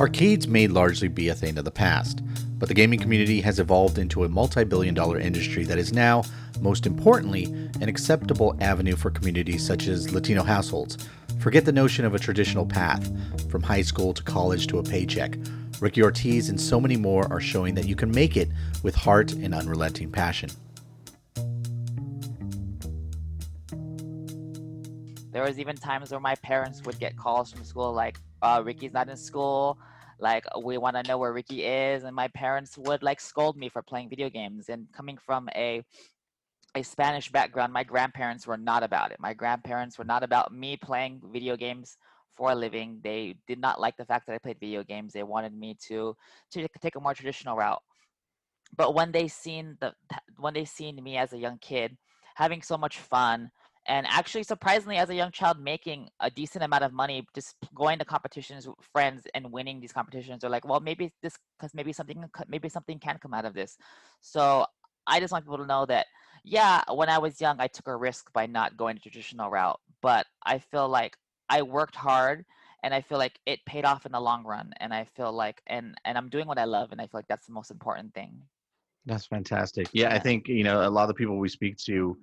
Arcades 0.00 0.46
may 0.46 0.68
largely 0.68 1.08
be 1.08 1.28
a 1.28 1.34
thing 1.34 1.58
of 1.58 1.64
the 1.64 1.72
past, 1.72 2.22
but 2.56 2.68
the 2.68 2.74
gaming 2.74 3.00
community 3.00 3.40
has 3.40 3.58
evolved 3.58 3.98
into 3.98 4.22
a 4.22 4.28
multi 4.28 4.62
billion 4.62 4.94
dollar 4.94 5.18
industry 5.18 5.64
that 5.64 5.76
is 5.76 5.92
now, 5.92 6.22
most 6.60 6.86
importantly, 6.86 7.46
an 7.80 7.88
acceptable 7.88 8.56
avenue 8.60 8.94
for 8.94 9.10
communities 9.10 9.66
such 9.66 9.88
as 9.88 10.14
Latino 10.14 10.44
households. 10.44 10.98
Forget 11.40 11.64
the 11.64 11.72
notion 11.72 12.04
of 12.04 12.14
a 12.14 12.18
traditional 12.18 12.64
path, 12.64 13.10
from 13.50 13.60
high 13.60 13.82
school 13.82 14.14
to 14.14 14.22
college 14.22 14.68
to 14.68 14.78
a 14.78 14.84
paycheck. 14.84 15.36
Ricki 15.80 16.00
Ortiz 16.00 16.48
and 16.48 16.60
so 16.60 16.80
many 16.80 16.96
more 16.96 17.26
are 17.32 17.40
showing 17.40 17.74
that 17.74 17.88
you 17.88 17.96
can 17.96 18.12
make 18.12 18.36
it 18.36 18.48
with 18.84 18.94
heart 18.94 19.32
and 19.32 19.52
unrelenting 19.52 20.12
passion. 20.12 20.50
There 25.32 25.42
was 25.42 25.58
even 25.58 25.76
times 25.76 26.12
where 26.12 26.20
my 26.20 26.36
parents 26.36 26.84
would 26.84 27.00
get 27.00 27.16
calls 27.16 27.52
from 27.52 27.64
school 27.64 27.92
like, 27.92 28.18
uh, 28.42 28.62
Ricki's 28.64 28.92
not 28.92 29.08
in 29.08 29.16
school. 29.16 29.78
Like 30.20 30.44
we 30.62 30.78
want 30.78 30.96
to 30.96 31.02
know 31.04 31.18
where 31.18 31.32
Ricky 31.32 31.64
is, 31.64 32.02
and 32.02 32.14
my 32.14 32.28
parents 32.28 32.76
would 32.76 33.02
like 33.02 33.20
scold 33.20 33.56
me 33.56 33.68
for 33.68 33.82
playing 33.82 34.08
video 34.08 34.28
games. 34.28 34.68
And 34.68 34.86
coming 34.92 35.16
from 35.16 35.48
a 35.54 35.82
a 36.74 36.82
Spanish 36.82 37.30
background, 37.30 37.72
my 37.72 37.84
grandparents 37.84 38.46
were 38.46 38.56
not 38.56 38.82
about 38.82 39.10
it. 39.10 39.18
My 39.20 39.32
grandparents 39.32 39.98
were 39.98 40.04
not 40.04 40.22
about 40.22 40.52
me 40.52 40.76
playing 40.76 41.20
video 41.32 41.56
games 41.56 41.96
for 42.36 42.50
a 42.50 42.54
living. 42.54 43.00
They 43.02 43.36
did 43.46 43.60
not 43.60 43.80
like 43.80 43.96
the 43.96 44.04
fact 44.04 44.26
that 44.26 44.34
I 44.34 44.38
played 44.38 44.60
video 44.60 44.82
games. 44.84 45.12
They 45.12 45.22
wanted 45.22 45.54
me 45.54 45.76
to 45.88 46.16
to 46.52 46.68
take 46.80 46.96
a 46.96 47.00
more 47.00 47.14
traditional 47.14 47.56
route. 47.56 47.82
But 48.76 48.94
when 48.94 49.12
they 49.12 49.28
seen 49.28 49.76
the 49.80 49.92
when 50.36 50.54
they 50.54 50.64
seen 50.64 51.02
me 51.02 51.16
as 51.16 51.32
a 51.32 51.38
young 51.38 51.58
kid 51.58 51.96
having 52.34 52.62
so 52.62 52.76
much 52.76 52.98
fun, 52.98 53.50
and 53.88 54.06
actually 54.08 54.42
surprisingly 54.42 54.96
as 54.98 55.08
a 55.08 55.14
young 55.14 55.32
child 55.32 55.58
making 55.58 56.08
a 56.20 56.30
decent 56.30 56.62
amount 56.62 56.84
of 56.84 56.92
money 56.92 57.26
just 57.34 57.56
going 57.74 57.98
to 57.98 58.04
competitions 58.04 58.68
with 58.68 58.76
friends 58.92 59.26
and 59.34 59.50
winning 59.50 59.80
these 59.80 59.92
competitions 59.92 60.44
are 60.44 60.50
like 60.50 60.66
well 60.68 60.78
maybe 60.78 61.10
this 61.22 61.36
because 61.58 61.74
maybe 61.74 61.92
something 61.92 62.22
maybe 62.48 62.68
something 62.68 62.98
can 62.98 63.18
come 63.18 63.34
out 63.34 63.44
of 63.44 63.54
this. 63.54 63.76
So 64.20 64.66
i 65.06 65.18
just 65.18 65.32
want 65.32 65.44
people 65.44 65.58
to 65.58 65.66
know 65.66 65.86
that 65.86 66.06
yeah 66.44 66.82
when 66.92 67.08
i 67.08 67.18
was 67.18 67.40
young 67.40 67.56
i 67.58 67.66
took 67.66 67.88
a 67.88 67.96
risk 67.96 68.32
by 68.32 68.46
not 68.46 68.76
going 68.76 68.94
the 68.94 69.00
traditional 69.00 69.50
route 69.50 69.80
but 70.02 70.26
i 70.44 70.58
feel 70.58 70.88
like 70.88 71.16
i 71.48 71.62
worked 71.62 71.96
hard 71.96 72.44
and 72.82 72.92
i 72.92 73.00
feel 73.00 73.18
like 73.18 73.40
it 73.46 73.58
paid 73.64 73.84
off 73.84 74.04
in 74.04 74.12
the 74.12 74.20
long 74.20 74.44
run 74.44 74.72
and 74.80 74.92
i 74.92 75.04
feel 75.16 75.32
like 75.32 75.62
and 75.66 75.96
and 76.04 76.18
i'm 76.18 76.28
doing 76.28 76.46
what 76.46 76.58
i 76.58 76.64
love 76.64 76.92
and 76.92 77.00
i 77.00 77.04
feel 77.04 77.18
like 77.18 77.28
that's 77.28 77.46
the 77.46 77.52
most 77.52 77.70
important 77.70 78.12
thing. 78.14 78.40
That's 79.06 79.26
fantastic. 79.26 79.88
Yeah, 79.92 80.10
yeah. 80.10 80.14
i 80.14 80.18
think 80.18 80.48
you 80.48 80.62
know 80.62 80.86
a 80.86 80.90
lot 80.90 81.02
of 81.04 81.08
the 81.08 81.14
people 81.14 81.38
we 81.38 81.48
speak 81.48 81.78
to 81.86 82.18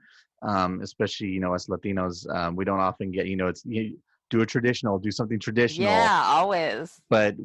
um, 0.47 0.81
especially 0.81 1.27
you 1.27 1.39
know 1.39 1.53
as 1.53 1.67
Latinos, 1.67 2.29
um, 2.33 2.55
we 2.55 2.65
don't 2.65 2.79
often 2.79 3.11
get 3.11 3.27
you 3.27 3.35
know 3.35 3.47
it's 3.47 3.63
you 3.65 3.97
do 4.29 4.41
a 4.41 4.45
traditional, 4.45 4.97
do 4.97 5.11
something 5.11 5.39
traditional. 5.39 5.89
Yeah, 5.89 6.23
always. 6.25 6.99
But 7.09 7.35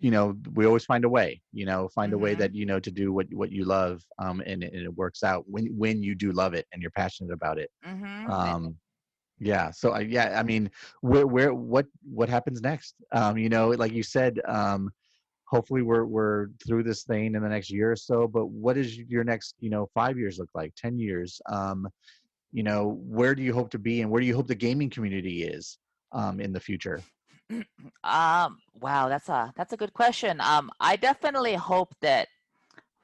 you 0.00 0.10
know 0.10 0.36
we 0.54 0.66
always 0.66 0.84
find 0.84 1.04
a 1.04 1.08
way. 1.08 1.40
You 1.52 1.66
know, 1.66 1.88
find 1.88 2.12
mm-hmm. 2.12 2.20
a 2.20 2.22
way 2.22 2.32
mm-hmm. 2.32 2.40
that 2.40 2.54
you 2.54 2.66
know 2.66 2.80
to 2.80 2.90
do 2.90 3.12
what 3.12 3.26
what 3.32 3.50
you 3.50 3.64
love, 3.64 4.02
um, 4.18 4.40
and, 4.46 4.62
and 4.62 4.74
it 4.74 4.94
works 4.94 5.22
out 5.22 5.44
when 5.46 5.66
when 5.76 6.02
you 6.02 6.14
do 6.14 6.32
love 6.32 6.54
it 6.54 6.66
and 6.72 6.82
you're 6.82 6.90
passionate 6.92 7.32
about 7.32 7.58
it. 7.58 7.70
Mm-hmm. 7.86 8.30
Um, 8.30 8.76
yeah. 9.38 9.70
So 9.70 9.92
I, 9.92 10.00
yeah, 10.00 10.38
I 10.38 10.42
mean, 10.42 10.70
where 11.00 11.26
where 11.26 11.54
what 11.54 11.86
what 12.04 12.28
happens 12.28 12.60
next? 12.60 12.94
Um, 13.12 13.38
you 13.38 13.48
know, 13.48 13.70
like 13.70 13.92
you 13.92 14.02
said, 14.02 14.40
um, 14.46 14.90
hopefully 15.50 15.82
we're 15.82 16.04
we're 16.04 16.46
through 16.64 16.84
this 16.84 17.02
thing 17.02 17.34
in 17.34 17.42
the 17.42 17.48
next 17.48 17.70
year 17.70 17.90
or 17.92 17.96
so 17.96 18.28
but 18.28 18.46
what 18.46 18.76
does 18.76 18.96
your 18.96 19.24
next 19.24 19.56
you 19.58 19.68
know 19.68 19.88
five 19.92 20.16
years 20.16 20.38
look 20.38 20.48
like 20.54 20.72
ten 20.76 20.98
years? 20.98 21.40
Um 21.50 21.88
you 22.52 22.62
know 22.62 23.00
where 23.04 23.34
do 23.34 23.42
you 23.42 23.52
hope 23.52 23.70
to 23.70 23.78
be 23.78 24.00
and 24.00 24.10
where 24.10 24.20
do 24.20 24.26
you 24.26 24.34
hope 24.34 24.46
the 24.46 24.54
gaming 24.54 24.90
community 24.90 25.42
is 25.42 25.78
um 26.12 26.40
in 26.40 26.52
the 26.52 26.60
future? 26.60 27.00
Um 28.04 28.58
wow 28.80 29.08
that's 29.08 29.28
a 29.28 29.52
that's 29.56 29.72
a 29.72 29.76
good 29.76 29.92
question. 29.92 30.40
Um 30.40 30.70
i 30.80 30.96
definitely 30.96 31.54
hope 31.54 31.92
that 32.00 32.28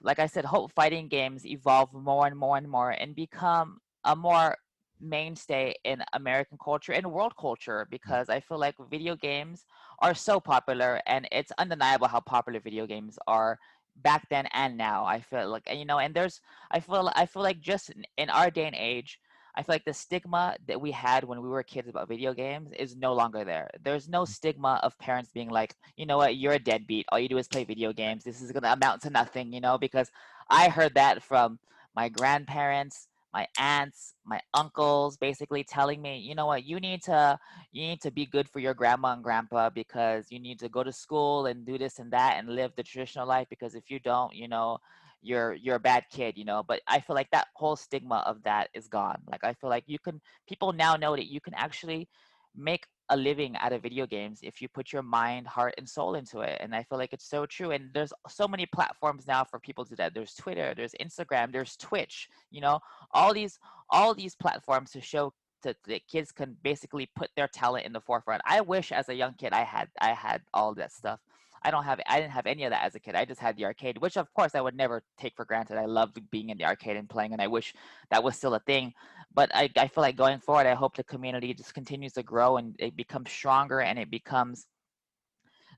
like 0.03 0.19
i 0.19 0.27
said 0.27 0.45
hope 0.45 0.73
fighting 0.73 1.09
games 1.09 1.45
evolve 1.45 1.93
more 1.93 2.27
and 2.27 2.37
more 2.37 2.57
and 2.57 2.69
more 2.69 2.91
and 2.91 3.15
become 3.15 3.79
a 4.05 4.15
more 4.15 4.57
mainstay 5.01 5.75
in 5.85 6.03
American 6.13 6.59
culture 6.63 6.93
and 6.93 7.11
world 7.11 7.35
culture 7.39 7.87
mm. 7.87 7.91
because 7.91 8.29
I 8.29 8.41
feel 8.41 8.59
like 8.59 8.75
video 8.91 9.17
games 9.17 9.65
are 10.01 10.15
so 10.15 10.41
popular 10.41 11.01
and 11.07 11.29
it's 11.33 11.53
undeniable 11.59 12.09
how 12.09 12.21
popular 12.21 12.61
video 12.61 12.87
games 12.87 13.19
are 13.27 13.59
back 14.03 14.29
then 14.29 14.47
and 14.53 14.77
now. 14.77 15.05
I 15.05 15.21
feel 15.21 15.49
like 15.49 15.69
you 15.73 15.85
know, 15.85 15.99
and 15.99 16.15
there's 16.15 16.41
I 16.71 16.81
feel 16.81 17.11
I 17.15 17.27
feel 17.27 17.43
like 17.43 17.61
just 17.61 17.91
in 18.17 18.31
our 18.31 18.51
day 18.51 18.67
and 18.67 18.77
age, 18.77 19.21
I 19.55 19.63
feel 19.63 19.75
like 19.75 19.85
the 19.85 19.95
stigma 19.95 20.57
that 20.67 20.81
we 20.81 20.91
had 20.91 21.25
when 21.25 21.41
we 21.41 21.49
were 21.49 21.63
kids 21.63 21.89
about 21.89 22.09
video 22.09 22.35
games 22.35 22.73
is 22.79 22.97
no 22.97 23.15
longer 23.15 23.45
there. 23.45 23.71
There's 23.83 24.09
no 24.09 24.23
mm. 24.23 24.29
stigma 24.29 24.81
of 24.83 24.99
parents 24.99 25.31
being 25.33 25.51
like, 25.51 25.75
you 25.97 26.07
know 26.07 26.19
what, 26.19 26.37
you're 26.37 26.55
a 26.55 26.59
deadbeat. 26.59 27.07
All 27.11 27.19
you 27.19 27.29
do 27.29 27.39
is 27.39 27.49
play 27.49 27.65
video 27.65 27.93
games. 27.93 28.25
This 28.25 28.43
is 28.43 28.53
gonna 28.53 28.73
amount 28.73 29.03
to 29.03 29.11
nothing, 29.11 29.53
you 29.53 29.61
know, 29.61 29.79
because 29.79 30.11
I 30.51 30.69
heard 30.69 30.95
that 30.95 31.23
from 31.23 31.59
my 31.95 32.09
grandparents 32.11 33.09
my 33.37 33.47
aunts, 33.59 34.15
my 34.25 34.41
uncles 34.55 35.19
basically 35.19 35.63
telling 35.63 36.01
me, 36.01 36.19
you 36.19 36.35
know 36.35 36.47
what, 36.47 36.65
you 36.65 36.81
need 36.81 37.03
to 37.03 37.39
you 37.71 37.83
need 37.87 38.01
to 38.01 38.11
be 38.11 38.25
good 38.25 38.49
for 38.49 38.61
your 38.61 38.73
grandma 38.73 39.13
and 39.13 39.23
grandpa 39.23 39.69
because 39.69 40.25
you 40.31 40.41
need 40.41 40.59
to 40.61 40.71
go 40.71 40.83
to 40.83 40.91
school 40.91 41.45
and 41.45 41.67
do 41.67 41.77
this 41.77 41.99
and 41.99 42.11
that 42.13 42.37
and 42.39 42.49
live 42.49 42.73
the 42.77 42.83
traditional 42.83 43.27
life 43.27 43.47
because 43.51 43.75
if 43.75 43.91
you 43.91 43.99
don't, 44.01 44.35
you 44.35 44.49
know, 44.49 44.79
you're 45.21 45.53
you're 45.53 45.77
a 45.77 45.81
bad 45.93 46.05
kid, 46.11 46.39
you 46.39 46.47
know. 46.47 46.63
But 46.67 46.81
I 46.89 47.01
feel 47.01 47.15
like 47.15 47.31
that 47.33 47.49
whole 47.55 47.77
stigma 47.77 48.25
of 48.27 48.43
that 48.45 48.71
is 48.73 48.89
gone. 48.89 49.21
Like 49.31 49.45
I 49.45 49.53
feel 49.53 49.69
like 49.69 49.85
you 49.87 49.99
can 49.99 50.19
people 50.49 50.73
now 50.73 50.97
know 50.97 51.15
that 51.15 51.31
you 51.31 51.41
can 51.43 51.53
actually 51.55 52.09
make 52.57 52.87
a 53.09 53.17
living 53.17 53.57
out 53.59 53.73
of 53.73 53.83
video 53.83 54.07
games 54.07 54.41
if 54.43 54.61
you 54.61 54.69
put 54.69 54.93
your 54.93 55.03
mind, 55.03 55.47
heart, 55.47 55.75
and 55.79 55.89
soul 55.89 56.15
into 56.15 56.41
it. 56.41 56.59
And 56.61 56.75
I 56.75 56.83
feel 56.83 56.99
like 56.99 57.13
it's 57.13 57.29
so 57.29 57.47
true. 57.47 57.71
And 57.71 57.91
there's 57.95 58.13
so 58.29 58.49
many 58.49 58.67
platforms 58.67 59.27
now 59.27 59.45
for 59.45 59.59
people 59.61 59.85
to 59.85 59.91
do 59.91 59.97
that. 59.97 60.15
There's 60.15 60.35
Twitter, 60.35 60.75
there's 60.77 60.95
Instagram, 61.01 61.53
there's 61.53 61.77
Twitch. 61.77 62.29
You 62.51 62.61
know, 62.61 62.81
all 63.13 63.33
these 63.33 63.59
all 63.91 64.15
these 64.15 64.35
platforms 64.35 64.91
to 64.93 65.01
show 65.01 65.33
to, 65.63 65.75
that 65.87 66.07
kids 66.09 66.33
can 66.33 66.57
basically 66.63 67.09
put 67.17 67.31
their 67.37 67.49
talent 67.49 67.87
in 67.87 67.93
the 67.93 68.01
forefront. 68.01 68.43
I 68.45 68.61
wish 68.61 68.93
as 68.93 69.09
a 69.09 69.15
young 69.15 69.35
kid 69.35 69.53
I 69.53 69.63
had 69.63 69.89
I 70.01 70.13
had 70.13 70.43
all 70.53 70.75
that 70.75 70.93
stuff. 70.93 71.21
I 71.63 71.71
don't 71.71 71.85
have 71.85 72.01
I 72.07 72.21
didn't 72.21 72.33
have 72.33 72.47
any 72.47 72.65
of 72.65 72.71
that 72.71 72.85
as 72.85 72.95
a 72.95 73.01
kid. 73.01 73.15
I 73.15 73.25
just 73.25 73.41
had 73.41 73.57
the 73.57 73.65
arcade, 73.65 73.99
which 73.99 74.17
of 74.17 74.33
course 74.35 74.55
I 74.55 74.61
would 74.61 74.77
never 74.77 75.03
take 75.19 75.35
for 75.37 75.45
granted. 75.45 75.79
I 75.79 75.87
loved 75.87 76.19
being 76.31 76.51
in 76.51 76.59
the 76.59 76.65
arcade 76.65 76.97
and 76.97 77.09
playing, 77.09 77.33
and 77.33 77.43
I 77.43 77.47
wish 77.47 77.75
that 78.11 78.23
was 78.23 78.37
still 78.37 78.55
a 78.55 78.61
thing. 78.61 78.93
But 79.35 79.51
I, 79.55 79.71
I 79.77 79.89
feel 79.89 80.03
like 80.03 80.17
going 80.17 80.41
forward, 80.41 80.67
I 80.67 80.75
hope 80.75 80.97
the 80.97 81.05
community 81.05 81.53
just 81.55 81.75
continues 81.75 82.13
to 82.15 82.23
grow 82.23 82.57
and 82.57 82.75
it 82.79 82.97
becomes 82.97 83.31
stronger 83.31 83.81
and 83.81 83.99
it 83.99 84.11
becomes 84.11 84.67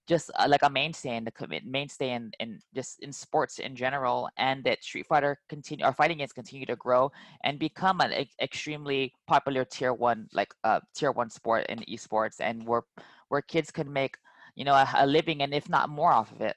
just 0.09 0.31
uh, 0.39 0.47
like 0.49 0.63
a 0.63 0.71
mainstay 0.71 1.17
in 1.17 1.25
the 1.25 1.61
mainstay 1.65 2.13
in, 2.13 2.33
in 2.41 2.59
just 2.75 2.99
in 3.01 3.13
sports 3.13 3.59
in 3.59 3.77
general 3.77 4.29
and 4.39 4.65
that 4.65 4.83
street 4.83 5.07
fighter 5.07 5.39
continue 5.49 5.85
or 5.85 5.93
fighting 5.93 6.19
games 6.19 6.33
continue 6.33 6.65
to 6.65 6.77
grow 6.77 7.13
and 7.45 7.59
become 7.59 8.01
an 8.01 8.27
extremely 8.41 9.13
popular 9.27 9.65
tier 9.65 9.93
one 9.93 10.27
like 10.33 10.53
uh 10.65 10.81
tier 10.95 11.13
one 11.13 11.29
sport 11.29 11.67
in 11.69 11.79
esports 11.81 12.37
and 12.41 12.67
where 12.67 12.83
where 13.29 13.43
kids 13.43 13.71
can 13.71 13.93
make 13.93 14.17
you 14.59 14.65
know, 14.65 14.75
a, 14.75 14.89
a 14.97 15.07
living 15.07 15.41
and 15.43 15.55
if 15.55 15.69
not 15.69 15.89
more 15.89 16.13
off 16.13 16.33
of 16.33 16.41
it. 16.41 16.57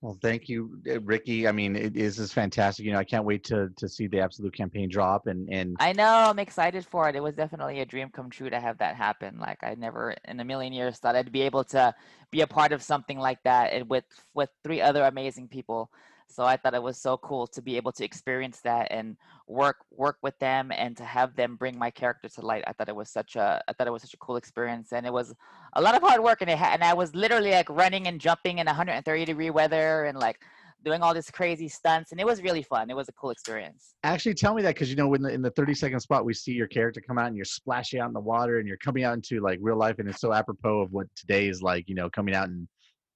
Well, 0.00 0.16
thank 0.22 0.48
you, 0.48 0.80
uh, 0.88 1.00
Ricki. 1.00 1.46
I 1.48 1.52
mean, 1.52 1.74
it 1.74 1.96
is 1.96 2.18
is 2.20 2.32
fantastic. 2.32 2.86
You 2.86 2.92
know, 2.92 2.98
I 2.98 3.04
can't 3.04 3.24
wait 3.24 3.44
to 3.44 3.68
to 3.76 3.88
see 3.88 4.06
the 4.06 4.20
Absolut 4.20 4.54
campaign 4.54 4.88
drop. 4.88 5.26
And 5.26 5.48
and 5.52 5.76
I 5.78 5.92
know 5.92 6.08
I'm 6.08 6.38
excited 6.38 6.86
for 6.86 7.08
it. 7.08 7.16
It 7.16 7.22
was 7.22 7.34
definitely 7.34 7.80
a 7.80 7.84
dream 7.84 8.08
come 8.08 8.30
true 8.30 8.48
to 8.48 8.60
have 8.60 8.78
that 8.78 8.94
happen. 8.94 9.38
Like 9.38 9.58
I 9.62 9.74
never 9.74 10.14
in 10.26 10.40
a 10.40 10.44
million 10.44 10.72
years 10.72 10.98
thought 10.98 11.16
I'd 11.16 11.32
be 11.32 11.42
able 11.42 11.64
to 11.64 11.92
be 12.30 12.40
a 12.42 12.46
part 12.46 12.72
of 12.72 12.82
something 12.82 13.18
like 13.18 13.42
that 13.42 13.72
and 13.72 13.90
with 13.90 14.04
with 14.34 14.50
three 14.64 14.80
other 14.80 15.02
amazing 15.02 15.48
people. 15.48 15.90
So 16.28 16.44
I 16.44 16.56
thought 16.56 16.74
it 16.74 16.82
was 16.82 16.98
so 16.98 17.16
cool 17.16 17.46
to 17.48 17.62
be 17.62 17.76
able 17.76 17.90
to 17.92 18.04
experience 18.04 18.60
that 18.60 18.88
and 18.90 19.16
work 19.46 19.78
work 19.90 20.18
with 20.22 20.38
them 20.38 20.70
and 20.70 20.96
to 20.98 21.04
have 21.04 21.34
them 21.34 21.56
bring 21.56 21.78
my 21.78 21.90
character 21.90 22.28
to 22.28 22.40
light. 22.42 22.64
I 22.66 22.72
thought 22.72 22.88
it 22.88 22.94
was 22.94 23.10
such 23.10 23.34
a 23.36 23.62
I 23.66 23.72
thought 23.72 23.86
it 23.86 23.92
was 23.92 24.02
such 24.02 24.14
a 24.14 24.18
cool 24.18 24.36
experience 24.36 24.92
and 24.92 25.06
it 25.06 25.12
was 25.12 25.34
a 25.72 25.80
lot 25.80 25.94
of 25.94 26.02
hard 26.02 26.22
work 26.22 26.42
and 26.42 26.50
it 26.50 26.58
had, 26.58 26.74
and 26.74 26.84
I 26.84 26.94
was 26.94 27.14
literally 27.14 27.50
like 27.50 27.68
running 27.70 28.06
and 28.06 28.20
jumping 28.20 28.58
in 28.58 28.66
130 28.66 29.24
degree 29.24 29.50
weather 29.50 30.04
and 30.04 30.18
like 30.18 30.40
doing 30.84 31.02
all 31.02 31.12
this 31.12 31.30
crazy 31.30 31.68
stunts 31.68 32.12
and 32.12 32.20
it 32.20 32.26
was 32.26 32.42
really 32.42 32.62
fun. 32.62 32.90
It 32.90 32.94
was 32.94 33.08
a 33.08 33.12
cool 33.12 33.30
experience. 33.30 33.94
Actually, 34.04 34.34
tell 34.34 34.54
me 34.54 34.62
that 34.62 34.74
because 34.74 34.90
you 34.90 34.96
know 34.96 35.08
when 35.08 35.22
the 35.22 35.32
in 35.32 35.42
the 35.42 35.50
30 35.50 35.74
second 35.74 36.00
spot 36.00 36.24
we 36.24 36.34
see 36.34 36.52
your 36.52 36.68
character 36.68 37.00
come 37.00 37.18
out 37.18 37.26
and 37.26 37.36
you're 37.36 37.44
splashing 37.44 38.00
out 38.00 38.08
in 38.08 38.12
the 38.12 38.20
water 38.20 38.58
and 38.58 38.68
you're 38.68 38.76
coming 38.76 39.02
out 39.02 39.14
into 39.14 39.40
like 39.40 39.58
real 39.62 39.76
life 39.76 39.98
and 39.98 40.08
it's 40.08 40.20
so 40.20 40.32
apropos 40.32 40.82
of 40.82 40.92
what 40.92 41.06
today 41.16 41.48
is 41.48 41.62
like. 41.62 41.88
You 41.88 41.94
know, 41.94 42.10
coming 42.10 42.34
out 42.34 42.48
and 42.48 42.68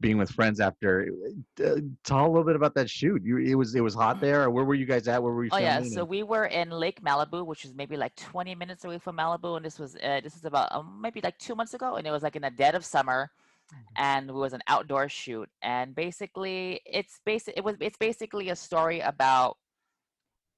being 0.03 0.19
with 0.19 0.31
friends 0.31 0.61
after. 0.61 1.09
Uh, 1.65 1.77
tell 2.05 2.27
a 2.27 2.29
little 2.29 2.45
bit 2.45 2.57
about 2.57 2.75
that 2.75 2.91
shoot. 2.91 3.23
You, 3.25 3.39
it 3.39 3.55
was 3.55 3.75
it 3.75 3.81
was 3.81 3.95
hot 3.95 4.21
there. 4.21 4.51
Where 4.51 4.65
were 4.65 4.75
you 4.75 4.85
guys 4.85 5.09
at? 5.09 5.23
Where 5.23 5.33
were 5.33 5.45
you? 5.45 5.51
Oh 5.53 5.59
yeah, 5.59 5.83
so 5.83 6.05
we 6.05 6.23
were 6.23 6.45
in 6.47 6.69
Lake 6.71 7.01
Malibu, 7.01 7.47
which 7.47 7.65
is 7.65 7.73
maybe 7.75 7.97
like 7.97 8.15
20 8.17 8.55
minutes 8.57 8.85
away 8.85 8.99
from 8.99 9.17
Malibu, 9.17 9.57
and 9.57 9.65
this 9.65 9.79
was 9.79 9.97
uh, 9.97 10.21
this 10.23 10.37
is 10.37 10.45
about 10.45 10.71
um, 10.73 10.99
maybe 11.01 11.23
like 11.23 11.39
two 11.39 11.55
months 11.55 11.73
ago, 11.73 11.97
and 11.97 12.07
it 12.07 12.11
was 12.11 12.23
like 12.23 12.37
in 12.37 12.43
the 12.43 12.51
dead 12.51 12.75
of 12.75 12.85
summer, 12.85 13.31
mm-hmm. 13.73 14.03
and 14.05 14.29
it 14.29 14.35
was 14.35 14.53
an 14.53 14.63
outdoor 14.67 15.09
shoot, 15.09 15.49
and 15.63 15.95
basically 15.95 16.83
it's 16.85 17.21
basic. 17.25 17.55
It 17.57 17.65
was 17.65 17.77
it's 17.81 17.97
basically 17.97 18.51
a 18.51 18.57
story 18.57 19.01
about 19.01 19.57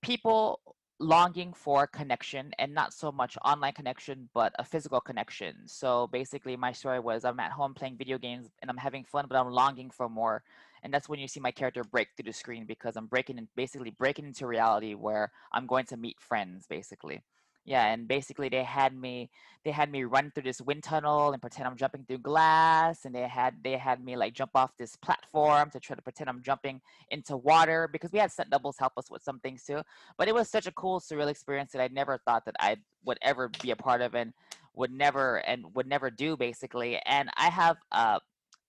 people 0.02 0.60
longing 1.00 1.52
for 1.52 1.86
connection 1.86 2.52
and 2.58 2.72
not 2.72 2.92
so 2.92 3.10
much 3.10 3.36
online 3.44 3.72
connection 3.72 4.28
but 4.32 4.52
a 4.58 4.64
physical 4.64 5.00
connection. 5.00 5.56
So 5.66 6.06
basically 6.08 6.56
my 6.56 6.72
story 6.72 7.00
was 7.00 7.24
i'm 7.24 7.40
at 7.40 7.52
home 7.52 7.74
playing 7.74 7.96
video 7.96 8.18
games 8.18 8.48
and 8.62 8.70
i'm 8.70 8.76
having 8.76 9.04
fun 9.04 9.26
but 9.28 9.36
i'm 9.36 9.50
longing 9.50 9.90
for 9.90 10.08
more. 10.08 10.42
And 10.82 10.92
that's 10.92 11.08
when 11.08 11.18
you 11.18 11.28
see 11.28 11.40
my 11.40 11.50
character 11.50 11.82
break 11.82 12.08
through 12.16 12.24
the 12.24 12.32
screen 12.32 12.64
because 12.66 12.96
i'm 12.96 13.06
breaking 13.06 13.38
in 13.38 13.48
basically 13.56 13.90
breaking 13.90 14.26
into 14.26 14.46
reality 14.46 14.94
where 14.94 15.32
i'm 15.52 15.66
going 15.66 15.86
to 15.86 15.96
meet 15.96 16.20
friends 16.20 16.66
basically 16.68 17.22
yeah 17.64 17.92
and 17.92 18.06
basically 18.06 18.48
they 18.48 18.62
had 18.62 18.94
me 18.94 19.30
they 19.64 19.70
had 19.70 19.90
me 19.90 20.04
run 20.04 20.30
through 20.30 20.42
this 20.42 20.60
wind 20.60 20.82
tunnel 20.82 21.32
and 21.32 21.40
pretend 21.40 21.66
i'm 21.66 21.76
jumping 21.76 22.04
through 22.06 22.18
glass 22.18 23.04
and 23.04 23.14
they 23.14 23.26
had 23.26 23.54
they 23.62 23.76
had 23.76 24.04
me 24.04 24.16
like 24.16 24.34
jump 24.34 24.50
off 24.54 24.76
this 24.78 24.96
platform 24.96 25.70
to 25.70 25.80
try 25.80 25.96
to 25.96 26.02
pretend 26.02 26.28
i'm 26.28 26.42
jumping 26.42 26.80
into 27.10 27.36
water 27.36 27.88
because 27.90 28.12
we 28.12 28.18
had 28.18 28.30
stunt 28.30 28.50
doubles 28.50 28.76
help 28.78 28.92
us 28.96 29.10
with 29.10 29.22
some 29.22 29.40
things 29.40 29.64
too 29.64 29.80
but 30.18 30.28
it 30.28 30.34
was 30.34 30.48
such 30.48 30.66
a 30.66 30.72
cool 30.72 31.00
surreal 31.00 31.28
experience 31.28 31.72
that 31.72 31.82
i 31.82 31.88
never 31.88 32.18
thought 32.18 32.44
that 32.44 32.56
i 32.60 32.76
would 33.04 33.18
ever 33.22 33.50
be 33.62 33.70
a 33.70 33.76
part 33.76 34.00
of 34.00 34.14
and 34.14 34.32
would 34.74 34.92
never 34.92 35.36
and 35.46 35.64
would 35.74 35.86
never 35.86 36.10
do 36.10 36.36
basically 36.36 36.98
and 37.06 37.30
i 37.36 37.48
have 37.48 37.76
a, 37.92 38.20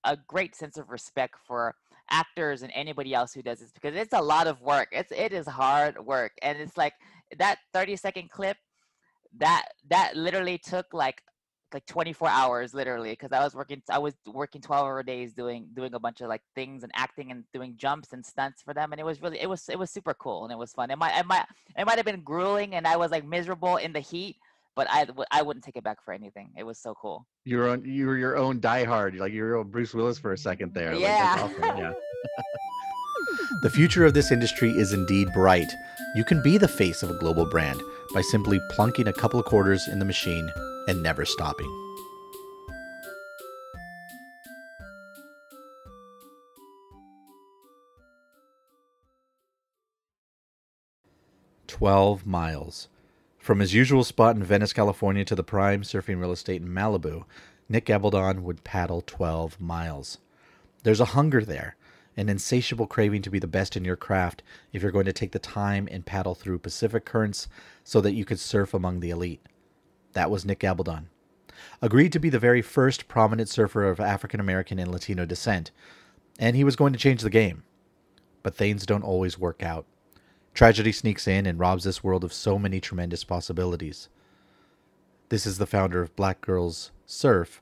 a 0.05 0.17
great 0.27 0.55
sense 0.55 0.77
of 0.77 0.89
respect 0.89 1.35
for 1.47 1.75
actors 2.11 2.61
and 2.61 2.71
anybody 2.75 3.15
else 3.15 3.33
who 3.33 3.41
does 3.41 3.59
this 3.59 3.71
because 3.71 3.95
it's 3.95 4.13
a 4.13 4.21
lot 4.21 4.45
of 4.45 4.61
work 4.61 4.87
it's 4.91 5.11
it 5.11 5.33
is 5.33 5.47
hard 5.47 5.97
work 6.05 6.31
and 6.43 6.59
it's 6.59 6.77
like 6.77 6.93
that 7.39 7.57
30 7.73 7.95
second 7.95 8.29
clip 8.29 8.57
that 9.39 9.65
that 9.89 10.15
literally 10.15 10.57
took 10.57 10.87
like 10.93 11.21
like 11.73 11.85
24 11.87 12.29
hours 12.29 12.73
literally 12.73 13.09
because 13.09 13.33
i 13.33 13.43
was 13.43 13.53
working 13.53 13.81
i 13.89 13.97
was 13.97 14.13
working 14.25 14.61
12 14.61 14.85
hour 14.85 15.03
days 15.03 15.33
doing 15.33 15.67
doing 15.73 15.93
a 15.93 15.99
bunch 15.99 16.21
of 16.21 16.29
like 16.29 16.41
things 16.53 16.83
and 16.83 16.91
acting 16.95 17.31
and 17.31 17.43
doing 17.53 17.73
jumps 17.75 18.13
and 18.13 18.25
stunts 18.25 18.61
for 18.61 18.73
them 18.73 18.93
and 18.93 19.01
it 19.01 19.03
was 19.03 19.21
really 19.21 19.41
it 19.41 19.49
was 19.49 19.67
it 19.67 19.77
was 19.77 19.91
super 19.91 20.13
cool 20.13 20.45
and 20.45 20.53
it 20.53 20.57
was 20.57 20.71
fun 20.71 20.89
it 20.89 20.97
might 20.97 21.17
it 21.17 21.25
might 21.25 21.45
it 21.77 21.85
might 21.85 21.97
have 21.97 22.05
been 22.05 22.21
grueling 22.21 22.75
and 22.75 22.87
i 22.87 22.95
was 22.95 23.11
like 23.11 23.25
miserable 23.25 23.75
in 23.77 23.91
the 23.91 23.99
heat 23.99 24.37
but 24.75 24.87
I, 24.89 25.07
I 25.31 25.41
wouldn't 25.41 25.63
take 25.63 25.77
it 25.77 25.83
back 25.83 26.03
for 26.03 26.13
anything. 26.13 26.49
It 26.57 26.63
was 26.63 26.77
so 26.77 26.93
cool. 27.01 27.25
You're 27.45 27.69
on, 27.69 27.85
you 27.85 28.07
were 28.07 28.17
your 28.17 28.35
own 28.35 28.59
diehard, 28.59 29.17
like 29.17 29.31
you 29.31 29.43
were 29.43 29.63
Bruce 29.63 29.93
Willis 29.93 30.19
for 30.19 30.33
a 30.33 30.37
second 30.37 30.73
there. 30.73 30.93
Yeah. 30.93 31.37
Like, 31.41 31.63
awesome. 31.63 31.77
yeah. 31.77 31.93
the 33.61 33.69
future 33.69 34.05
of 34.05 34.13
this 34.13 34.31
industry 34.31 34.71
is 34.71 34.93
indeed 34.93 35.31
bright. 35.33 35.71
You 36.15 36.23
can 36.23 36.41
be 36.41 36.57
the 36.57 36.67
face 36.67 37.03
of 37.03 37.11
a 37.11 37.17
global 37.19 37.45
brand 37.45 37.81
by 38.13 38.21
simply 38.21 38.59
plunking 38.71 39.07
a 39.07 39.13
couple 39.13 39.39
of 39.39 39.45
quarters 39.45 39.87
in 39.87 39.99
the 39.99 40.05
machine 40.05 40.51
and 40.87 41.03
never 41.03 41.25
stopping. 41.25 41.71
Twelve 51.67 52.25
miles. 52.25 52.87
From 53.37 53.59
his 53.59 53.73
usual 53.73 54.03
spot 54.03 54.35
in 54.35 54.43
Venice, 54.43 54.73
California 54.73 55.23
to 55.25 55.35
the 55.35 55.43
prime 55.43 55.83
surfing 55.83 56.19
real 56.19 56.31
estate 56.31 56.61
in 56.61 56.69
Malibu, 56.69 57.25
Nick 57.69 57.85
Gabaldon 57.85 58.39
would 58.39 58.63
paddle 58.63 59.01
12 59.01 59.59
miles. 59.59 60.19
There's 60.83 60.99
a 60.99 61.05
hunger 61.05 61.43
there, 61.43 61.75
an 62.17 62.29
insatiable 62.29 62.87
craving 62.87 63.21
to 63.21 63.29
be 63.29 63.39
the 63.39 63.47
best 63.47 63.75
in 63.75 63.83
your 63.83 63.95
craft 63.95 64.41
if 64.71 64.81
you're 64.81 64.91
going 64.91 65.05
to 65.05 65.13
take 65.13 65.31
the 65.31 65.39
time 65.39 65.87
and 65.91 66.05
paddle 66.05 66.35
through 66.35 66.59
Pacific 66.59 67.05
currents 67.05 67.47
so 67.83 68.01
that 68.01 68.13
you 68.13 68.25
could 68.25 68.39
surf 68.39 68.73
among 68.73 68.99
the 68.99 69.09
elite. 69.09 69.41
That 70.13 70.31
was 70.31 70.45
Nick 70.45 70.59
Gabaldon. 70.59 71.05
Agreed 71.81 72.11
to 72.13 72.19
be 72.19 72.29
the 72.29 72.39
very 72.39 72.61
first 72.61 73.07
prominent 73.07 73.49
surfer 73.49 73.85
of 73.85 73.99
African 73.99 74.39
American 74.39 74.79
and 74.79 74.91
Latino 74.91 75.25
descent, 75.25 75.71
and 76.39 76.55
he 76.55 76.63
was 76.63 76.75
going 76.75 76.93
to 76.93 76.99
change 76.99 77.21
the 77.21 77.29
game. 77.29 77.63
But 78.43 78.55
things 78.55 78.85
don't 78.85 79.03
always 79.03 79.39
work 79.39 79.63
out. 79.63 79.85
Tragedy 80.53 80.91
sneaks 80.91 81.27
in 81.27 81.45
and 81.45 81.59
robs 81.59 81.83
this 81.83 82.03
world 82.03 82.23
of 82.23 82.31
so 82.31 82.57
many 82.57 82.79
tremendous 82.79 83.23
possibilities. 83.23 84.07
This 85.29 85.45
is 85.45 85.57
the 85.57 85.65
founder 85.65 86.01
of 86.01 86.15
Black 86.15 86.39
Girls 86.39 86.91
Surf, 87.05 87.61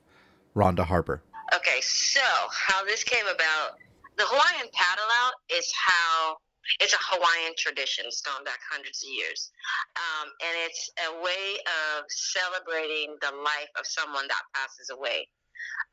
Rhonda 0.54 0.84
Harper. 0.84 1.22
Okay, 1.54 1.80
so 1.80 2.20
how 2.52 2.84
this 2.84 3.02
came 3.02 3.26
about 3.26 3.78
the 4.16 4.24
Hawaiian 4.26 4.70
paddle 4.72 5.10
out 5.22 5.34
is 5.50 5.66
how 5.74 6.36
it's 6.80 6.94
a 6.94 7.02
Hawaiian 7.12 7.52
tradition. 7.58 8.04
It's 8.06 8.22
gone 8.22 8.44
back 8.44 8.60
hundreds 8.70 9.02
of 9.04 9.10
years, 9.10 9.50
um, 9.96 10.30
and 10.40 10.54
it's 10.64 10.90
a 11.04 11.20
way 11.20 11.60
of 11.66 12.04
celebrating 12.08 13.16
the 13.20 13.36
life 13.36 13.68
of 13.78 13.86
someone 13.86 14.26
that 14.28 14.42
passes 14.54 14.90
away. 14.90 15.28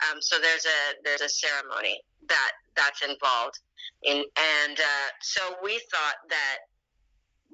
Um, 0.08 0.22
so 0.22 0.40
there's 0.40 0.66
a 0.66 0.80
there's 1.04 1.22
a 1.22 1.30
ceremony 1.30 2.00
that 2.28 2.52
that's 2.76 3.02
involved 3.04 3.60
in, 4.04 4.18
and 4.18 4.80
uh, 4.80 5.10
so 5.22 5.42
we 5.64 5.82
thought 5.92 6.20
that 6.30 6.58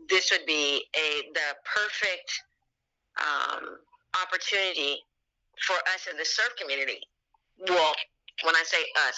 this 0.09 0.31
would 0.31 0.45
be 0.45 0.85
a 0.95 1.25
the 1.33 1.49
perfect 1.65 2.29
um, 3.17 3.81
opportunity 4.21 5.01
for 5.65 5.75
us 5.93 6.07
in 6.09 6.17
the 6.17 6.25
surf 6.25 6.53
community. 6.59 7.01
Well, 7.67 7.95
when 8.43 8.55
I 8.55 8.63
say 8.63 8.81
us, 9.07 9.17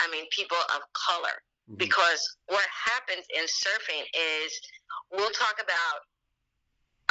I 0.00 0.10
mean 0.10 0.24
people 0.30 0.58
of 0.74 0.80
color. 0.94 1.36
Mm-hmm. 1.68 1.76
Because 1.76 2.22
what 2.46 2.64
happens 2.72 3.26
in 3.34 3.44
surfing 3.44 4.04
is 4.14 4.50
we'll 5.12 5.34
talk 5.36 5.60
about 5.60 6.00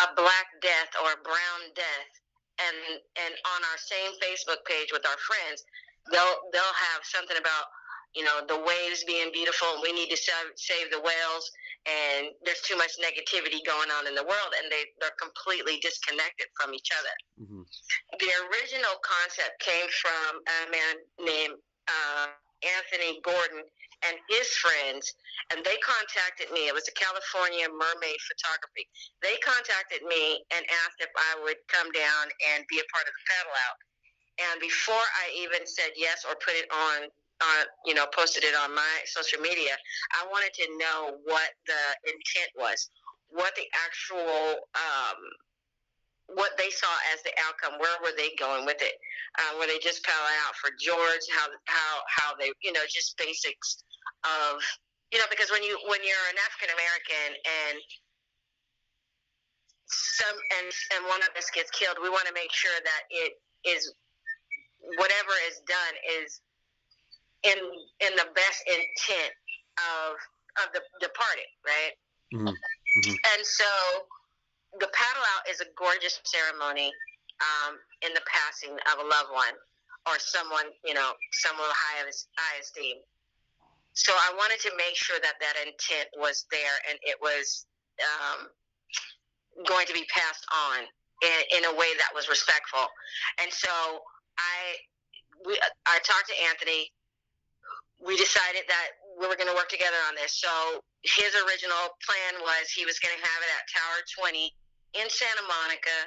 a 0.02 0.14
black 0.16 0.48
death 0.62 0.92
or 1.04 1.14
a 1.14 1.22
brown 1.24 1.62
death 1.76 2.12
and 2.58 2.78
and 3.22 3.34
on 3.34 3.60
our 3.70 3.80
same 3.80 4.14
Facebook 4.18 4.66
page 4.66 4.90
with 4.92 5.06
our 5.06 5.20
friends, 5.22 5.64
they'll 6.12 6.38
they'll 6.54 6.80
have 6.94 7.06
something 7.06 7.38
about 7.38 7.70
you 8.16 8.24
know 8.24 8.42
the 8.48 8.58
waves 8.58 9.04
being 9.06 9.30
beautiful. 9.32 9.82
We 9.82 9.94
need 9.94 10.10
to 10.10 10.18
save, 10.18 10.58
save 10.58 10.90
the 10.92 11.02
whales, 11.02 11.46
and 11.88 12.36
there's 12.44 12.62
too 12.62 12.76
much 12.76 12.92
negativity 13.00 13.64
going 13.66 13.90
on 13.92 14.08
in 14.08 14.16
the 14.16 14.24
world, 14.24 14.52
and 14.60 14.72
they 14.72 14.84
they're 15.00 15.16
completely 15.20 15.80
disconnected 15.80 16.48
from 16.60 16.74
each 16.74 16.92
other. 16.92 17.16
Mhm. 17.40 17.64
The 18.20 18.32
original 18.52 18.96
concept 19.00 19.60
came 19.60 19.88
from 19.90 20.42
a 20.46 20.70
man 20.70 20.96
named 21.20 21.58
uh, 21.88 22.28
Anthony 22.64 23.22
Gordon 23.22 23.64
and 24.04 24.20
his 24.30 24.48
friends, 24.58 25.14
and 25.50 25.64
they 25.64 25.78
contacted 25.78 26.52
me. 26.52 26.68
It 26.68 26.74
was 26.74 26.88
a 26.88 26.92
California 26.92 27.68
mermaid 27.70 28.20
photography. 28.28 28.86
They 29.22 29.38
contacted 29.38 30.04
me 30.04 30.44
and 30.52 30.66
asked 30.86 31.00
if 31.00 31.10
I 31.16 31.42
would 31.42 31.58
come 31.68 31.90
down 31.92 32.30
and 32.54 32.68
be 32.68 32.80
a 32.80 32.88
part 32.94 33.08
of 33.08 33.14
the 33.14 33.24
paddle 33.32 33.56
out. 33.66 33.78
And 34.38 34.62
before 34.62 35.02
I 35.02 35.34
even 35.34 35.66
said 35.66 35.92
yes 35.96 36.26
or 36.26 36.36
put 36.36 36.54
it 36.54 36.70
on, 36.70 37.10
uh, 37.42 37.64
you 37.86 37.94
know, 37.94 38.06
posted 38.14 38.44
it 38.44 38.56
on 38.56 38.74
my 38.74 38.96
social 39.06 39.40
media, 39.40 39.78
I 40.14 40.26
wanted 40.28 40.54
to 40.58 40.66
know 40.78 41.18
what 41.26 41.52
the 41.68 41.84
intent 42.10 42.50
was, 42.58 42.90
what 43.30 43.54
the 43.56 43.68
actual, 43.86 44.66
um, 44.74 45.20
what 46.34 46.58
they 46.58 46.70
saw 46.70 46.92
as 47.14 47.22
the 47.24 47.32
outcome. 47.48 47.80
Where 47.80 47.94
were 48.02 48.16
they 48.18 48.36
going 48.36 48.66
with 48.66 48.82
it? 48.82 48.98
Uh, 49.40 49.60
were 49.60 49.68
they 49.68 49.80
just 49.80 50.04
paddling 50.04 50.40
out 50.48 50.56
for 50.58 50.72
George? 50.76 51.24
How 51.32 51.48
how 51.70 51.94
how 52.10 52.30
they, 52.36 52.52
you 52.64 52.74
know, 52.74 52.84
just 52.90 53.16
basics 53.18 53.84
of, 54.26 54.60
you 55.14 55.20
know, 55.20 55.30
because 55.30 55.52
when 55.52 55.64
you 55.64 55.78
when 55.88 56.02
you're 56.04 56.28
an 56.34 56.40
African 56.44 56.74
American 56.74 57.30
and 57.38 57.78
some 59.88 60.36
and 60.60 60.68
and 61.00 61.02
one 61.08 61.22
of 61.24 61.32
us 61.38 61.48
gets 61.54 61.72
killed, 61.72 61.96
we 62.02 62.10
want 62.10 62.28
to 62.28 62.36
make 62.36 62.52
sure 62.52 62.76
that 62.76 63.04
it 63.08 63.40
is 63.64 63.94
whatever 65.00 65.34
is 65.48 65.64
done 65.68 65.96
is 66.24 66.42
in 67.48 67.58
in 68.04 68.12
the 68.16 68.28
best 68.36 68.60
intent 68.68 69.34
of 69.80 70.16
of 70.64 70.74
the 70.74 70.82
departed, 71.00 71.48
right? 71.66 71.94
Mhm. 72.34 72.56
And 73.36 73.46
so 73.46 74.08
the 74.80 74.88
paddle 74.88 75.24
out 75.36 75.48
is 75.50 75.62
a 75.62 75.70
gorgeous 75.78 76.20
ceremony 76.26 76.92
um, 77.40 77.80
in 78.02 78.14
the 78.14 78.22
passing 78.28 78.74
of 78.92 79.00
a 79.00 79.04
loved 79.04 79.32
one 79.32 79.56
or 80.08 80.20
someone, 80.20 80.66
you 80.84 80.94
know, 80.94 81.14
someone 81.32 81.70
high 81.70 82.00
of 82.02 82.14
high 82.38 82.58
esteem. 82.60 82.98
So 83.94 84.14
I 84.14 84.34
wanted 84.38 84.60
to 84.62 84.72
make 84.78 84.96
sure 84.96 85.20
that 85.20 85.40
that 85.40 85.56
intent 85.66 86.10
was 86.18 86.46
there 86.52 86.78
and 86.90 87.00
it 87.02 87.18
was 87.22 87.66
um, 88.02 88.50
going 89.66 89.86
to 89.88 89.94
be 89.94 90.06
passed 90.14 90.46
on 90.70 90.86
in, 91.24 91.40
in 91.58 91.66
a 91.66 91.74
way 91.76 91.90
that 91.98 92.14
was 92.14 92.30
respectful. 92.30 92.86
And 93.42 93.52
so 93.52 93.70
I 94.38 94.78
we 95.46 95.60
I 95.86 96.00
talked 96.00 96.28
to 96.30 96.38
Anthony. 96.50 96.92
We 97.98 98.16
decided 98.16 98.64
that 98.70 98.90
we 99.20 99.26
were 99.26 99.36
going 99.36 99.50
to 99.50 99.58
work 99.58 99.70
together 99.70 99.98
on 100.08 100.16
this. 100.16 100.38
So 100.38 100.50
his 101.02 101.34
original 101.34 101.98
plan 102.06 102.42
was 102.42 102.70
he 102.70 102.86
was 102.86 103.02
going 103.02 103.16
to 103.18 103.24
have 103.24 103.40
it 103.42 103.50
at 103.50 103.64
Tower 103.70 104.00
20 104.22 104.54
in 105.02 105.08
Santa 105.10 105.44
Monica 105.50 105.98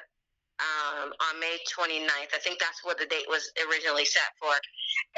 um, 0.61 1.11
on 1.31 1.41
May 1.41 1.59
29th. 1.67 2.33
I 2.37 2.41
think 2.41 2.61
that's 2.61 2.85
what 2.85 2.99
the 2.99 3.07
date 3.07 3.27
was 3.29 3.51
originally 3.67 4.05
set 4.05 4.31
for. 4.39 4.53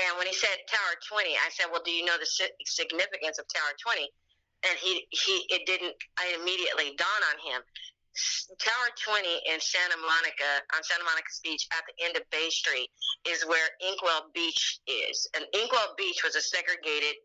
And 0.01 0.16
when 0.16 0.27
he 0.27 0.35
said 0.35 0.55
Tower 0.70 0.95
20, 1.11 1.35
I 1.35 1.49
said, 1.53 1.66
"Well, 1.70 1.83
do 1.85 1.91
you 1.91 2.05
know 2.05 2.16
the 2.18 2.27
si- 2.27 2.57
significance 2.64 3.39
of 3.39 3.47
Tower 3.51 3.75
20?" 3.83 4.09
And 4.68 4.79
he 4.79 5.07
he 5.11 5.45
it 5.51 5.66
didn't 5.66 5.95
I 6.18 6.37
immediately 6.39 6.95
dawn 6.97 7.23
on 7.35 7.37
him. 7.43 7.61
Tower 8.60 8.88
20 9.04 9.24
in 9.48 9.60
Santa 9.60 9.96
Monica 9.96 10.50
on 10.76 10.82
Santa 10.84 11.04
Monica's 11.04 11.40
beach 11.42 11.66
at 11.72 11.84
the 11.88 12.04
end 12.04 12.16
of 12.16 12.28
Bay 12.30 12.50
Street 12.50 12.90
is 13.24 13.44
where 13.46 13.68
Inkwell 13.80 14.28
Beach 14.34 14.80
is. 14.86 15.28
And 15.34 15.44
Inkwell 15.54 15.94
Beach 15.96 16.20
was 16.24 16.36
a 16.36 16.42
segregated 16.42 17.16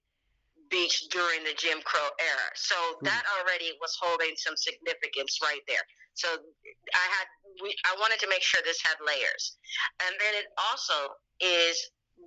beach 0.69 1.07
during 1.11 1.43
the 1.43 1.55
Jim 1.55 1.79
Crow 1.83 2.07
era. 2.19 2.49
So 2.55 2.75
hmm. 2.75 3.05
that 3.05 3.23
already 3.39 3.71
was 3.81 3.97
holding 3.99 4.35
some 4.35 4.55
significance 4.55 5.39
right 5.43 5.63
there. 5.67 5.83
So 6.13 6.27
I 6.31 7.05
had 7.19 7.27
we 7.61 7.75
I 7.85 7.95
wanted 7.99 8.19
to 8.19 8.29
make 8.29 8.43
sure 8.43 8.61
this 8.63 8.81
had 8.81 8.97
layers. 9.03 9.57
And 10.05 10.15
then 10.19 10.33
it 10.35 10.47
also 10.57 11.13
is 11.39 11.75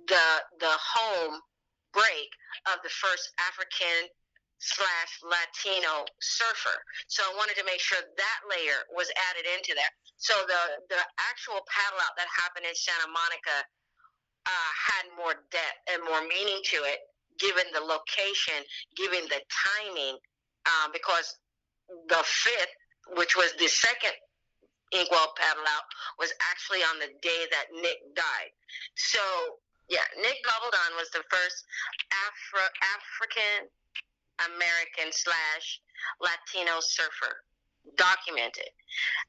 the 0.07 0.27
the 0.59 0.75
home 0.77 1.41
break 1.93 2.29
of 2.71 2.79
the 2.83 2.89
first 2.89 3.31
African 3.39 4.09
slash 4.61 5.11
Latino 5.25 6.05
surfer. 6.21 6.77
So 7.09 7.25
I 7.25 7.33
wanted 7.33 7.57
to 7.57 7.65
make 7.65 7.81
sure 7.81 7.97
that 7.97 8.39
layer 8.45 8.85
was 8.93 9.09
added 9.33 9.49
into 9.57 9.73
there. 9.73 9.89
So 10.21 10.37
the 10.45 10.85
the 10.93 11.01
actual 11.17 11.65
paddle 11.65 11.97
out 11.97 12.13
that 12.15 12.29
happened 12.29 12.69
in 12.69 12.77
Santa 12.77 13.09
Monica 13.09 13.57
uh, 14.45 14.71
had 14.77 15.09
more 15.17 15.33
depth 15.49 15.81
and 15.89 16.05
more 16.05 16.21
meaning 16.29 16.61
to 16.77 16.85
it, 16.85 17.01
given 17.41 17.65
the 17.73 17.81
location, 17.81 18.61
given 18.93 19.25
the 19.33 19.41
timing, 19.49 20.17
um, 20.69 20.93
because 20.93 21.25
the 22.09 22.21
fifth, 22.21 22.73
which 23.17 23.33
was 23.33 23.53
the 23.57 23.67
second 23.67 24.13
Inkwell 24.93 25.33
paddle 25.41 25.65
out, 25.73 25.85
was 26.21 26.29
actually 26.53 26.85
on 26.85 27.01
the 27.01 27.09
day 27.25 27.49
that 27.49 27.65
Nick 27.81 27.97
died. 28.13 28.53
So 28.93 29.21
yeah, 29.89 30.05
Nick 30.21 30.37
Gabaldon 30.45 30.93
was 31.01 31.09
the 31.09 31.25
first 31.33 31.57
Afro 32.13 32.65
African 32.93 33.67
American 34.49 35.11
slash 35.11 35.81
Latino 36.21 36.79
surfer 36.81 37.43
documented. 37.97 38.69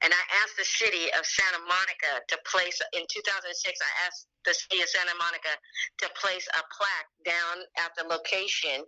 And 0.02 0.12
I 0.12 0.22
asked 0.42 0.56
the 0.58 0.66
city 0.66 1.08
of 1.16 1.24
Santa 1.24 1.62
Monica 1.64 2.20
to 2.28 2.36
place 2.44 2.80
in 2.92 3.06
2006. 3.08 3.48
I 3.48 3.92
asked 4.06 4.26
the 4.44 4.54
city 4.54 4.82
of 4.82 4.88
Santa 4.88 5.14
Monica 5.16 5.54
to 6.04 6.06
place 6.18 6.46
a 6.52 6.62
plaque 6.74 7.10
down 7.24 7.64
at 7.78 7.94
the 7.96 8.04
location 8.08 8.84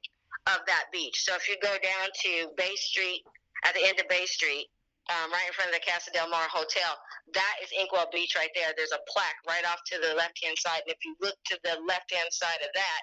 of 0.53 0.61
that 0.66 0.93
beach. 0.93 1.25
So 1.25 1.35
if 1.35 1.49
you 1.49 1.57
go 1.62 1.72
down 1.81 2.12
to 2.12 2.53
Bay 2.57 2.75
Street, 2.77 3.25
at 3.64 3.72
the 3.72 3.85
end 3.87 4.01
of 4.01 4.09
Bay 4.09 4.27
Street, 4.27 4.68
um, 5.09 5.33
right 5.33 5.49
in 5.49 5.53
front 5.53 5.72
of 5.72 5.77
the 5.77 5.85
Casa 5.85 6.11
del 6.12 6.29
Mar 6.29 6.49
Hotel, 6.49 6.97
that 7.33 7.57
is 7.62 7.68
Inkwell 7.72 8.09
Beach 8.12 8.37
right 8.37 8.53
there. 8.53 8.72
There's 8.77 8.93
a 8.93 9.01
plaque 9.09 9.41
right 9.49 9.64
off 9.68 9.81
to 9.93 10.01
the 10.01 10.16
left 10.16 10.37
hand 10.45 10.57
side. 10.59 10.85
And 10.85 10.93
if 10.93 11.01
you 11.05 11.16
look 11.20 11.37
to 11.53 11.57
the 11.64 11.81
left 11.87 12.12
hand 12.12 12.29
side 12.33 12.61
of 12.61 12.72
that 12.75 13.03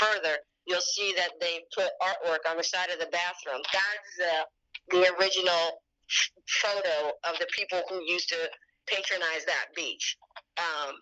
further, 0.00 0.40
you'll 0.70 0.80
see 0.80 1.12
that 1.18 1.34
they 1.42 1.66
put 1.74 1.90
artwork 1.98 2.46
on 2.48 2.56
the 2.56 2.62
side 2.62 2.90
of 2.94 3.02
the 3.02 3.10
bathroom. 3.10 3.58
That's 3.74 4.10
the, 4.22 4.34
the 4.94 5.02
original 5.18 5.82
photo 6.46 7.10
of 7.26 7.34
the 7.42 7.46
people 7.50 7.82
who 7.90 7.98
used 8.06 8.28
to 8.30 8.38
patronize 8.86 9.44
that 9.46 9.74
beach. 9.74 10.16
Um, 10.58 10.94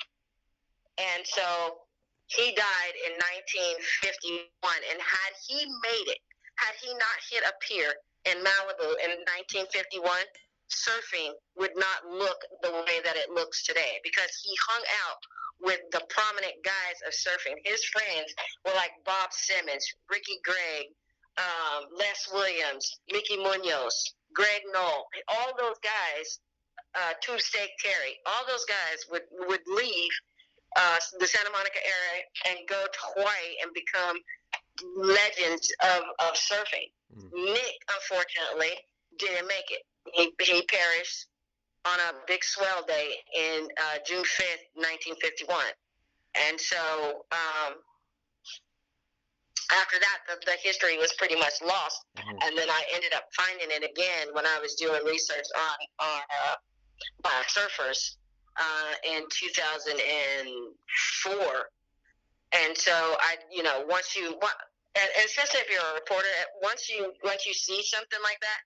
and 0.96 1.22
so 1.28 1.84
he 2.32 2.56
died 2.56 2.94
in 3.04 3.12
1951. 3.44 4.48
And 4.88 4.98
had 5.00 5.32
he 5.44 5.68
made 5.84 6.08
it, 6.08 6.20
had 6.56 6.74
he 6.80 6.88
not 6.96 7.16
hit 7.28 7.44
a 7.44 7.52
pier 7.60 7.92
in 8.24 8.40
Malibu 8.40 8.88
in 9.04 9.20
1951, 9.60 10.00
surfing 10.70 11.32
would 11.56 11.72
not 11.76 12.06
look 12.08 12.38
the 12.62 12.72
way 12.72 13.00
that 13.04 13.16
it 13.16 13.30
looks 13.30 13.64
today 13.64 14.00
because 14.04 14.30
he 14.42 14.54
hung 14.68 14.84
out 15.06 15.22
with 15.60 15.80
the 15.92 16.02
prominent 16.08 16.54
guys 16.64 16.98
of 17.06 17.12
surfing. 17.12 17.56
His 17.64 17.84
friends 17.84 18.34
were 18.64 18.74
like 18.74 18.92
Bob 19.04 19.32
Simmons, 19.32 19.84
Ricky 20.10 20.38
Grigg, 20.44 20.86
um, 21.36 21.84
Les 21.96 22.28
Williams, 22.32 23.00
Mickey 23.10 23.36
Munoz, 23.36 24.14
Greg 24.34 24.62
Noll, 24.72 25.06
all 25.28 25.56
those 25.58 25.76
guys, 25.82 26.38
uh, 26.94 27.12
Tube 27.22 27.40
Steak 27.40 27.70
Terry, 27.82 28.18
all 28.26 28.44
those 28.46 28.64
guys 28.64 28.98
would 29.10 29.22
would 29.48 29.62
leave 29.66 30.10
uh, 30.76 30.98
the 31.18 31.26
Santa 31.26 31.50
Monica 31.50 31.78
area 31.78 32.24
and 32.50 32.68
go 32.68 32.84
to 32.84 32.98
Hawaii 33.14 33.50
and 33.62 33.72
become 33.72 34.16
legends 34.96 35.72
of, 35.82 36.02
of 36.20 36.34
surfing. 36.34 36.90
Mm. 37.16 37.54
Nick, 37.54 37.78
unfortunately, 37.90 38.74
didn't 39.18 39.48
make 39.48 39.70
it. 39.70 39.82
He, 40.14 40.32
he 40.40 40.62
perished 40.62 41.26
on 41.84 41.98
a 42.00 42.12
big 42.26 42.42
swell 42.44 42.84
day 42.86 43.12
in 43.36 43.68
uh, 43.78 43.98
June 44.06 44.24
5th, 44.24 44.64
1951. 44.74 45.64
And 46.48 46.59
so 46.61 47.24
um, 47.32 47.74
after 49.72 49.98
that, 49.98 50.18
the, 50.28 50.36
the 50.46 50.56
history 50.62 50.96
was 50.98 51.12
pretty 51.14 51.34
much 51.36 51.54
lost. 51.64 52.04
Mhm. 52.16 52.38
And 52.46 52.56
then 52.59 52.68
I 52.70 52.84
ended 52.94 53.12
up 53.14 53.24
finding 53.36 53.70
it 53.70 53.82
again 53.84 54.28
when 54.32 54.46
I 54.46 54.59
was 54.61 54.74
doing 54.74 55.04
research 55.04 55.46
on, 55.56 55.78
on 56.00 56.22
uh, 56.30 56.56
uh, 57.24 57.42
surfers 57.48 58.16
uh, 58.56 58.94
in 59.04 59.22
2004. 59.30 61.70
And 62.52 62.76
so 62.76 62.92
I, 62.92 63.36
you 63.52 63.62
know, 63.62 63.84
once 63.88 64.16
you, 64.16 64.26
and 64.32 65.11
especially 65.24 65.61
if 65.61 65.70
you're 65.70 65.80
a 65.80 65.94
reporter, 65.94 66.26
once 66.62 66.88
you 66.88 67.12
once 67.22 67.46
you 67.46 67.52
see 67.52 67.82
something 67.82 68.18
like 68.22 68.40
that, 68.40 68.61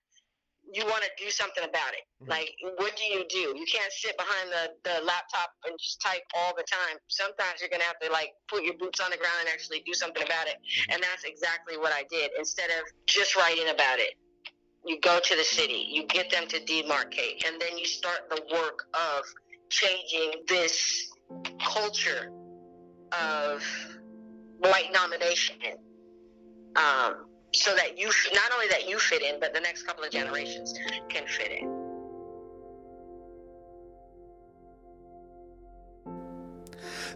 you 0.71 0.85
want 0.85 1.03
to 1.03 1.09
do 1.23 1.29
something 1.29 1.63
about 1.63 1.93
it. 1.93 2.05
Mhm. 2.23 2.29
Like, 2.29 2.55
what 2.77 2.95
do 2.95 3.03
you 3.03 3.25
do? 3.29 3.53
You 3.57 3.65
can't 3.65 3.91
sit 3.91 4.17
behind 4.17 4.51
the, 4.51 4.75
the 4.83 5.01
laptop 5.03 5.53
and 5.65 5.77
just 5.79 6.01
type 6.01 6.23
all 6.35 6.55
the 6.55 6.63
time. 6.63 6.97
Sometimes 7.07 7.59
you're 7.59 7.69
gonna 7.69 7.83
have 7.83 7.99
to 7.99 8.11
like 8.11 8.33
put 8.47 8.63
your 8.63 8.75
boots 8.75 8.99
on 8.99 9.11
the 9.11 9.17
ground 9.17 9.35
and 9.41 9.49
actually 9.49 9.81
do 9.85 9.93
something 9.93 10.23
about 10.23 10.47
it. 10.47 10.57
And 10.89 11.01
that's 11.03 11.23
exactly 11.23 11.77
what 11.77 11.93
I 11.93 12.03
did. 12.09 12.31
Instead 12.37 12.69
of 12.71 12.85
just 13.05 13.35
writing 13.35 13.69
about 13.69 13.99
it, 13.99 14.15
you 14.85 14.99
go 14.99 15.19
to 15.19 15.35
the 15.35 15.43
city, 15.43 15.87
you 15.89 16.05
get 16.07 16.29
them 16.29 16.47
to 16.47 16.59
demarcate, 16.59 17.45
and 17.47 17.61
then 17.61 17.77
you 17.77 17.85
start 17.85 18.29
the 18.29 18.41
work 18.53 18.87
of 18.93 19.23
changing 19.69 20.43
this 20.47 21.09
culture 21.59 22.31
of 23.11 23.63
white 24.59 24.91
domination 24.93 25.55
um, 26.75 27.25
so 27.53 27.75
that 27.75 27.97
you 27.97 28.09
not 28.33 28.51
only 28.53 28.67
that 28.67 28.89
you 28.89 28.99
fit 28.99 29.21
in, 29.21 29.39
but 29.39 29.53
the 29.53 29.59
next 29.59 29.83
couple 29.83 30.03
of 30.03 30.11
generations 30.11 30.73
can 31.09 31.27
fit 31.27 31.51
in. 31.51 31.83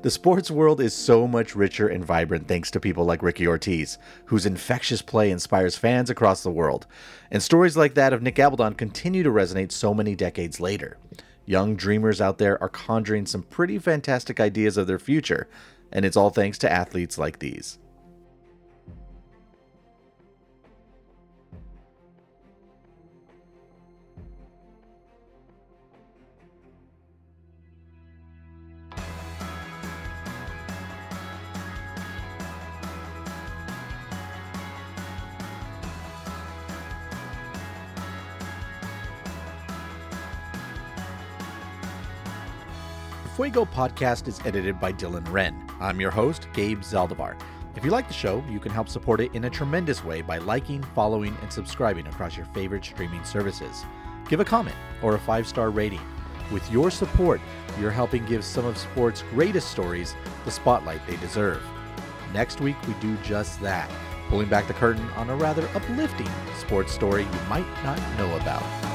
The 0.04 0.12
sports 0.12 0.52
world 0.52 0.80
is 0.80 0.94
so 0.94 1.28
much 1.28 1.56
richer 1.56 1.88
and 1.88 2.06
vibrant 2.06 2.48
thanks 2.48 2.70
to 2.72 2.80
people 2.80 3.04
like 3.04 3.24
Ricki 3.24 3.48
Ortiz, 3.48 3.98
whose 4.26 4.46
infectious 4.46 5.02
play 5.02 5.32
inspires 5.32 5.76
fans 5.76 6.12
across 6.12 6.44
the 6.44 6.52
world. 6.52 6.86
And 7.32 7.42
stories 7.42 7.76
like 7.76 7.96
that 7.96 8.14
of 8.14 8.22
Nick 8.22 8.36
Gabaldon 8.36 8.78
continue 8.78 9.24
to 9.24 9.32
resonate 9.32 9.72
so 9.72 9.96
many 9.96 10.16
decades 10.16 10.60
later. 10.60 10.98
Young 11.46 11.76
dreamers 11.76 12.22
out 12.22 12.38
there 12.38 12.62
are 12.62 12.70
conjuring 12.70 13.26
some 13.26 13.42
pretty 13.42 13.80
fantastic 13.80 14.40
ideas 14.40 14.78
of 14.78 14.86
their 14.86 15.00
future, 15.00 15.48
and 15.92 16.06
it's 16.06 16.18
all 16.18 16.30
thanks 16.30 16.60
to 16.60 16.72
athletes 16.72 17.18
like 17.18 17.40
these. 17.40 17.80
Fuego 43.48 43.64
podcast 43.64 44.28
is 44.28 44.42
edited 44.44 44.78
by 44.78 44.92
Dylan 44.92 45.26
Wren. 45.32 45.56
I'm 45.80 46.02
your 46.02 46.12
host, 46.12 46.50
Gabe 46.52 46.82
Zaldivar. 46.82 47.40
If 47.78 47.86
you 47.86 47.92
like 47.92 48.10
the 48.10 48.14
show, 48.14 48.44
you 48.50 48.60
can 48.60 48.74
help 48.74 48.90
support 48.90 49.22
it 49.22 49.34
in 49.34 49.46
a 49.46 49.50
tremendous 49.50 50.04
way 50.04 50.22
by 50.22 50.38
liking, 50.38 50.84
following, 50.94 51.34
and 51.42 51.50
subscribing 51.50 52.08
across 52.08 52.36
your 52.36 52.46
favorite 52.48 52.84
streaming 52.84 53.24
services. 53.24 53.86
Give 54.28 54.42
a 54.42 54.44
comment 54.44 54.76
or 55.02 55.16
a 55.16 55.20
five 55.20 55.48
star 55.48 55.70
rating. 55.70 56.02
With 56.52 56.70
your 56.70 56.92
support, 56.92 57.40
you're 57.80 57.90
helping 57.90 58.26
give 58.26 58.44
some 58.44 58.66
of 58.66 58.78
sports' 58.78 59.24
greatest 59.32 59.72
stories 59.72 60.14
the 60.44 60.52
spotlight 60.52 61.00
they 61.08 61.16
deserve. 61.16 61.64
Next 62.34 62.60
week, 62.60 62.76
we 62.86 62.96
do 62.96 63.16
just 63.24 63.62
that, 63.62 63.90
pulling 64.28 64.50
back 64.50 64.68
the 64.68 64.74
curtain 64.74 65.10
on 65.12 65.30
a 65.30 65.36
rather 65.38 65.70
uplifting 65.74 66.28
sports 66.60 66.92
story 66.92 67.24
you 67.24 67.40
might 67.48 67.84
not 67.86 67.98
know 68.18 68.36
about. 68.36 68.87